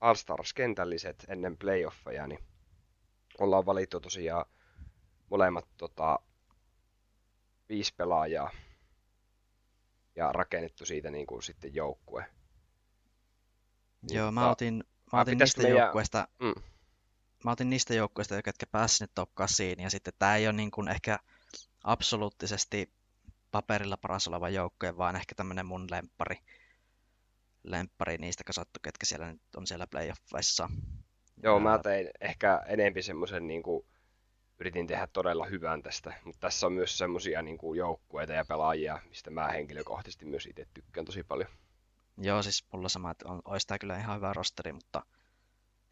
All-Stars-kentälliset 0.00 1.24
ennen 1.28 1.56
playoffeja, 1.58 2.26
niin 2.26 2.44
ollaan 3.38 3.66
valittu 3.66 4.00
tosiaan 4.00 4.44
molemmat 5.32 5.68
tota, 5.76 6.18
viisi 7.68 7.94
pelaajaa 7.96 8.50
ja 10.16 10.32
rakennettu 10.32 10.86
siitä 10.86 11.10
niin 11.10 11.26
kuin 11.26 11.42
sitten 11.42 11.74
joukkue. 11.74 12.26
Joo, 14.10 14.32
mä 14.32 14.50
otin, 14.50 14.84
mä 15.12 15.20
otin 15.20 15.38
niistä 15.38 15.62
meidän... 15.62 15.78
joukkueista, 15.78 16.28
mm. 16.38 16.62
mä 17.44 17.50
otin 17.50 17.70
niistä 17.70 17.94
joukkueista, 17.94 18.34
jotka 18.34 18.66
pääsivät 18.72 19.10
top 19.14 19.30
8, 19.34 19.66
ja 19.78 19.90
sitten 19.90 20.12
tämä 20.18 20.36
ei 20.36 20.46
ole 20.46 20.52
niin 20.52 20.70
kuin 20.70 20.88
ehkä 20.88 21.18
absoluuttisesti 21.84 22.92
paperilla 23.50 23.96
paras 23.96 24.28
oleva 24.28 24.48
joukkue, 24.48 24.96
vaan 24.96 25.16
ehkä 25.16 25.34
tämmöinen 25.34 25.66
mun 25.66 25.86
lemppari 25.90 26.36
lemppari 27.62 28.18
niistä 28.18 28.44
kasattu, 28.44 28.80
ketkä 28.82 29.06
siellä 29.06 29.32
nyt 29.32 29.42
on 29.56 29.66
siellä 29.66 29.86
playoffeissa. 29.86 30.68
Joo, 31.42 31.60
mä 31.60 31.78
tein 31.78 32.10
ehkä 32.20 32.62
enempi 32.66 33.02
semmoisen 33.02 33.46
niin 33.46 33.62
kuin, 33.62 33.86
yritin 34.62 34.86
tehdä 34.86 35.08
todella 35.12 35.46
hyvän 35.46 35.82
tästä, 35.82 36.14
mutta 36.24 36.40
tässä 36.40 36.66
on 36.66 36.72
myös 36.72 36.98
semmoisia 36.98 37.42
niin 37.42 37.58
kuin, 37.58 37.78
joukkueita 37.78 38.32
ja 38.32 38.44
pelaajia, 38.44 38.98
mistä 39.08 39.30
mä 39.30 39.48
henkilökohtaisesti 39.48 40.24
myös 40.24 40.46
itse 40.46 40.66
tykkään 40.74 41.06
tosi 41.06 41.22
paljon. 41.22 41.48
Joo, 42.18 42.42
siis 42.42 42.64
mulla 42.72 42.88
sama, 42.88 43.10
että 43.10 43.28
on, 43.28 43.42
olisi 43.44 43.66
tämä 43.66 43.78
kyllä 43.78 43.98
ihan 43.98 44.16
hyvä 44.16 44.32
rosteri, 44.32 44.72
mutta 44.72 45.02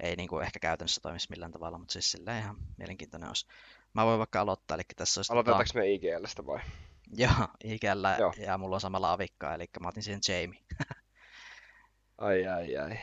ei 0.01 0.17
niin 0.17 0.29
kuin, 0.29 0.45
ehkä 0.45 0.59
käytännössä 0.59 1.01
toimisi 1.01 1.27
millään 1.31 1.53
tavalla, 1.53 1.79
mutta 1.79 1.93
siis 1.93 2.11
sillä 2.11 2.39
ihan 2.39 2.57
mielenkiintoinen 2.77 3.29
olisi. 3.29 3.47
Mä 3.95 4.07
voin 4.07 4.19
vaikka 4.19 4.41
aloittaa, 4.41 4.75
eli 4.75 4.83
tässä 4.97 5.19
olisi... 5.19 5.33
Aloitetaanko 5.33 5.65
tota... 5.65 5.79
me 5.79 5.93
IGLstä 5.93 6.47
vai? 6.47 6.61
Joo, 7.23 7.49
IGL 7.65 8.19
Joo. 8.19 8.33
ja 8.39 8.59
mulla 8.59 8.77
on 8.77 8.81
samalla 8.81 9.13
avikkaa, 9.13 9.55
eli 9.55 9.65
mä 9.81 9.89
otin 9.89 10.03
siihen 10.03 10.21
Jamie. 10.29 10.61
Ai 12.19 12.47
ai 12.47 12.77
ai. 12.77 12.99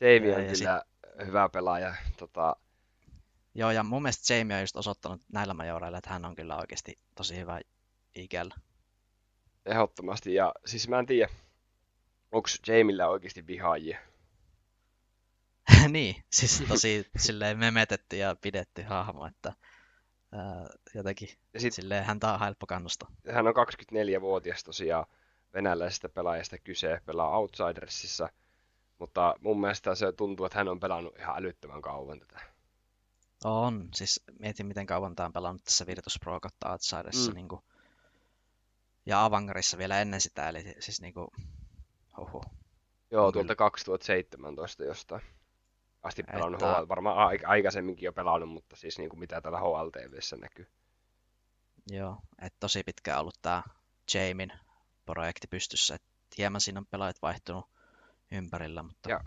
Jamie 0.00 0.36
on 0.36 0.44
ja 0.44 0.52
kyllä 0.52 0.82
sit... 0.82 1.26
hyvä 1.26 1.48
pelaaja. 1.48 1.94
Tota... 2.16 2.56
Joo, 3.54 3.70
ja 3.70 3.82
mun 3.82 4.02
mielestä 4.02 4.34
Jamie 4.34 4.56
on 4.56 4.62
just 4.62 4.76
osoittanut 4.76 5.22
näillä 5.32 5.54
majoreilla, 5.54 5.98
että 5.98 6.10
hän 6.10 6.24
on 6.24 6.34
kyllä 6.34 6.56
oikeasti 6.56 6.98
tosi 7.14 7.36
hyvä 7.36 7.60
ikällä. 8.14 8.54
Ehdottomasti, 9.66 10.34
ja 10.34 10.52
siis 10.66 10.88
mä 10.88 10.98
en 10.98 11.06
tiedä, 11.06 11.32
onko 12.32 12.48
Jamilla 12.66 13.06
oikeasti 13.06 13.46
vihaajia? 13.46 13.98
niin, 15.88 16.16
siis 16.32 16.64
tosi 16.68 17.06
silleen 17.16 17.58
memetetty 17.58 18.16
ja 18.16 18.36
pidetty 18.40 18.82
hahmo, 18.82 19.26
että 19.26 19.52
ää, 20.32 20.66
jotenkin 20.94 21.28
ja 21.54 21.60
sit, 21.60 21.72
silleen 21.72 22.04
häntä 22.04 22.32
on 22.32 22.40
helppo 22.40 22.66
kannustaa. 22.66 23.10
Hän 23.32 23.46
on 23.46 23.54
24-vuotias 23.54 24.64
tosiaan, 24.64 25.06
venäläisestä 25.54 26.08
pelaajasta 26.08 26.58
kyse, 26.58 27.00
pelaa 27.06 27.38
Outsidersissa, 27.38 28.28
mutta 28.98 29.34
mun 29.40 29.60
mielestä 29.60 29.94
se 29.94 30.12
tuntuu, 30.12 30.46
että 30.46 30.58
hän 30.58 30.68
on 30.68 30.80
pelannut 30.80 31.18
ihan 31.18 31.38
älyttömän 31.38 31.82
kauan 31.82 32.20
tätä. 32.20 32.53
On, 33.44 33.88
siis 33.94 34.22
mietin 34.38 34.66
miten 34.66 34.86
kauan 34.86 35.16
tämä 35.16 35.26
on 35.26 35.32
pelannut 35.32 35.64
tässä 35.64 35.86
Virtus 35.86 36.18
Pro 36.20 36.40
kautta 36.40 36.72
Outsidersissa 36.72 37.30
mm. 37.30 37.34
niin 37.34 37.48
kuin, 37.48 37.60
ja 39.06 39.24
Avangarissa 39.24 39.78
vielä 39.78 40.00
ennen 40.00 40.20
sitä, 40.20 40.48
eli 40.48 40.74
siis 40.80 41.00
niin 41.00 41.14
kuin, 41.14 41.28
huhu. 42.16 42.42
Joo, 43.10 43.32
tuolta 43.32 43.56
2017 43.56 44.84
jostain 44.84 45.22
asti 46.02 46.22
pelannut 46.22 46.62
että... 46.62 46.74
HL, 46.80 46.88
varmaan 46.88 47.38
aikaisemminkin 47.46 48.06
jo 48.06 48.12
pelannut, 48.12 48.48
mutta 48.48 48.76
siis 48.76 48.98
niin 48.98 49.10
kuin 49.10 49.20
mitä 49.20 49.40
täällä 49.40 49.60
HLTVssä 49.60 50.36
näkyy. 50.36 50.66
Joo, 51.90 52.16
että 52.42 52.56
tosi 52.60 52.82
pitkään 52.82 53.20
ollut 53.20 53.38
tämä 53.42 53.62
Jamin 54.14 54.52
projekti 55.06 55.46
pystyssä. 55.46 55.94
Et 55.94 56.02
hieman 56.38 56.60
siinä 56.60 56.80
on 56.80 56.86
pelaajat 56.86 57.22
vaihtunut 57.22 57.70
ympärillä. 58.32 58.82
Mutta 58.82 59.10
ja 59.10 59.20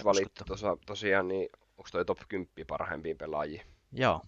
2-1 0.00 0.04
valittu 0.04 0.44
tosa, 0.44 0.76
tosiaan, 0.86 1.28
niin 1.28 1.48
onko 1.82 1.88
toi 1.92 2.04
top 2.04 2.18
10 2.28 2.48
parhaimpiin 2.66 3.18
pelaajia? 3.18 3.64
Joo, 3.92 4.22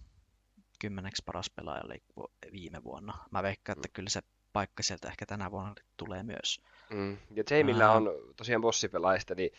kymmeneksi 0.79 1.23
paras 1.25 1.49
pelaaja 1.49 1.83
oli 1.85 2.03
viime 2.51 2.83
vuonna. 2.83 3.13
Mä 3.31 3.43
veikkaan, 3.43 3.77
että 3.77 3.87
mm. 3.87 3.93
kyllä 3.93 4.09
se 4.09 4.21
paikka 4.53 4.83
sieltä 4.83 5.07
ehkä 5.07 5.25
tänä 5.25 5.51
vuonna 5.51 5.75
tulee 5.97 6.23
myös. 6.23 6.61
Mm. 6.89 7.17
Ja 7.35 7.43
Jamilla 7.49 7.91
on 7.91 8.09
tosiaan 8.35 8.61
bossipelaajista 8.61 9.35
niin 9.35 9.51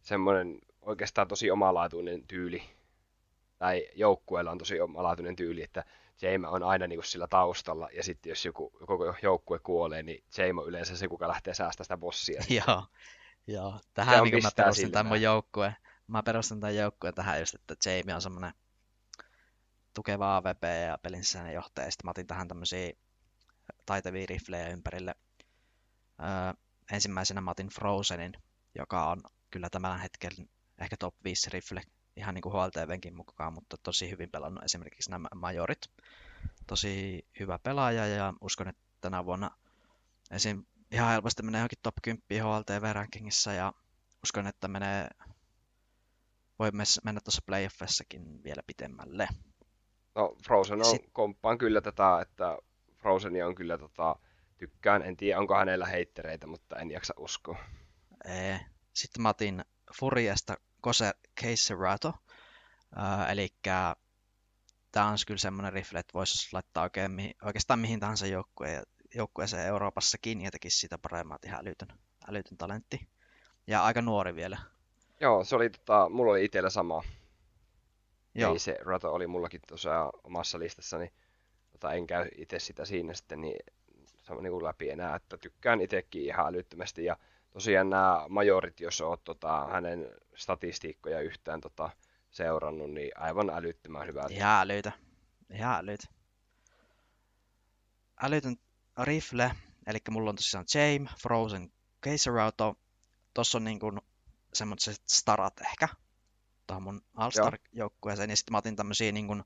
semmoinen 0.00 0.58
oikeastaan 0.82 1.28
tosi 1.28 1.50
omalaatuinen 1.50 2.26
tyyli. 2.26 2.62
Tai 3.58 3.88
joukkueella 3.94 4.50
on 4.50 4.58
tosi 4.58 4.80
omalaatuinen 4.80 5.36
tyyli, 5.36 5.62
että 5.62 5.84
Jaime 6.22 6.48
on 6.48 6.62
aina 6.62 6.86
niin 6.86 7.04
sillä 7.04 7.26
taustalla, 7.26 7.88
ja 7.92 8.02
sitten 8.02 8.30
jos 8.30 8.44
joku 8.44 8.70
koko 8.86 9.14
joukkue 9.22 9.58
kuolee, 9.58 10.02
niin 10.02 10.24
Jaime 10.38 10.60
on 10.60 10.68
yleensä 10.68 10.96
se, 10.96 11.08
kuka 11.08 11.28
lähtee 11.28 11.54
säästämään 11.54 11.84
sitä 11.84 11.96
bossia. 11.96 12.42
Joo, 12.66 12.84
joo. 13.46 13.80
Tähän 13.94 14.24
niin 14.24 14.42
mä 14.42 14.50
perustin 14.56 14.92
tämän 14.92 15.06
mun 15.06 15.22
joukkueen. 15.22 15.76
Mä 16.12 16.22
perustin 16.22 16.60
tämän 16.60 16.76
joukkueen 16.76 17.14
tähän 17.14 17.40
just, 17.40 17.54
että 17.54 17.90
Jamie 17.90 18.14
on 18.14 18.22
semmoinen 18.22 18.52
tukeva 19.94 20.36
AVP 20.36 20.62
ja 20.86 20.98
pelin 20.98 21.24
sisäinen 21.24 21.54
johtaja. 21.54 21.90
Sitten 21.90 22.06
mä 22.06 22.10
otin 22.10 22.26
tähän 22.26 22.48
tämmöisiä 22.48 22.92
taitavia 23.86 24.26
riflejä 24.28 24.68
ympärille. 24.68 25.14
Öö, 26.20 26.62
ensimmäisenä 26.92 27.40
mä 27.40 27.50
otin 27.50 27.68
Frozenin, 27.68 28.32
joka 28.74 29.10
on 29.10 29.22
kyllä 29.50 29.70
tämän 29.70 30.00
hetken 30.00 30.32
ehkä 30.78 30.96
top 30.96 31.14
5 31.24 31.50
rifle 31.50 31.82
ihan 32.16 32.34
niin 32.34 32.42
kuin 32.42 32.52
HLTVnkin 32.52 33.16
mukaan, 33.16 33.52
mutta 33.52 33.76
tosi 33.82 34.10
hyvin 34.10 34.30
pelannut 34.30 34.64
esimerkiksi 34.64 35.10
nämä 35.10 35.28
majorit. 35.34 35.90
Tosi 36.66 37.26
hyvä 37.40 37.58
pelaaja 37.58 38.06
ja 38.06 38.34
uskon, 38.40 38.68
että 38.68 38.82
tänä 39.00 39.24
vuonna 39.24 39.50
esim. 40.30 40.64
ihan 40.90 41.10
helposti 41.10 41.42
menee 41.42 41.58
johonkin 41.58 41.78
top 41.82 41.94
10 42.02 42.22
HLTV-rankingissa 42.44 43.52
ja 43.52 43.72
uskon, 44.24 44.46
että 44.46 44.68
menee, 44.68 45.08
voi 46.62 46.70
mennä 47.04 47.20
tuossa 47.24 47.42
playoffissakin 47.46 48.44
vielä 48.44 48.62
pitemmälle. 48.66 49.28
No 50.14 50.36
Frozen 50.44 50.78
on, 50.78 50.84
Sit... 50.84 51.10
komppaan 51.12 51.58
kyllä 51.58 51.80
tätä, 51.80 52.20
että 52.20 52.58
Frozen 52.94 53.46
on 53.46 53.54
kyllä 53.54 53.78
tota, 53.78 54.16
tykkään. 54.56 55.02
En 55.02 55.16
tiedä, 55.16 55.38
onko 55.38 55.54
hänellä 55.54 55.86
heittereitä, 55.86 56.46
mutta 56.46 56.76
en 56.76 56.90
jaksa 56.90 57.14
uskoa. 57.18 57.58
Ee. 58.24 58.60
Sitten 58.94 59.22
mä 59.22 59.28
otin 59.28 59.64
Furiasta 59.98 60.56
Keiserato. 61.34 62.08
Uh, 62.08 63.30
eli 63.30 63.48
tämä 64.92 65.06
on 65.06 65.16
kyllä 65.26 65.38
semmoinen 65.38 65.72
rifle, 65.72 65.98
että 65.98 66.14
voisi 66.14 66.48
laittaa 66.52 66.82
oikein, 66.82 67.34
oikeastaan 67.42 67.80
mihin 67.80 68.00
tahansa 68.00 68.26
joukkue, 68.26 68.82
joukkueeseen 69.14 69.66
Euroopassakin 69.66 70.40
ja 70.40 70.50
tekisi 70.50 70.78
sitä 70.78 70.98
paremmat 70.98 71.44
ihan 71.44 71.60
älytön, 71.60 71.88
älytön 72.28 72.58
talentti. 72.58 73.08
Ja 73.66 73.84
aika 73.84 74.02
nuori 74.02 74.34
vielä. 74.34 74.58
Joo, 75.22 75.44
se 75.44 75.56
oli, 75.56 75.70
tota, 75.70 76.08
mulla 76.08 76.32
oli 76.32 76.44
itsellä 76.44 76.70
sama. 76.70 77.02
Joo. 78.34 78.52
Ei 78.52 78.58
se 78.58 78.78
Rato 78.80 79.12
oli 79.12 79.26
mullakin 79.26 79.60
tuossa 79.68 80.10
omassa 80.24 80.58
listassani. 80.58 81.12
Tota, 81.70 81.92
en 81.92 82.06
käy 82.06 82.28
itse 82.38 82.58
sitä 82.58 82.84
siinä 82.84 83.14
sitten, 83.14 83.40
niin 83.40 83.58
niin 84.40 84.52
kuin 84.52 84.64
läpi 84.64 84.90
enää, 84.90 85.16
että 85.16 85.36
tykkään 85.36 85.80
itsekin 85.80 86.24
ihan 86.24 86.46
älyttömästi. 86.46 87.04
Ja 87.04 87.16
tosiaan 87.50 87.90
nämä 87.90 88.26
majorit, 88.28 88.80
jos 88.80 89.00
olet 89.00 89.24
tota, 89.24 89.66
hänen 89.66 90.10
statistiikkoja 90.34 91.20
yhtään 91.20 91.60
tota, 91.60 91.90
seurannut, 92.30 92.90
niin 92.90 93.10
aivan 93.16 93.50
älyttömän 93.50 94.06
hyvää. 94.06 94.26
Ihan 94.30 94.60
älytä. 94.60 94.92
Ihan 95.50 95.78
älytä. 95.78 96.06
Älytön 98.22 98.56
rifle, 99.02 99.52
eli 99.86 99.98
mulla 100.10 100.30
on 100.30 100.36
tosiaan 100.36 100.64
Jame, 100.74 101.10
Frozen, 101.22 101.72
Auto. 102.42 102.74
Tossa 103.34 103.58
on 103.58 103.64
niin 103.64 103.78
kuin 103.80 104.00
semmoiset 104.52 105.02
starat 105.08 105.60
ehkä 105.60 105.88
tuohon 106.66 106.82
mun 106.82 107.02
All-Star-joukkueeseen. 107.14 108.30
Ja 108.30 108.36
sitten 108.36 108.52
mä 108.52 108.58
otin 108.58 108.76
tämmöisiä 108.76 109.12
niin 109.12 109.26
kuin 109.26 109.44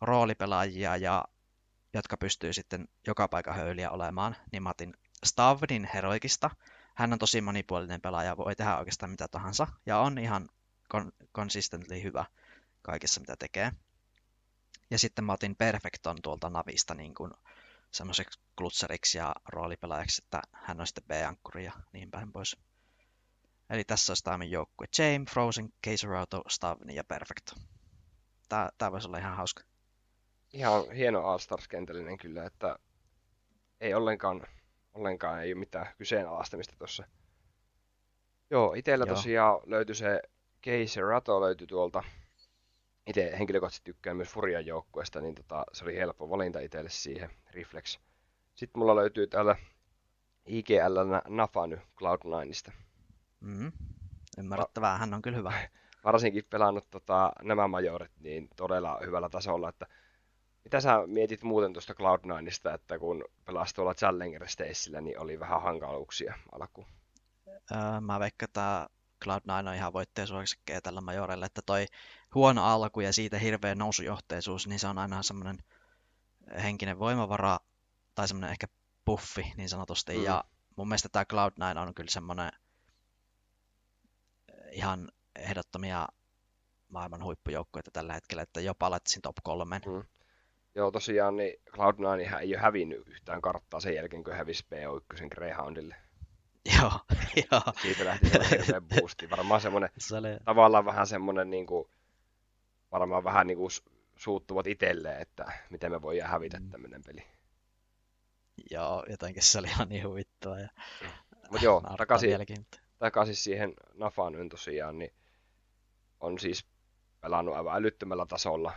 roolipelaajia, 0.00 0.96
ja, 0.96 1.24
jotka 1.94 2.16
pystyy 2.16 2.52
sitten 2.52 2.88
joka 3.06 3.28
paikka 3.28 3.52
höyliä 3.52 3.90
olemaan. 3.90 4.36
Niin 4.52 4.62
mä 4.62 4.70
otin 4.70 4.94
Stavnin 5.24 5.88
heroikista. 5.94 6.50
Hän 6.94 7.12
on 7.12 7.18
tosi 7.18 7.40
monipuolinen 7.40 8.00
pelaaja, 8.00 8.36
voi 8.36 8.56
tehdä 8.56 8.78
oikeastaan 8.78 9.10
mitä 9.10 9.28
tahansa. 9.28 9.66
Ja 9.86 9.98
on 9.98 10.18
ihan 10.18 10.48
kon- 10.94 11.26
consistently 11.34 12.02
hyvä 12.02 12.24
kaikessa, 12.82 13.20
mitä 13.20 13.36
tekee. 13.36 13.72
Ja 14.90 14.98
sitten 14.98 15.24
mä 15.24 15.32
otin 15.32 15.56
Perfecton 15.56 16.16
tuolta 16.22 16.50
Navista 16.50 16.94
niin 16.94 17.14
kuin 17.14 17.30
semmoiseksi 17.90 18.40
klutseriksi 18.58 19.18
ja 19.18 19.34
roolipelaajaksi, 19.48 20.22
että 20.24 20.42
hän 20.52 20.80
on 20.80 20.86
sitten 20.86 21.04
B-ankkuri 21.04 21.64
ja 21.64 21.72
niin 21.92 22.10
päin 22.10 22.32
pois. 22.32 22.56
Eli 23.74 23.84
tässä 23.84 24.10
olisi 24.10 24.24
tämä 24.24 24.44
joukkue. 24.44 24.86
James, 24.98 25.30
Frozen, 25.30 25.72
Auto, 26.18 26.42
Stavni 26.48 26.94
ja 26.94 27.04
Perfecto. 27.04 27.52
Tää, 28.48 28.70
tää 28.78 28.92
voisi 28.92 29.08
olla 29.08 29.18
ihan 29.18 29.36
hauska. 29.36 29.62
Ihan 30.52 30.90
hieno 30.90 31.20
All-Stars-kentällinen 31.20 32.16
kyllä, 32.18 32.44
että 32.44 32.78
ei 33.80 33.94
ollenkaan, 33.94 34.46
ollenkaan 34.92 35.42
ei 35.42 35.52
ole 35.52 35.58
mitään 35.58 35.86
kyseenalaistamista 35.98 36.74
tuossa. 36.78 37.04
Joo, 38.50 38.74
itsellä 38.74 39.04
Joo. 39.08 39.16
tosiaan 39.16 39.60
löytyi 39.66 39.94
se 40.86 41.00
Rato 41.00 41.40
löytyi 41.40 41.66
tuolta. 41.66 42.04
Itse 43.06 43.34
henkilökohtaisesti 43.38 43.84
tykkään 43.84 44.16
myös 44.16 44.28
Furian 44.28 44.66
joukkueesta, 44.66 45.20
niin 45.20 45.34
tota, 45.34 45.64
se 45.72 45.84
oli 45.84 45.96
helppo 45.96 46.30
valinta 46.30 46.60
itselle 46.60 46.90
siihen, 46.90 47.30
Reflex. 47.50 47.98
Sitten 48.54 48.78
mulla 48.78 48.96
löytyy 48.96 49.26
täällä 49.26 49.56
IGL 50.46 50.98
Nafany 51.28 51.76
Cloud9ista. 51.76 52.72
Mm, 53.44 53.72
ymmärrettävää, 54.38 54.98
hän 54.98 55.14
on 55.14 55.22
kyllä 55.22 55.36
hyvä. 55.36 55.52
Varsinkin 56.04 56.44
pelannut 56.50 56.90
tota, 56.90 57.32
nämä 57.42 57.68
majorit 57.68 58.12
niin 58.20 58.48
todella 58.56 58.98
hyvällä 59.06 59.28
tasolla, 59.28 59.68
että 59.68 59.86
mitä 60.64 60.80
sä 60.80 61.06
mietit 61.06 61.42
muuten 61.42 61.72
tuosta 61.72 61.92
Cloud9ista, 61.92 62.74
että 62.74 62.98
kun 62.98 63.24
pelasit 63.44 63.76
tuolla 63.76 63.94
Challenger 63.94 64.44
niin 65.00 65.20
oli 65.20 65.40
vähän 65.40 65.62
hankaluuksia 65.62 66.34
alkuun? 66.52 66.86
Öö, 67.48 68.00
mä 68.00 68.20
veikkaan, 68.20 68.48
että 68.48 68.88
Cloud9 69.24 69.68
on 69.68 69.74
ihan 69.74 69.92
voittajasuosikkeja 69.92 70.80
tällä 70.80 71.00
majorella, 71.00 71.46
että 71.46 71.62
toi 71.66 71.86
huono 72.34 72.64
alku 72.64 73.00
ja 73.00 73.12
siitä 73.12 73.38
hirveä 73.38 73.74
nousujohteisuus, 73.74 74.66
niin 74.66 74.78
se 74.78 74.86
on 74.86 74.98
aina 74.98 75.22
semmoinen 75.22 75.58
henkinen 76.62 76.98
voimavara 76.98 77.58
tai 78.14 78.28
semmoinen 78.28 78.50
ehkä 78.50 78.66
puffi 79.04 79.52
niin 79.56 79.68
sanotusti. 79.68 80.18
Mm. 80.18 80.24
Ja 80.24 80.44
mun 80.76 80.88
mielestä 80.88 81.08
tämä 81.08 81.24
Cloud9 81.32 81.78
on 81.78 81.94
kyllä 81.94 82.10
semmoinen 82.10 82.50
ihan 84.74 85.08
ehdottomia 85.36 86.08
maailman 86.88 87.24
huippujoukkueita 87.24 87.90
tällä 87.90 88.12
hetkellä, 88.12 88.42
että 88.42 88.60
jopa 88.60 88.90
laittaisin 88.90 89.22
top 89.22 89.36
kolmen. 89.42 89.80
Mm. 89.86 90.04
Joo, 90.74 90.90
tosiaan 90.90 91.36
niin 91.36 91.54
Cloud9 91.70 92.40
ei 92.40 92.54
ole 92.54 92.62
hävinnyt 92.62 93.08
yhtään 93.08 93.42
karttaa 93.42 93.80
sen 93.80 93.94
jälkeen, 93.94 94.24
kun 94.24 94.34
hävisi 94.34 94.64
PO1 94.74 95.28
Greyhoundille. 95.28 95.96
Joo, 96.78 96.92
joo. 97.50 97.62
Siitä 97.82 98.04
lähti 98.04 98.28
sellainen 98.28 98.82
boosti. 98.88 99.30
Varmaan 99.30 99.60
semmoinen, 99.60 99.90
se 99.98 100.16
oli... 100.16 100.28
tavallaan 100.44 100.84
vähän 100.84 101.06
semmoinen, 101.06 101.50
niin 101.50 101.66
kuin, 101.66 101.88
varmaan 102.92 103.24
vähän 103.24 103.46
niin 103.46 103.58
kuin 103.58 103.70
suuttuvat 104.16 104.66
itselleen, 104.66 105.20
että 105.20 105.52
miten 105.70 105.92
me 105.92 106.02
voidaan 106.02 106.30
hävitä 106.30 106.60
mm. 106.60 106.70
tämmöinen 106.70 107.02
peli. 107.02 107.26
Joo, 108.70 109.04
jotenkin 109.10 109.42
se 109.42 109.58
oli 109.58 109.66
ihan 109.66 109.88
niin 109.88 110.08
huvittava. 110.08 110.58
Ja... 110.58 110.68
Mutta 111.50 111.64
joo, 111.64 111.82
takaisin, 111.96 112.28
vieläkin 112.28 112.66
takaisin 113.04 113.36
siihen 113.36 113.74
Nafanyyn 113.94 114.48
tosiaan, 114.48 114.98
niin 114.98 115.14
on 116.20 116.38
siis 116.38 116.66
pelannut 117.20 117.54
aivan 117.54 117.76
älyttömällä 117.76 118.26
tasolla. 118.26 118.72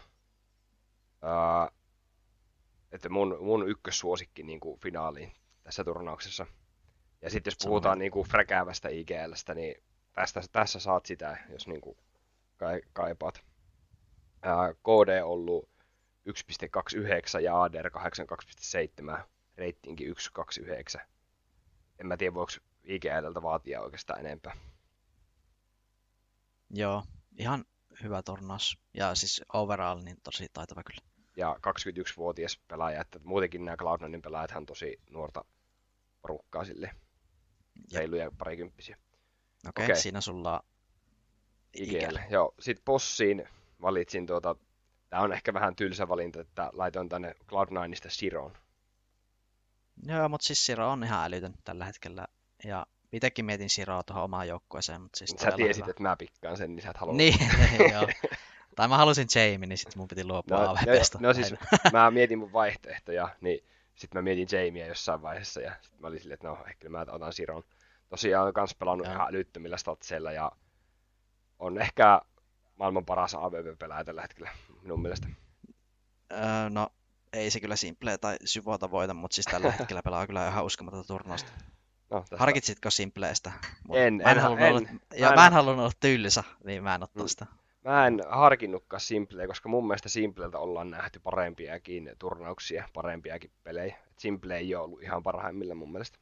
Ää, 1.21 1.71
että 2.91 3.09
mun, 3.09 3.38
mun 3.41 3.69
ykkössuosikki 3.69 4.43
niin 4.43 4.59
kuin 4.59 4.80
finaaliin 4.80 5.32
tässä 5.63 5.84
turnauksessa. 5.84 6.45
Ja 7.21 7.30
sitten 7.30 7.51
jos 7.51 7.57
puhutaan 7.63 7.99
niin 7.99 8.11
kuin 8.11 8.28
fräkäävästä 8.28 8.89
IGLstä, 8.89 9.53
niin 9.53 9.84
tästä, 10.13 10.41
tässä 10.51 10.80
saat 10.80 11.05
sitä, 11.05 11.38
jos 11.49 11.67
niin 11.67 11.82
kuin 11.82 11.97
kaipaat. 12.93 13.43
Ää, 14.41 14.73
KD 14.73 15.21
on 15.23 15.32
ollut 15.32 15.69
1.29 16.30 17.41
ja 17.41 17.63
ADR 17.63 17.89
82.7, 19.15 19.19
reitingi 19.57 20.13
1.29. 20.13 21.01
En 21.99 22.07
mä 22.07 22.17
tiedä, 22.17 22.34
voiko 22.34 22.51
IGLltä 22.88 23.41
vaatia 23.41 23.81
oikeastaan 23.81 24.19
enempää. 24.19 24.57
Joo, 26.69 27.03
ihan 27.38 27.65
hyvä 28.03 28.21
tornaus. 28.23 28.77
Ja 28.93 29.15
siis 29.15 29.41
overall 29.53 30.01
niin 30.01 30.17
tosi 30.23 30.47
taitava 30.53 30.83
kyllä. 30.83 31.01
Ja 31.38 31.55
21-vuotias 31.67 32.59
pelaaja, 32.67 33.01
että 33.01 33.19
muutenkin 33.23 33.65
nämä 33.65 33.75
Cloud9 33.75 34.21
pelaajat 34.21 34.51
on 34.55 34.65
tosi 34.65 34.99
nuorta 35.09 35.45
porukkaa 36.21 36.65
sille. 36.65 36.91
Reiluja 37.93 38.31
parikymppisiä. 38.38 38.95
Okei, 39.67 39.69
okay, 39.69 39.85
okay. 39.85 40.01
siinä 40.01 40.21
sulla 40.21 40.63
IGL. 41.73 41.95
IGL. 41.95 42.17
Joo, 42.29 42.53
sitten 42.59 42.85
bossiin 42.85 43.47
valitsin 43.81 44.27
tuota, 44.27 44.55
tämä 45.09 45.23
on 45.23 45.33
ehkä 45.33 45.53
vähän 45.53 45.75
tylsä 45.75 46.07
valinta, 46.07 46.41
että 46.41 46.69
laitoin 46.73 47.09
tänne 47.09 47.35
Cloud9ista 47.51 48.09
Siron. 48.09 48.57
Joo, 50.03 50.29
mutta 50.29 50.47
siis 50.47 50.65
Siro 50.65 50.91
on 50.91 51.03
ihan 51.03 51.25
älytön 51.25 51.53
tällä 51.63 51.85
hetkellä 51.85 52.27
ja 52.64 52.86
itsekin 53.12 53.45
mietin 53.45 53.70
Siroa 53.70 54.03
tuohon 54.03 54.24
omaan 54.24 54.47
joukkueeseen, 54.47 55.01
mutta 55.01 55.18
siis 55.18 55.36
Sä 55.41 55.51
tiesit, 55.51 55.84
hyvä. 55.84 55.91
että 55.91 56.03
mä 56.03 56.16
pikkaan 56.18 56.58
sen, 56.58 56.76
niin 56.76 56.84
sä 56.84 56.89
et 56.89 56.97
halunnut. 56.97 57.18
Niin, 57.18 57.39
joo. 57.93 58.08
Tai 58.76 58.88
mä 58.88 58.97
halusin 58.97 59.28
Jamie, 59.36 59.68
niin 59.68 59.78
sitten 59.78 59.97
mun 59.97 60.08
piti 60.08 60.24
luopua 60.24 60.58
no, 60.58 60.72
AVPstä. 60.72 61.18
No, 61.22 61.28
no 61.28 61.34
siis 61.34 61.55
mä 61.93 62.12
mietin 62.12 62.39
mun 62.39 62.53
vaihtoehtoja, 62.53 63.30
niin 63.41 63.66
sitten 63.95 64.18
mä 64.20 64.22
mietin 64.22 64.47
Jamia 64.51 64.88
jossain 64.88 65.22
vaiheessa 65.22 65.62
ja 65.62 65.76
sitten 65.82 66.01
mä 66.01 66.08
olin 66.08 66.20
silleen, 66.20 66.34
että 66.34 66.47
no 66.47 66.58
ehkä 66.68 66.89
mä 66.89 67.05
otan 67.12 67.34
Siron. 67.34 67.64
Tosiaan 68.10 68.47
on 68.47 68.53
kans 68.53 68.76
pelannut 68.76 69.08
ihan 69.08 69.28
älyttömillä 69.30 69.78
statseilla 69.78 70.32
ja 70.32 70.51
on 71.60 71.82
ehkä 71.82 72.22
maailman 72.76 73.05
paras 73.05 73.36
AVP-pelaaja 73.36 74.03
tällä 74.03 74.22
hetkellä 74.22 74.51
minun 74.82 75.01
mielestä. 75.01 75.28
Öö, 76.32 76.70
no 76.70 76.89
ei 77.34 77.51
se 77.51 77.60
kyllä 77.60 77.76
Simple 77.76 78.18
tai 78.18 78.38
Syvota 78.45 78.91
voita, 78.91 79.14
mutta 79.14 79.36
siis 79.36 79.45
tällä 79.45 79.72
hetkellä 79.72 80.01
pelaa 80.01 80.28
kyllä 80.28 80.47
ihan 80.47 80.66
uskomatonta 80.66 81.08
turnausta. 81.08 81.51
No, 82.10 82.20
tästä... 82.20 82.38
Harkitsitko 82.38 82.89
Simpleistä? 82.89 83.51
En, 83.93 84.14
mä 84.14 84.32
en, 84.32 84.38
en, 84.38 84.43
en, 84.43 84.45
olla, 84.45 84.60
en, 84.62 85.01
ja 85.18 85.32
mä 85.36 85.47
en 85.47 85.53
halunnut 85.53 85.84
olla 85.84 85.93
tylsä, 85.99 86.43
niin 86.64 86.84
mä 86.84 86.95
en 86.95 87.03
ottaa 87.03 87.24
mm. 87.24 87.28
sitä. 87.28 87.45
Mä 87.84 88.08
en 88.08 88.22
harkinnutkaan 88.30 89.01
Simpleä, 89.01 89.47
koska 89.47 89.70
mun 89.70 89.88
mielestä 89.88 90.10
Simpleltä 90.10 90.60
ollaan 90.60 90.91
nähty 90.91 91.20
parempiakin 91.20 92.12
turnauksia, 92.20 92.89
parempiakin 92.93 93.51
pelejä. 93.64 93.97
Simple 94.18 94.58
ei 94.58 94.76
ole 94.76 94.84
ollut 94.84 95.01
ihan 95.01 95.24
parhaimmilla 95.24 95.76
mun 95.76 95.91
mielestä. 95.91 96.20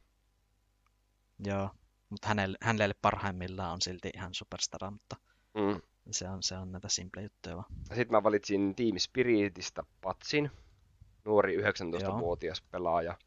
Joo, 1.46 1.70
mutta 2.10 2.28
hänelle, 2.28 2.58
hänelle 2.62 2.96
parhaimmillaan 3.02 3.74
on 3.74 3.82
silti 3.82 4.10
ihan 4.16 4.34
superstara, 4.34 4.92
mutta 4.92 5.16
mm. 5.54 5.82
se, 6.12 6.30
on, 6.30 6.44
se 6.44 6.58
on 6.58 6.72
näitä 6.72 6.90
simple 6.90 7.22
juttuja 7.22 7.56
vaan. 7.56 7.68
Sitten 7.84 8.12
mä 8.12 8.24
valitsin 8.24 8.76
Team 8.76 8.98
Spiritistä 8.98 9.84
Patsin, 10.02 10.52
nuori 11.26 11.58
19-vuotias 11.58 12.60
Joo. 12.60 12.68
pelaaja 12.72 13.18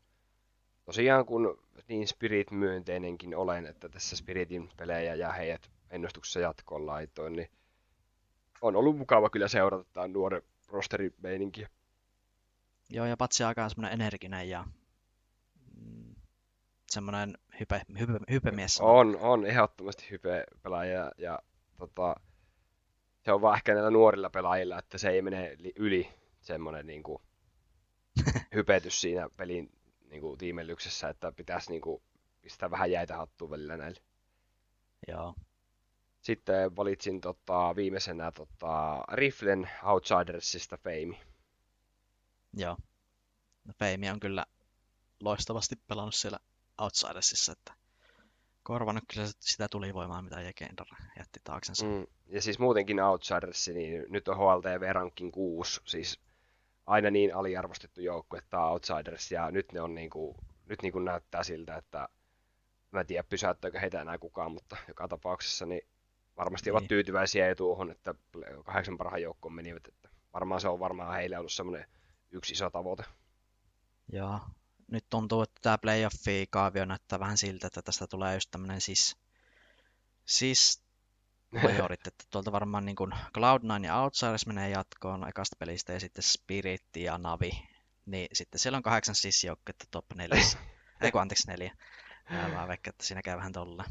tosiaan 0.88 1.26
kun 1.26 1.58
niin 1.88 2.08
Spirit-myönteinenkin 2.08 3.36
olen, 3.36 3.66
että 3.66 3.88
tässä 3.88 4.16
Spiritin 4.16 4.70
pelejä 4.76 5.14
ja 5.14 5.32
heidät 5.32 5.70
ennustuksessa 5.90 6.40
jatkoon 6.40 6.86
laitoin, 6.86 7.32
niin 7.32 7.50
on 8.60 8.76
ollut 8.76 8.98
mukava 8.98 9.30
kyllä 9.30 9.48
seurata 9.48 9.84
tämän 9.92 10.12
nuoren 10.12 10.42
rosterin 10.68 11.14
meininkiä. 11.22 11.68
Joo, 12.90 13.06
ja 13.06 13.16
Patsi 13.16 13.42
on 13.42 13.48
aika 13.48 13.68
semmoinen 13.68 14.00
energinen 14.00 14.48
ja 14.48 14.64
mm, 15.76 16.14
semmoinen 16.90 17.38
hype, 17.60 17.82
hype, 17.98 18.12
hypemies. 18.30 18.80
On, 18.80 19.16
on 19.20 19.46
ehdottomasti 19.46 20.10
hype-pelaaja 20.10 21.12
ja 21.18 21.38
tota, 21.78 22.16
se 23.24 23.32
on 23.32 23.42
vaan 23.42 23.56
ehkä 23.56 23.74
näillä 23.74 23.90
nuorilla 23.90 24.30
pelaajilla, 24.30 24.78
että 24.78 24.98
se 24.98 25.08
ei 25.08 25.22
mene 25.22 25.56
yli 25.76 26.08
semmoinen 26.40 26.86
niin 26.86 27.02
kuin, 27.02 27.22
hypetys 28.54 29.00
siinä 29.00 29.28
pelin 29.36 29.77
niin 30.10 30.20
kuin, 30.20 30.38
tiimellyksessä, 30.38 31.08
että 31.08 31.32
pitäisi 31.32 31.70
niin 31.70 31.80
kuin, 31.80 32.02
pistää 32.40 32.70
vähän 32.70 32.90
jäitä 32.90 33.16
hattuun 33.16 33.50
välillä 33.50 33.76
näille. 33.76 34.00
Joo. 35.08 35.34
Sitten 36.20 36.76
valitsin 36.76 37.20
tota, 37.20 37.76
viimeisenä 37.76 38.32
tota, 38.32 39.04
Riflen 39.12 39.70
Outsidersista 39.84 40.76
Fame. 40.76 41.20
Joo. 42.54 42.76
No 43.64 43.74
Fame 43.78 44.12
on 44.12 44.20
kyllä 44.20 44.46
loistavasti 45.20 45.76
pelannut 45.76 46.14
siellä 46.14 46.38
Outsidersissa, 46.78 47.52
että 47.52 47.72
korvannut 48.62 49.04
kyllä 49.14 49.28
sitä 49.40 49.68
tulivoimaa, 49.68 50.22
mitä 50.22 50.40
Jekendor 50.40 50.86
jätti 51.18 51.40
taaksensa. 51.44 51.86
Mm. 51.86 52.06
Ja 52.26 52.42
siis 52.42 52.58
muutenkin 52.58 53.00
Outsiders, 53.00 53.68
niin 53.68 54.04
nyt 54.08 54.28
on 54.28 54.36
HLTV-rankin 54.36 55.32
6, 55.32 55.80
siis 55.84 56.20
aina 56.88 57.10
niin 57.10 57.34
aliarvostettu 57.34 58.00
joukkue, 58.00 58.38
että 58.38 58.60
Outsiders, 58.60 59.32
ja 59.32 59.50
nyt 59.50 59.72
ne 59.72 59.80
on 59.80 59.94
niin 59.94 60.10
kuin, 60.10 60.36
nyt 60.66 60.82
niin 60.82 60.92
kuin 60.92 61.04
näyttää 61.04 61.42
siltä, 61.42 61.76
että 61.76 62.08
mä 62.90 63.00
en 63.00 63.06
tiedä 63.06 63.22
pysäyttääkö 63.22 63.80
heitä 63.80 64.02
enää 64.02 64.18
kukaan, 64.18 64.52
mutta 64.52 64.76
joka 64.88 65.08
tapauksessa 65.08 65.66
niin 65.66 65.82
varmasti 66.36 66.70
niin. 66.70 66.76
ovat 66.76 66.88
tyytyväisiä 66.88 67.54
tuohon, 67.54 67.90
että 67.90 68.14
kahdeksan 68.64 68.98
parhaan 68.98 69.22
joukkoon 69.22 69.54
menivät, 69.54 69.88
että 69.88 70.08
varmaan 70.34 70.60
se 70.60 70.68
on 70.68 70.80
varmaan 70.80 71.14
heille 71.14 71.38
ollut 71.38 71.52
semmoinen 71.52 71.86
yksi 72.30 72.52
iso 72.52 72.70
tavoite. 72.70 73.04
Joo, 74.12 74.40
nyt 74.86 75.04
tuntuu, 75.10 75.42
että 75.42 75.60
tämä 75.62 75.78
playoffi-kaavio 75.78 76.84
näyttää 76.84 77.20
vähän 77.20 77.36
siltä, 77.36 77.66
että 77.66 77.82
tästä 77.82 78.06
tulee 78.06 78.34
just 78.34 78.50
tämmöinen 78.50 78.80
siis, 78.80 79.16
siis 80.24 80.82
majorit, 81.52 82.06
että 82.06 82.24
tuolta 82.30 82.52
varmaan 82.52 82.84
niin 82.84 82.96
kuin 82.96 83.12
Cloud9 83.12 83.84
ja 83.84 84.00
Outsiders 84.00 84.46
menee 84.46 84.70
jatkoon 84.70 85.28
ekasta 85.28 85.56
pelistä 85.58 85.92
ja 85.92 86.00
sitten 86.00 86.22
Spirit 86.22 86.96
ja 86.96 87.18
Navi. 87.18 87.50
Niin 88.06 88.28
sitten 88.32 88.58
siellä 88.58 88.76
on 88.76 88.82
kahdeksan 88.82 89.14
sissijoukkuetta 89.14 89.84
top 89.90 90.04
neljässä. 90.14 90.58
Ei 91.00 91.12
kun 91.12 91.20
anteeksi 91.20 91.50
neljä. 91.50 91.76
Mä 92.30 92.68
veikkaan, 92.68 92.92
että 92.92 93.06
siinä 93.06 93.22
käy 93.22 93.36
vähän 93.36 93.52
tolleen. 93.52 93.90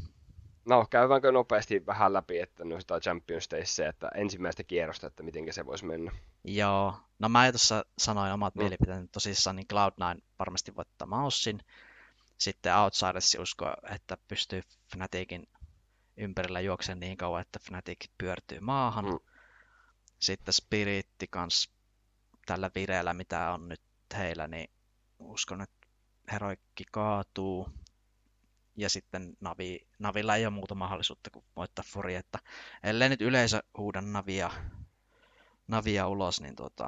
No, 0.68 0.86
käydäänkö 0.90 1.32
nopeasti 1.32 1.86
vähän 1.86 2.12
läpi, 2.12 2.38
että 2.38 2.64
noista 2.64 3.00
Champions 3.00 3.48
Daysia, 3.50 3.88
että 3.88 4.10
ensimmäistä 4.14 4.64
kierrosta, 4.64 5.06
että 5.06 5.22
miten 5.22 5.52
se 5.52 5.66
voisi 5.66 5.84
mennä? 5.84 6.12
Joo, 6.44 6.94
no 7.18 7.28
mä 7.28 7.52
tuossa 7.52 7.84
sanoin 7.98 8.32
omat 8.32 8.54
mm. 8.54 8.62
mielipiteeni, 8.62 9.08
tosissaan 9.08 9.56
niin 9.56 9.66
Cloud9 9.72 10.20
varmasti 10.38 10.76
voittaa 10.76 11.08
Maussin. 11.08 11.60
Sitten 12.38 12.76
Outsiders 12.76 13.36
usko, 13.40 13.72
että 13.90 14.16
pystyy 14.28 14.62
Fnaticin 14.92 15.46
ympärillä 16.18 16.60
juoksemaan 16.60 17.00
niin 17.00 17.16
kauan, 17.16 17.40
että 17.40 17.58
Fnatic 17.58 18.06
pyörtyy 18.18 18.60
maahan. 18.60 19.04
Mm. 19.04 19.18
Sitten 20.18 20.54
Spiritti 20.54 21.26
kans 21.30 21.72
tällä 22.46 22.70
vireellä, 22.74 23.14
mitä 23.14 23.50
on 23.50 23.68
nyt 23.68 23.80
heillä, 24.16 24.48
niin 24.48 24.70
uskon, 25.18 25.60
että 25.60 25.86
Heroikki 26.32 26.84
kaatuu 26.92 27.68
ja 28.76 28.88
sitten 28.90 29.36
Navi, 29.40 29.86
Navilla 29.98 30.36
ei 30.36 30.46
ole 30.46 30.54
muuta 30.54 30.74
mahdollisuutta 30.74 31.30
kuin 31.30 31.44
voittaa 31.56 31.84
Furi, 31.88 32.14
että 32.14 32.38
ellei 32.82 33.08
nyt 33.08 33.22
yleisö 33.22 33.62
huuda 33.78 34.00
Navia, 34.00 34.50
Navia 35.68 36.08
ulos, 36.08 36.40
niin 36.40 36.56
tuota... 36.56 36.84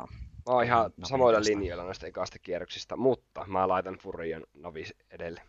Mä 0.47 0.55
oon 0.55 0.65
ihan 0.65 0.93
Navi 0.97 1.09
samoilla 1.09 1.39
tästä. 1.39 1.53
linjoilla 1.53 1.85
noista 1.85 2.07
ekasta 2.07 2.39
kierroksista, 2.39 2.97
mutta 2.97 3.45
mä 3.47 3.69
laitan 3.69 3.99
Furion 3.99 4.47
Navi 4.55 4.85
edelle. 5.11 5.43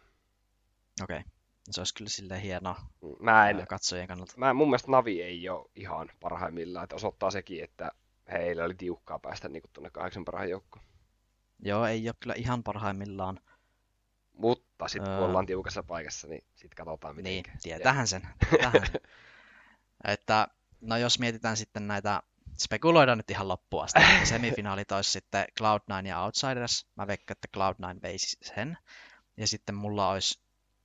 Okei. 1.04 1.18
Okay. 1.18 1.32
Se 1.70 1.82
olisi 1.82 1.93
kyllä 1.93 2.09
silleen 2.09 2.41
hienoa 2.41 2.76
mä 3.20 3.49
en, 3.49 3.68
katsojien 3.68 4.07
kannalta. 4.07 4.34
Mä, 4.38 4.53
mun 4.53 4.68
mielestä 4.68 4.91
Navi 4.91 5.22
ei 5.22 5.49
ole 5.49 5.70
ihan 5.76 6.09
parhaimmillaan, 6.20 6.84
että 6.84 6.95
osoittaa 6.95 7.32
sekin, 7.32 7.64
että 7.64 7.91
heillä 8.32 8.64
oli 8.64 8.76
tiukkaa 8.76 9.20
päästä 9.20 9.49
niin 9.49 9.64
tuonne 9.74 9.89
kahdeksan 9.89 10.26
parhaan 10.26 10.49
joukkoon. 10.49 10.86
Joo, 11.59 11.86
ei 11.86 12.07
ole 12.07 12.16
kyllä 12.20 12.36
ihan 12.38 12.64
parhaimmillaan. 12.64 13.39
Mutta 14.34 14.88
sitten 14.88 15.16
kun 15.16 15.26
ollaan 15.26 15.45
tiukassa 15.45 15.84
paikassa, 15.84 16.28
niin 16.28 16.43
sitten 16.55 16.86
katsotaan 16.86 17.16
miten. 17.16 17.32
Niin, 17.32 17.45
tietähän 17.62 18.07
sen. 18.07 18.28
Sen. 18.51 18.84
että, 20.14 20.47
no 20.82 20.97
jos 20.97 21.20
mietitään 21.20 21.57
sitten 21.57 21.88
näitä, 21.88 22.24
spekuloidaan 22.57 23.18
nyt 23.18 23.32
ihan 23.32 23.47
loppuun 23.47 23.84
asti. 23.84 23.99
Semifinaalit 24.24 24.91
olisi 24.91 25.12
sitten 25.12 25.45
Cloud9 25.62 26.07
ja 26.07 26.24
Outsiders. 26.24 26.88
Mä 26.95 27.07
veikkaan, 27.07 27.38
että 27.38 27.57
Cloud9 27.57 28.01
veisi 28.01 28.38
sen. 28.41 28.78
Ja 29.38 29.47
sitten 29.47 29.76
mulla 29.76 30.09
olisi 30.09 30.41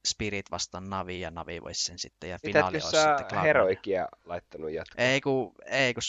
Spirit 0.06 0.50
vastaan 0.50 0.90
Navi 0.90 1.20
ja 1.20 1.30
Navi 1.30 1.62
voisi 1.62 1.84
sen 1.84 1.98
sitten. 1.98 2.30
Ja 2.30 2.38
finaali 2.44 2.76
olisi 2.76 2.86
sitten 2.86 3.38
Cloud9. 3.38 3.42
Heroikia 3.42 4.08
laittanut 4.24 4.70
jatkoon? 4.70 5.06
Ei 5.06 5.20
kun, 5.20 5.52
ei 5.66 5.94
kun 5.94 6.02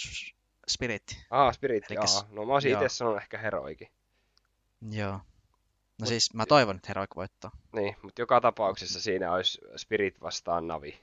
Spirit. 0.68 1.04
Ah, 1.30 1.54
Spirit, 1.54 1.92
Elikkä, 1.92 2.06
No 2.30 2.46
mä 2.46 2.54
olisin 2.54 2.74
itse 2.74 2.90
sanonut 2.90 3.22
ehkä 3.22 3.38
Heroikin. 3.38 3.88
Joo. 4.92 5.12
No 5.12 5.22
Mut, 6.00 6.08
siis 6.08 6.34
mä 6.34 6.46
toivon, 6.46 6.76
että 6.76 6.88
Heroic 6.88 7.16
voittaa. 7.16 7.52
Niin, 7.72 7.96
mutta 8.02 8.22
joka 8.22 8.42
tapauksessa 8.42 9.02
siinä 9.02 9.34
olisi 9.34 9.62
Spirit 9.76 10.22
vastaan 10.22 10.68
Navi. 10.68 10.90
Ja 10.90 10.98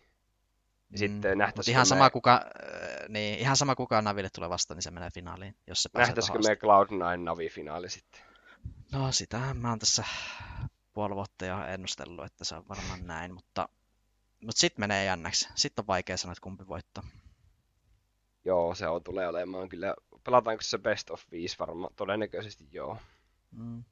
mm, 0.91 0.99
sitten 0.99 1.39
nähtäisikö 1.39 1.73
ihan, 1.73 1.83
me... 1.83 1.87
sama 1.89 2.11
kuka, 2.11 2.35
äh, 2.35 3.09
niin, 3.09 3.39
ihan 3.39 3.57
sama 3.57 3.75
kuka 3.75 4.03
Naville 4.03 4.31
tulee 4.31 4.49
vastaan, 4.51 4.77
niin 4.77 4.83
se 4.83 4.91
menee 4.91 5.11
finaaliin, 5.11 5.57
jos 5.67 5.83
se 5.83 5.91
Nähtäisikö 5.95 6.39
me 6.39 6.55
Cloud9 6.55 7.17
Navi-finaali 7.25 7.91
sitten? 7.91 8.21
No 8.93 9.13
sitä 9.13 9.55
mä 9.55 9.69
oon 9.69 9.79
tässä 9.79 10.05
puoli 10.95 11.15
vuotta 11.15 11.47
jo 11.47 11.65
ennustellut, 11.65 12.25
että 12.25 12.45
se 12.45 12.55
on 12.55 12.69
varmaan 12.69 13.07
näin, 13.07 13.35
mutta, 13.35 13.69
mutta 14.41 14.61
sitten 14.61 14.83
menee 14.83 15.05
jännäksi. 15.05 15.49
Sitten 15.55 15.83
on 15.83 15.87
vaikea 15.87 16.17
sanoa, 16.17 16.33
että 16.33 16.43
kumpi 16.43 16.69
voittaa. 16.69 17.05
Joo, 18.45 18.75
se 18.75 18.89
on, 18.89 19.05
tulee 19.05 19.29
olemaan 19.29 19.69
kyllä. 19.69 19.95
Pelataanko 20.25 20.63
se 20.63 20.79
best 20.79 21.11
of 21.11 21.23
5 21.31 21.59
varmaan? 21.59 21.95
Todennäköisesti 21.97 22.69
joo. 22.73 22.99
Mm. 23.51 23.85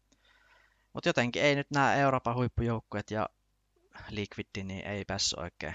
Mutta 0.92 1.08
jotenkin 1.08 1.42
ei 1.42 1.54
nyt 1.54 1.70
nämä 1.70 1.94
Euroopan 1.94 2.34
huippujoukkueet 2.34 3.10
ja 3.10 3.28
Liquid 4.10 4.64
niin 4.64 4.86
ei 4.86 5.04
päässyt 5.04 5.38
oikein 5.38 5.74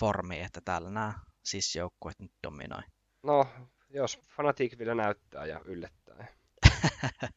formiin, 0.00 0.44
että 0.44 0.60
täällä 0.60 0.90
nämä 0.90 1.14
siis 1.42 1.76
joukkueet 1.76 2.18
nyt 2.18 2.32
dominoi. 2.42 2.82
No, 3.22 3.46
jos 3.90 4.20
Fnatic 4.36 4.78
vielä 4.78 4.94
näyttää 4.94 5.46
ja 5.46 5.60
yllättää. 5.64 6.26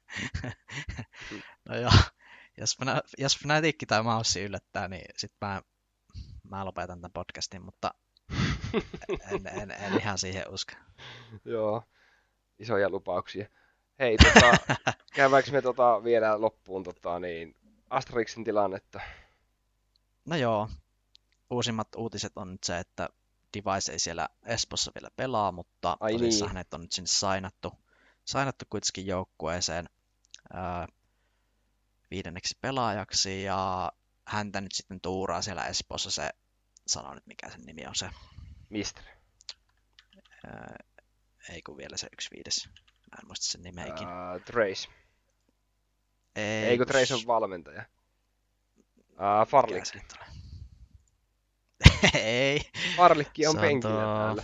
no 1.70 1.76
joo, 1.76 1.92
jos, 2.58 2.78
jos 3.18 3.38
Fnatic 3.38 3.76
tai 3.88 4.04
Maussi 4.04 4.42
yllättää, 4.44 4.88
niin 4.88 5.06
sitten 5.18 5.48
mä, 5.48 5.62
mä 6.50 6.66
lopetan 6.66 7.02
tämän 7.02 7.12
podcastin, 7.12 7.66
mutta 7.66 7.94
en, 9.32 9.48
en, 9.48 9.72
en 9.72 10.00
ihan 10.00 10.18
siihen 10.18 10.50
usko. 10.50 10.74
joo, 11.46 11.84
isoja 12.60 12.90
lupauksia. 12.90 13.48
Hei, 14.00 14.18
tota, 14.18 14.58
käydäänkö 15.16 15.52
me 15.52 15.62
tota 15.62 16.04
vielä 16.04 16.42
loppuun 16.42 16.84
tota, 16.84 17.20
niin 17.20 17.56
Asterixin 17.90 18.44
tilannetta? 18.44 19.00
No 20.26 20.36
joo, 20.36 20.70
uusimmat 21.50 21.88
uutiset 21.96 22.32
on 22.36 22.52
nyt 22.52 22.64
se, 22.64 22.80
että 22.80 23.10
Device 23.54 23.92
ei 23.92 24.00
siellä 24.00 24.30
Espossa 24.46 24.92
vielä 24.96 25.10
pelaa, 25.16 25.52
mutta 25.52 25.98
Ai 26.00 26.14
tosissaan 26.14 26.50
niin. 26.50 26.56
hänet 26.56 26.74
on 26.74 26.82
nyt 26.82 26.92
sinne 26.92 27.08
sainattu, 27.08 27.74
sainattu 28.26 28.66
kuitenkin 28.70 29.08
joukkueeseen 29.08 29.90
viidenneksi 32.14 32.58
pelaajaksi 32.62 33.44
ja 33.44 33.92
häntä 34.28 34.62
nyt 34.62 34.72
sitten 34.72 35.02
tuuraa 35.02 35.42
siellä 35.42 35.68
Espoossa 35.68 36.12
se, 36.12 36.30
sano 36.88 37.14
nyt 37.14 37.28
mikä 37.28 37.50
sen 37.50 37.62
nimi 37.62 37.86
on 37.88 37.96
se. 37.96 38.10
Mister. 38.70 39.04
Ää, 40.48 40.76
ei 41.50 41.62
kun 41.62 41.78
vielä 41.78 41.98
se 41.98 42.08
yksi 42.14 42.30
viides. 42.36 42.70
Mä 43.12 43.18
en 43.22 43.28
muista 43.28 43.46
sen 43.46 43.62
nimeä 43.62 43.86
ikinä. 43.86 44.34
Uh, 44.34 44.42
Trace. 44.42 44.88
Ei, 46.36 46.66
Eikö 46.66 46.86
Trace 46.86 47.14
on 47.14 47.20
valmentaja? 47.28 47.84
Uh, 49.12 49.48
Farlikki. 49.48 50.02
Ei. 52.20 52.62
Farlikki 52.98 53.48
on, 53.48 53.56
on 53.56 53.62
penkillä 53.62 54.04
tuo... 54.04 54.18
täällä. 54.18 54.44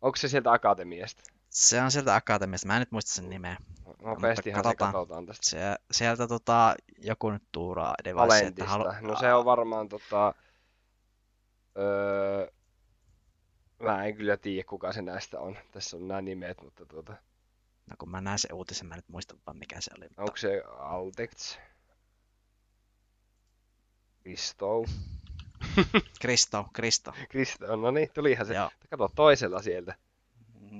Onko 0.00 0.16
se 0.16 0.28
sieltä 0.28 0.52
Akatemiasta? 0.52 1.22
Se 1.50 1.82
on 1.82 1.90
sieltä 1.90 2.14
Akatemiasta. 2.14 2.66
Mä 2.66 2.76
en 2.76 2.80
nyt 2.80 2.92
muista 2.92 3.14
sen 3.14 3.30
nimeä. 3.30 3.56
Nopeastihan 4.02 4.62
katsotaan, 4.62 4.90
se 4.90 4.92
katsotaan 4.92 5.26
tästä. 5.26 5.46
Se, 5.46 5.58
sieltä 5.90 6.28
tota, 6.28 6.74
joku 6.98 7.30
nyt 7.30 7.42
tuuraa 7.52 7.94
Device, 8.04 8.46
että 8.46 8.64
halu... 8.64 8.84
No 9.00 9.16
se 9.16 9.32
on 9.34 9.44
varmaan 9.44 9.88
tota... 9.88 10.34
Öö, 11.78 12.50
Mä 13.82 14.04
en 14.04 14.16
kyllä 14.16 14.36
tiedä, 14.36 14.64
kuka 14.68 14.92
se 14.92 15.02
näistä 15.02 15.40
on. 15.40 15.56
Tässä 15.72 15.96
on 15.96 16.08
nämä 16.08 16.22
nimet, 16.22 16.62
mutta 16.62 16.86
tuota... 16.86 17.12
No 17.90 17.96
kun 17.98 18.10
mä 18.10 18.20
näen 18.20 18.38
se 18.38 18.48
uutisen, 18.52 18.86
mä 18.86 18.96
nyt 18.96 19.08
muistan 19.08 19.38
vaan 19.46 19.56
mikä 19.56 19.80
se 19.80 19.90
oli. 19.98 20.04
Mutta... 20.04 20.22
Onko 20.22 20.36
se 20.36 20.62
Altex? 20.78 21.58
Kristo? 24.22 24.84
Kristo, 26.20 26.66
Kristo. 26.72 27.12
Kristo, 27.28 27.76
no 27.76 27.90
niin, 27.90 28.10
tulihan 28.14 28.46
se. 28.46 28.54
Joo. 28.54 28.70
Kato 28.90 29.10
toisella 29.14 29.62
sieltä. 29.62 29.94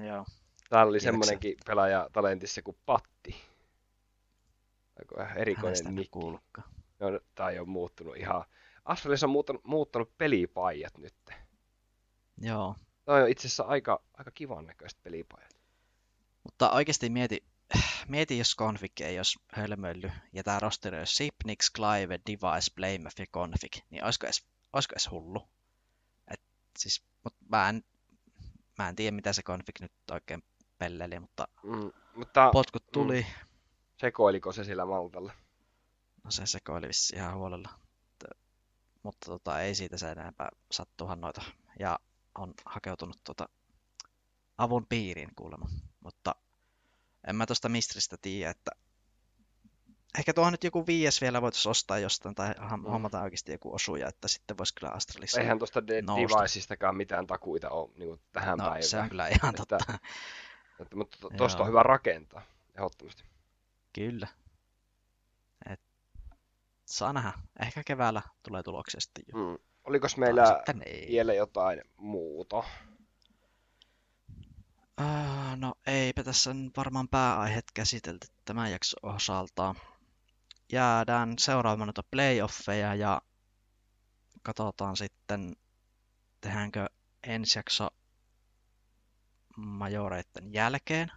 Joo. 0.07 0.25
Täällä 0.71 0.91
oli 0.91 1.01
semmoinenkin 1.01 1.57
pelaaja 1.67 2.11
talentissa 2.13 2.63
kuin 2.63 2.77
Patti. 2.87 3.37
Erikoinen 5.37 5.95
nikki. 5.95 6.19
No, 6.99 7.21
tai 7.35 7.59
on 7.59 7.69
muuttunut 7.69 8.17
ihan... 8.17 8.45
Asfalissa 8.85 9.27
on 9.27 9.31
muuttanut, 9.31 9.65
muuttanut 9.65 10.19
pelipajat 10.19 10.99
nyt. 10.99 11.15
Joo. 12.39 12.77
Tämä 13.05 13.19
on 13.19 13.29
itse 13.29 13.49
asiassa 13.49 13.65
aika, 13.65 14.03
aika 14.15 14.31
kivan 14.31 14.67
näköistä 14.67 15.01
pelipajat. 15.03 15.57
Mutta 16.45 16.71
oikeasti 16.71 17.11
mieti, 17.11 17.45
mieti 18.09 18.39
jos 18.39 18.57
Config 18.57 19.01
ei 19.01 19.19
olisi 19.19 19.39
hölmöillyt, 19.49 20.13
ja 20.33 20.43
tämä 20.43 20.61
rosteri 20.61 20.99
olisi 20.99 21.15
Sipnix, 21.15 21.73
Clive, 21.73 22.21
Device, 22.27 22.75
Blameff 22.75 23.19
ja 23.19 23.27
Config, 23.27 23.73
niin 23.91 24.05
olisiko 24.05 24.27
edes, 24.27 24.47
olisiko 24.73 24.93
edes 24.93 25.11
hullu? 25.11 25.49
Et 26.29 26.41
siis, 26.79 27.03
mutta 27.25 27.45
mä 27.49 27.69
en, 27.69 27.85
mä 28.79 28.89
en 28.89 28.97
tiedä, 28.97 29.15
mitä 29.15 29.33
se 29.33 29.43
Config 29.43 29.81
nyt 29.81 29.93
oikein 30.11 30.43
pelleli, 30.79 31.21
mutta, 31.21 31.49
mm, 31.63 31.93
mutta 32.15 32.51
potkut 32.53 32.87
tuli. 32.93 33.21
Mm. 33.21 33.47
Sekoiliko 33.97 34.53
se 34.53 34.65
sillä 34.65 34.87
Maltalla? 34.87 35.33
No 36.25 36.31
se 36.31 36.47
sekoili 36.47 36.89
vissi 36.89 37.17
ihan 37.17 37.35
huolella. 37.35 37.69
Mutta 39.03 39.27
tota, 39.27 39.61
ei 39.61 39.75
siitä 39.75 39.99
se 39.99 40.11
enempää 40.11 40.49
sattuhan 40.71 41.21
noita. 41.21 41.43
Ja 41.79 41.99
on 42.39 42.55
hakeutunut 42.65 43.17
tota 43.25 43.49
avun 44.59 44.87
piiriin 44.87 45.35
kuulemma. 45.37 45.69
Mutta 46.01 46.35
en 47.27 47.37
mä 47.37 47.47
tuosta 47.47 47.69
mistristä 47.69 48.17
tiedä, 48.23 48.51
että 48.51 48.71
ehkä 50.19 50.35
tuohon 50.35 50.53
nyt 50.53 50.65
joku 50.65 50.87
viies 50.87 51.21
vielä 51.21 51.43
voitaisiin 51.43 51.71
ostaa 51.71 51.99
jostain 51.99 52.35
tai 52.35 52.55
mm. 52.59 52.83
hommata 52.83 53.23
oikeasti 53.23 53.53
joku 53.53 53.75
osuja, 53.75 54.09
että 54.09 54.29
sitten 54.29 54.59
voisi 54.59 54.75
kyllä 54.75 54.93
Astralissa 54.93 55.41
Eihän 55.41 55.59
tuosta 55.59 55.87
de- 55.87 56.03
Deviceistakaan 56.03 56.97
mitään 56.97 57.27
takuita 57.27 57.71
ole 57.71 57.91
niin 57.99 58.21
tähän 58.33 58.59
no, 58.59 58.65
päivään. 58.65 58.83
se 58.83 58.99
on 58.99 59.09
kyllä 59.09 59.29
ihan 59.29 59.55
että, 59.55 59.65
totta. 59.67 59.99
Että, 60.81 60.97
mutta 60.97 61.19
tuosta 61.37 61.63
on 61.63 61.69
hyvä 61.69 61.83
rakentaa, 61.83 62.43
ehdottomasti. 62.75 63.25
Kyllä. 63.93 64.29
Et, 65.71 65.81
saa 66.85 67.13
nähdä. 67.13 67.33
Ehkä 67.61 67.83
keväällä 67.87 68.23
tulee 68.43 68.63
tuloksia 68.63 69.01
sitten 69.01 69.25
jo. 69.29 69.45
Mm. 69.45 69.59
Oliko 69.85 70.09
meillä 70.17 70.63
vielä 71.09 71.35
jotain 71.35 71.83
muuta? 71.97 72.59
Uh, 75.01 75.57
no 75.57 75.75
eipä 75.87 76.25
tässä 76.25 76.51
varmaan 76.77 77.09
pääaiheet 77.09 77.65
käsitelty 77.75 78.27
tämän 78.45 78.73
jakson 78.73 79.15
osalta. 79.15 79.75
Jäädään 80.73 81.35
seuraamaan 81.39 81.87
noita 81.87 82.03
playoffeja 82.11 82.95
ja 82.95 83.23
katsotaan 84.43 84.97
sitten, 84.97 85.57
tehdäänkö 86.41 86.87
ensi 87.23 87.59
jakso 87.59 87.89
majoreiden 89.57 90.53
jälkeen. 90.53 91.13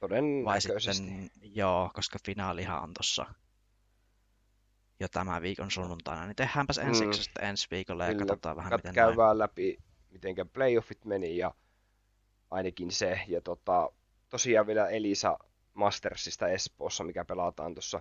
Todennäköisesti. 0.00 1.02
Vai 1.06 1.24
sitten, 1.24 1.30
joo, 1.42 1.90
koska 1.94 2.18
finaalihan 2.26 2.82
on 2.82 2.94
tuossa 2.94 3.26
jo 5.00 5.08
tämän 5.08 5.42
viikon 5.42 5.70
sunnuntaina, 5.70 6.26
niin 6.26 6.36
tehdäänpäs 6.36 6.78
ensi 6.78 7.06
mm. 7.06 7.12
sitten 7.12 7.44
ensi 7.44 7.66
viikolla 7.70 8.04
ja 8.04 8.12
Kyllä, 8.12 8.26
katsotaan 8.26 8.56
vähän, 8.56 8.72
kat- 8.72 8.76
miten 8.76 8.94
käydään 8.94 9.16
noin. 9.16 9.38
läpi, 9.38 9.78
miten 10.10 10.34
playoffit 10.52 11.04
meni 11.04 11.36
ja 11.36 11.54
ainakin 12.50 12.90
se. 12.90 13.20
Ja 13.28 13.40
tota, 13.40 13.90
tosiaan 14.28 14.66
vielä 14.66 14.88
Elisa 14.88 15.38
Mastersista 15.74 16.48
Espoossa, 16.48 17.04
mikä 17.04 17.24
pelataan 17.24 17.74
tuossa 17.74 18.00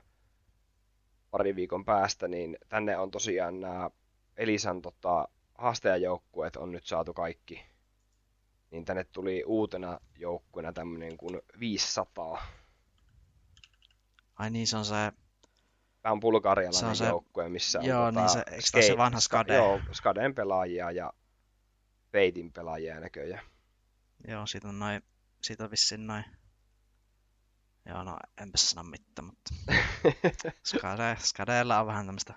pari 1.32 1.56
viikon 1.56 1.86
päästä, 1.86 2.28
niin 2.28 2.58
tänne 2.70 2.98
on 2.98 3.12
tosiaan 3.12 3.60
nämä 3.60 3.90
Elisan 4.38 4.82
tota, 4.82 5.28
haastajajoukkueet 5.56 6.56
on 6.56 6.72
nyt 6.72 6.86
saatu 6.86 7.14
kaikki. 7.14 7.73
Niin 8.74 8.86
tänne 8.86 9.04
tuli 9.04 9.44
uutena 9.46 10.00
joukkueena 10.18 10.74
tämmöinen 10.74 11.18
kuin 11.18 11.42
500. 11.60 12.46
Ai 14.36 14.50
niin, 14.50 14.68
se 14.68 14.78
on 14.78 14.86
se... 14.86 15.12
Tämä 16.02 16.14
on 16.14 16.20
bulgarialainen 16.20 16.96
se 16.96 17.04
on 17.04 17.10
joukkue, 17.10 17.50
missä 17.50 17.80
on 17.80 17.86
joo, 17.86 18.06
tota, 18.06 18.20
niin 18.20 18.30
se, 18.30 18.44
skate, 18.60 18.88
se 18.88 18.98
vanha 18.98 19.20
Skade? 19.20 19.56
Joo, 19.56 19.80
Skaden 19.94 20.36
pelaajia 20.36 20.92
ja 20.92 21.14
Feitin 22.12 22.54
pelaajia 22.54 23.00
näköjään. 23.00 23.46
Joo, 24.28 24.46
siitä 24.46 24.68
on 24.68 24.80
noin, 24.80 25.02
siitä 25.42 25.64
on 25.64 25.72
vissiin 25.72 26.08
noin 26.08 26.26
Joo, 27.86 28.04
no 28.04 28.18
enpä 28.42 28.58
sano 28.58 28.84
mitään, 28.84 29.26
mutta 29.26 29.54
Skade, 30.70 31.18
Skadeella 31.20 31.80
on 31.80 31.88
vähän 31.88 32.06
tämmöistä 32.06 32.34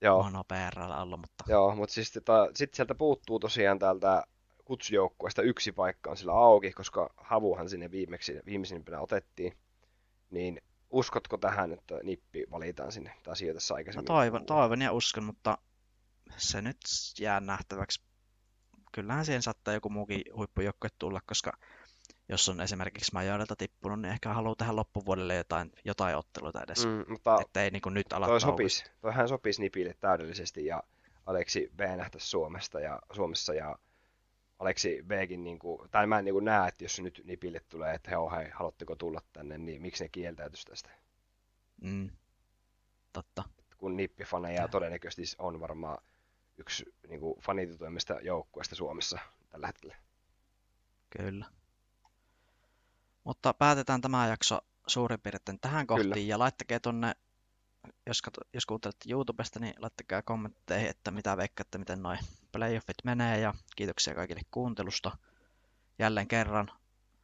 Joo. 0.00 0.22
huonoa 0.22 0.44
PRllä 0.44 1.02
ollut, 1.02 1.20
mutta... 1.20 1.44
Joo, 1.48 1.74
mutta 1.74 1.92
siis 1.92 2.12
tota, 2.12 2.46
sitten 2.54 2.76
sieltä 2.76 2.94
puuttuu 2.94 3.38
tosiaan 3.38 3.78
täältä 3.78 4.24
kutsujoukkueesta 4.68 5.42
yksi 5.42 5.72
paikka 5.72 6.10
on 6.10 6.16
sillä 6.16 6.32
auki, 6.32 6.72
koska 6.72 7.14
Havuhan 7.16 7.68
sinne 7.68 7.90
viimeksi, 7.90 8.40
viimeisimpänä 8.46 9.00
otettiin. 9.00 9.56
Niin 10.30 10.62
uskotko 10.90 11.36
tähän, 11.36 11.72
että 11.72 12.00
Nippi 12.02 12.44
valitaan 12.50 12.92
sinne 12.92 13.12
tai 13.22 13.36
sijoitessa 13.36 13.74
aikaisemmin? 13.74 14.04
No 14.08 14.14
toivon, 14.14 14.46
toivon 14.46 14.82
ja 14.82 14.92
uskon, 14.92 15.24
mutta 15.24 15.58
se 16.36 16.62
nyt 16.62 16.76
jää 17.20 17.40
nähtäväksi. 17.40 18.02
Kyllähän 18.92 19.24
siihen 19.24 19.42
saattaa 19.42 19.74
joku 19.74 19.90
muukin 19.90 20.22
huippujoukkue 20.36 20.90
tulla, 20.98 21.20
koska 21.26 21.52
jos 22.28 22.48
on 22.48 22.60
esimerkiksi 22.60 23.12
Majorilta 23.12 23.56
tippunut, 23.56 24.00
niin 24.00 24.12
ehkä 24.12 24.34
haluaa 24.34 24.54
tehdä 24.54 24.76
loppuvuodelle 24.76 25.34
jotain, 25.36 25.72
jotain 25.84 26.16
otteluita 26.16 26.62
edes. 26.62 26.86
Mm, 26.86 27.04
mutta 27.08 27.38
että 27.40 27.62
ei 27.62 27.70
niin 27.70 27.82
kuin 27.82 27.94
nyt 27.94 28.12
ala 28.12 28.26
toi 28.26 28.40
sopisi, 28.40 28.84
toihan 29.00 29.28
sopisi 29.28 29.62
Nipille 29.62 29.94
täydellisesti 30.00 30.66
ja 30.66 30.82
Aleksi 31.26 31.70
B 31.76 31.80
nähtä 31.80 32.18
Suomesta 32.18 32.80
ja, 32.80 32.98
Suomessa 33.12 33.54
ja 33.54 33.78
Aleksi 34.58 35.04
Bkin, 35.06 35.44
niin 35.44 35.58
kuin, 35.58 35.90
tai 35.90 36.06
mä 36.06 36.18
en 36.18 36.24
niin 36.24 36.32
kuin 36.32 36.44
näe, 36.44 36.68
että 36.68 36.84
jos 36.84 37.00
nyt 37.00 37.22
Nipille 37.24 37.60
tulee, 37.68 37.94
että 37.94 38.10
hei, 38.10 38.42
hei, 38.42 38.50
haluatteko 38.54 38.96
tulla 38.96 39.22
tänne, 39.32 39.58
niin 39.58 39.82
miksi 39.82 40.04
ne 40.04 40.08
kieltäytyisi 40.08 40.66
tästä? 40.66 40.90
Mm. 41.82 42.10
Totta. 43.12 43.44
Kun 43.76 43.96
Nippi-faneja 43.96 44.68
todennäköisesti 44.68 45.36
on 45.38 45.60
varmaan 45.60 45.98
yksi 46.56 46.94
niin 47.08 47.20
kuin, 47.20 47.40
fanitutuimmista 47.40 48.20
joukkueista 48.20 48.74
Suomessa 48.74 49.18
tällä 49.48 49.66
hetkellä. 49.66 49.96
Kyllä. 51.10 51.46
Mutta 53.24 53.54
päätetään 53.54 54.00
tämä 54.00 54.26
jakso 54.26 54.58
suurin 54.86 55.20
piirtein 55.20 55.60
tähän 55.60 55.86
kohtiin 55.86 56.12
Kyllä. 56.12 56.26
ja 56.26 56.38
laittakaa 56.38 56.80
tonne, 56.80 57.14
jos, 58.06 58.22
jos 58.52 58.66
kuuntelette 58.66 59.12
YouTubesta, 59.12 59.60
niin 59.60 59.74
laittakaa 59.78 60.22
kommentteihin, 60.22 60.88
että 60.88 61.10
mitä 61.10 61.36
veikkaatte, 61.36 61.78
miten 61.78 62.02
noin 62.02 62.18
playoffit 62.52 62.96
menee 63.04 63.40
ja 63.40 63.54
kiitoksia 63.76 64.14
kaikille 64.14 64.40
kuuntelusta 64.50 65.16
jälleen 65.98 66.28
kerran. 66.28 66.70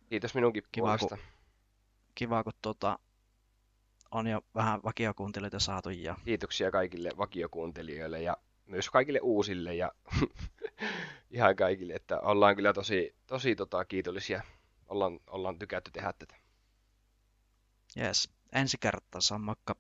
Kiitos 0.09 0.35
minunkin 0.35 0.63
kiva, 0.73 0.87
puolesta. 0.87 1.17
Kun, 1.17 1.25
kiva, 2.15 2.45
kun 2.45 2.53
tuota, 2.63 2.99
on 4.11 4.27
jo 4.27 4.41
vähän 4.55 4.81
vakiokuuntelijoita 4.85 5.59
saatu. 5.59 5.91
Ja... 5.91 6.17
Kiitoksia 6.25 6.71
kaikille 6.71 7.11
vakiokuuntelijoille 7.19 8.23
ja 8.23 8.37
myös 8.67 8.91
kaikille 8.91 9.21
uusille 9.23 9.75
ja 9.75 9.93
ihan 11.31 11.57
kaikille, 11.57 11.93
että 11.93 12.21
ollaan 12.21 12.57
kyllä 12.57 12.73
tosi, 12.73 13.15
tosi 13.27 13.57
tota, 13.57 13.85
kiitollisia 13.85 14.43
ollaan, 14.89 15.21
ollaan 15.27 15.59
tykätty 15.59 15.91
tehdä 15.91 16.13
tätä. 16.13 16.35
Jees, 17.97 18.31
ensi 18.53 18.77
kertaa, 18.81 19.39
moikka. 19.39 19.77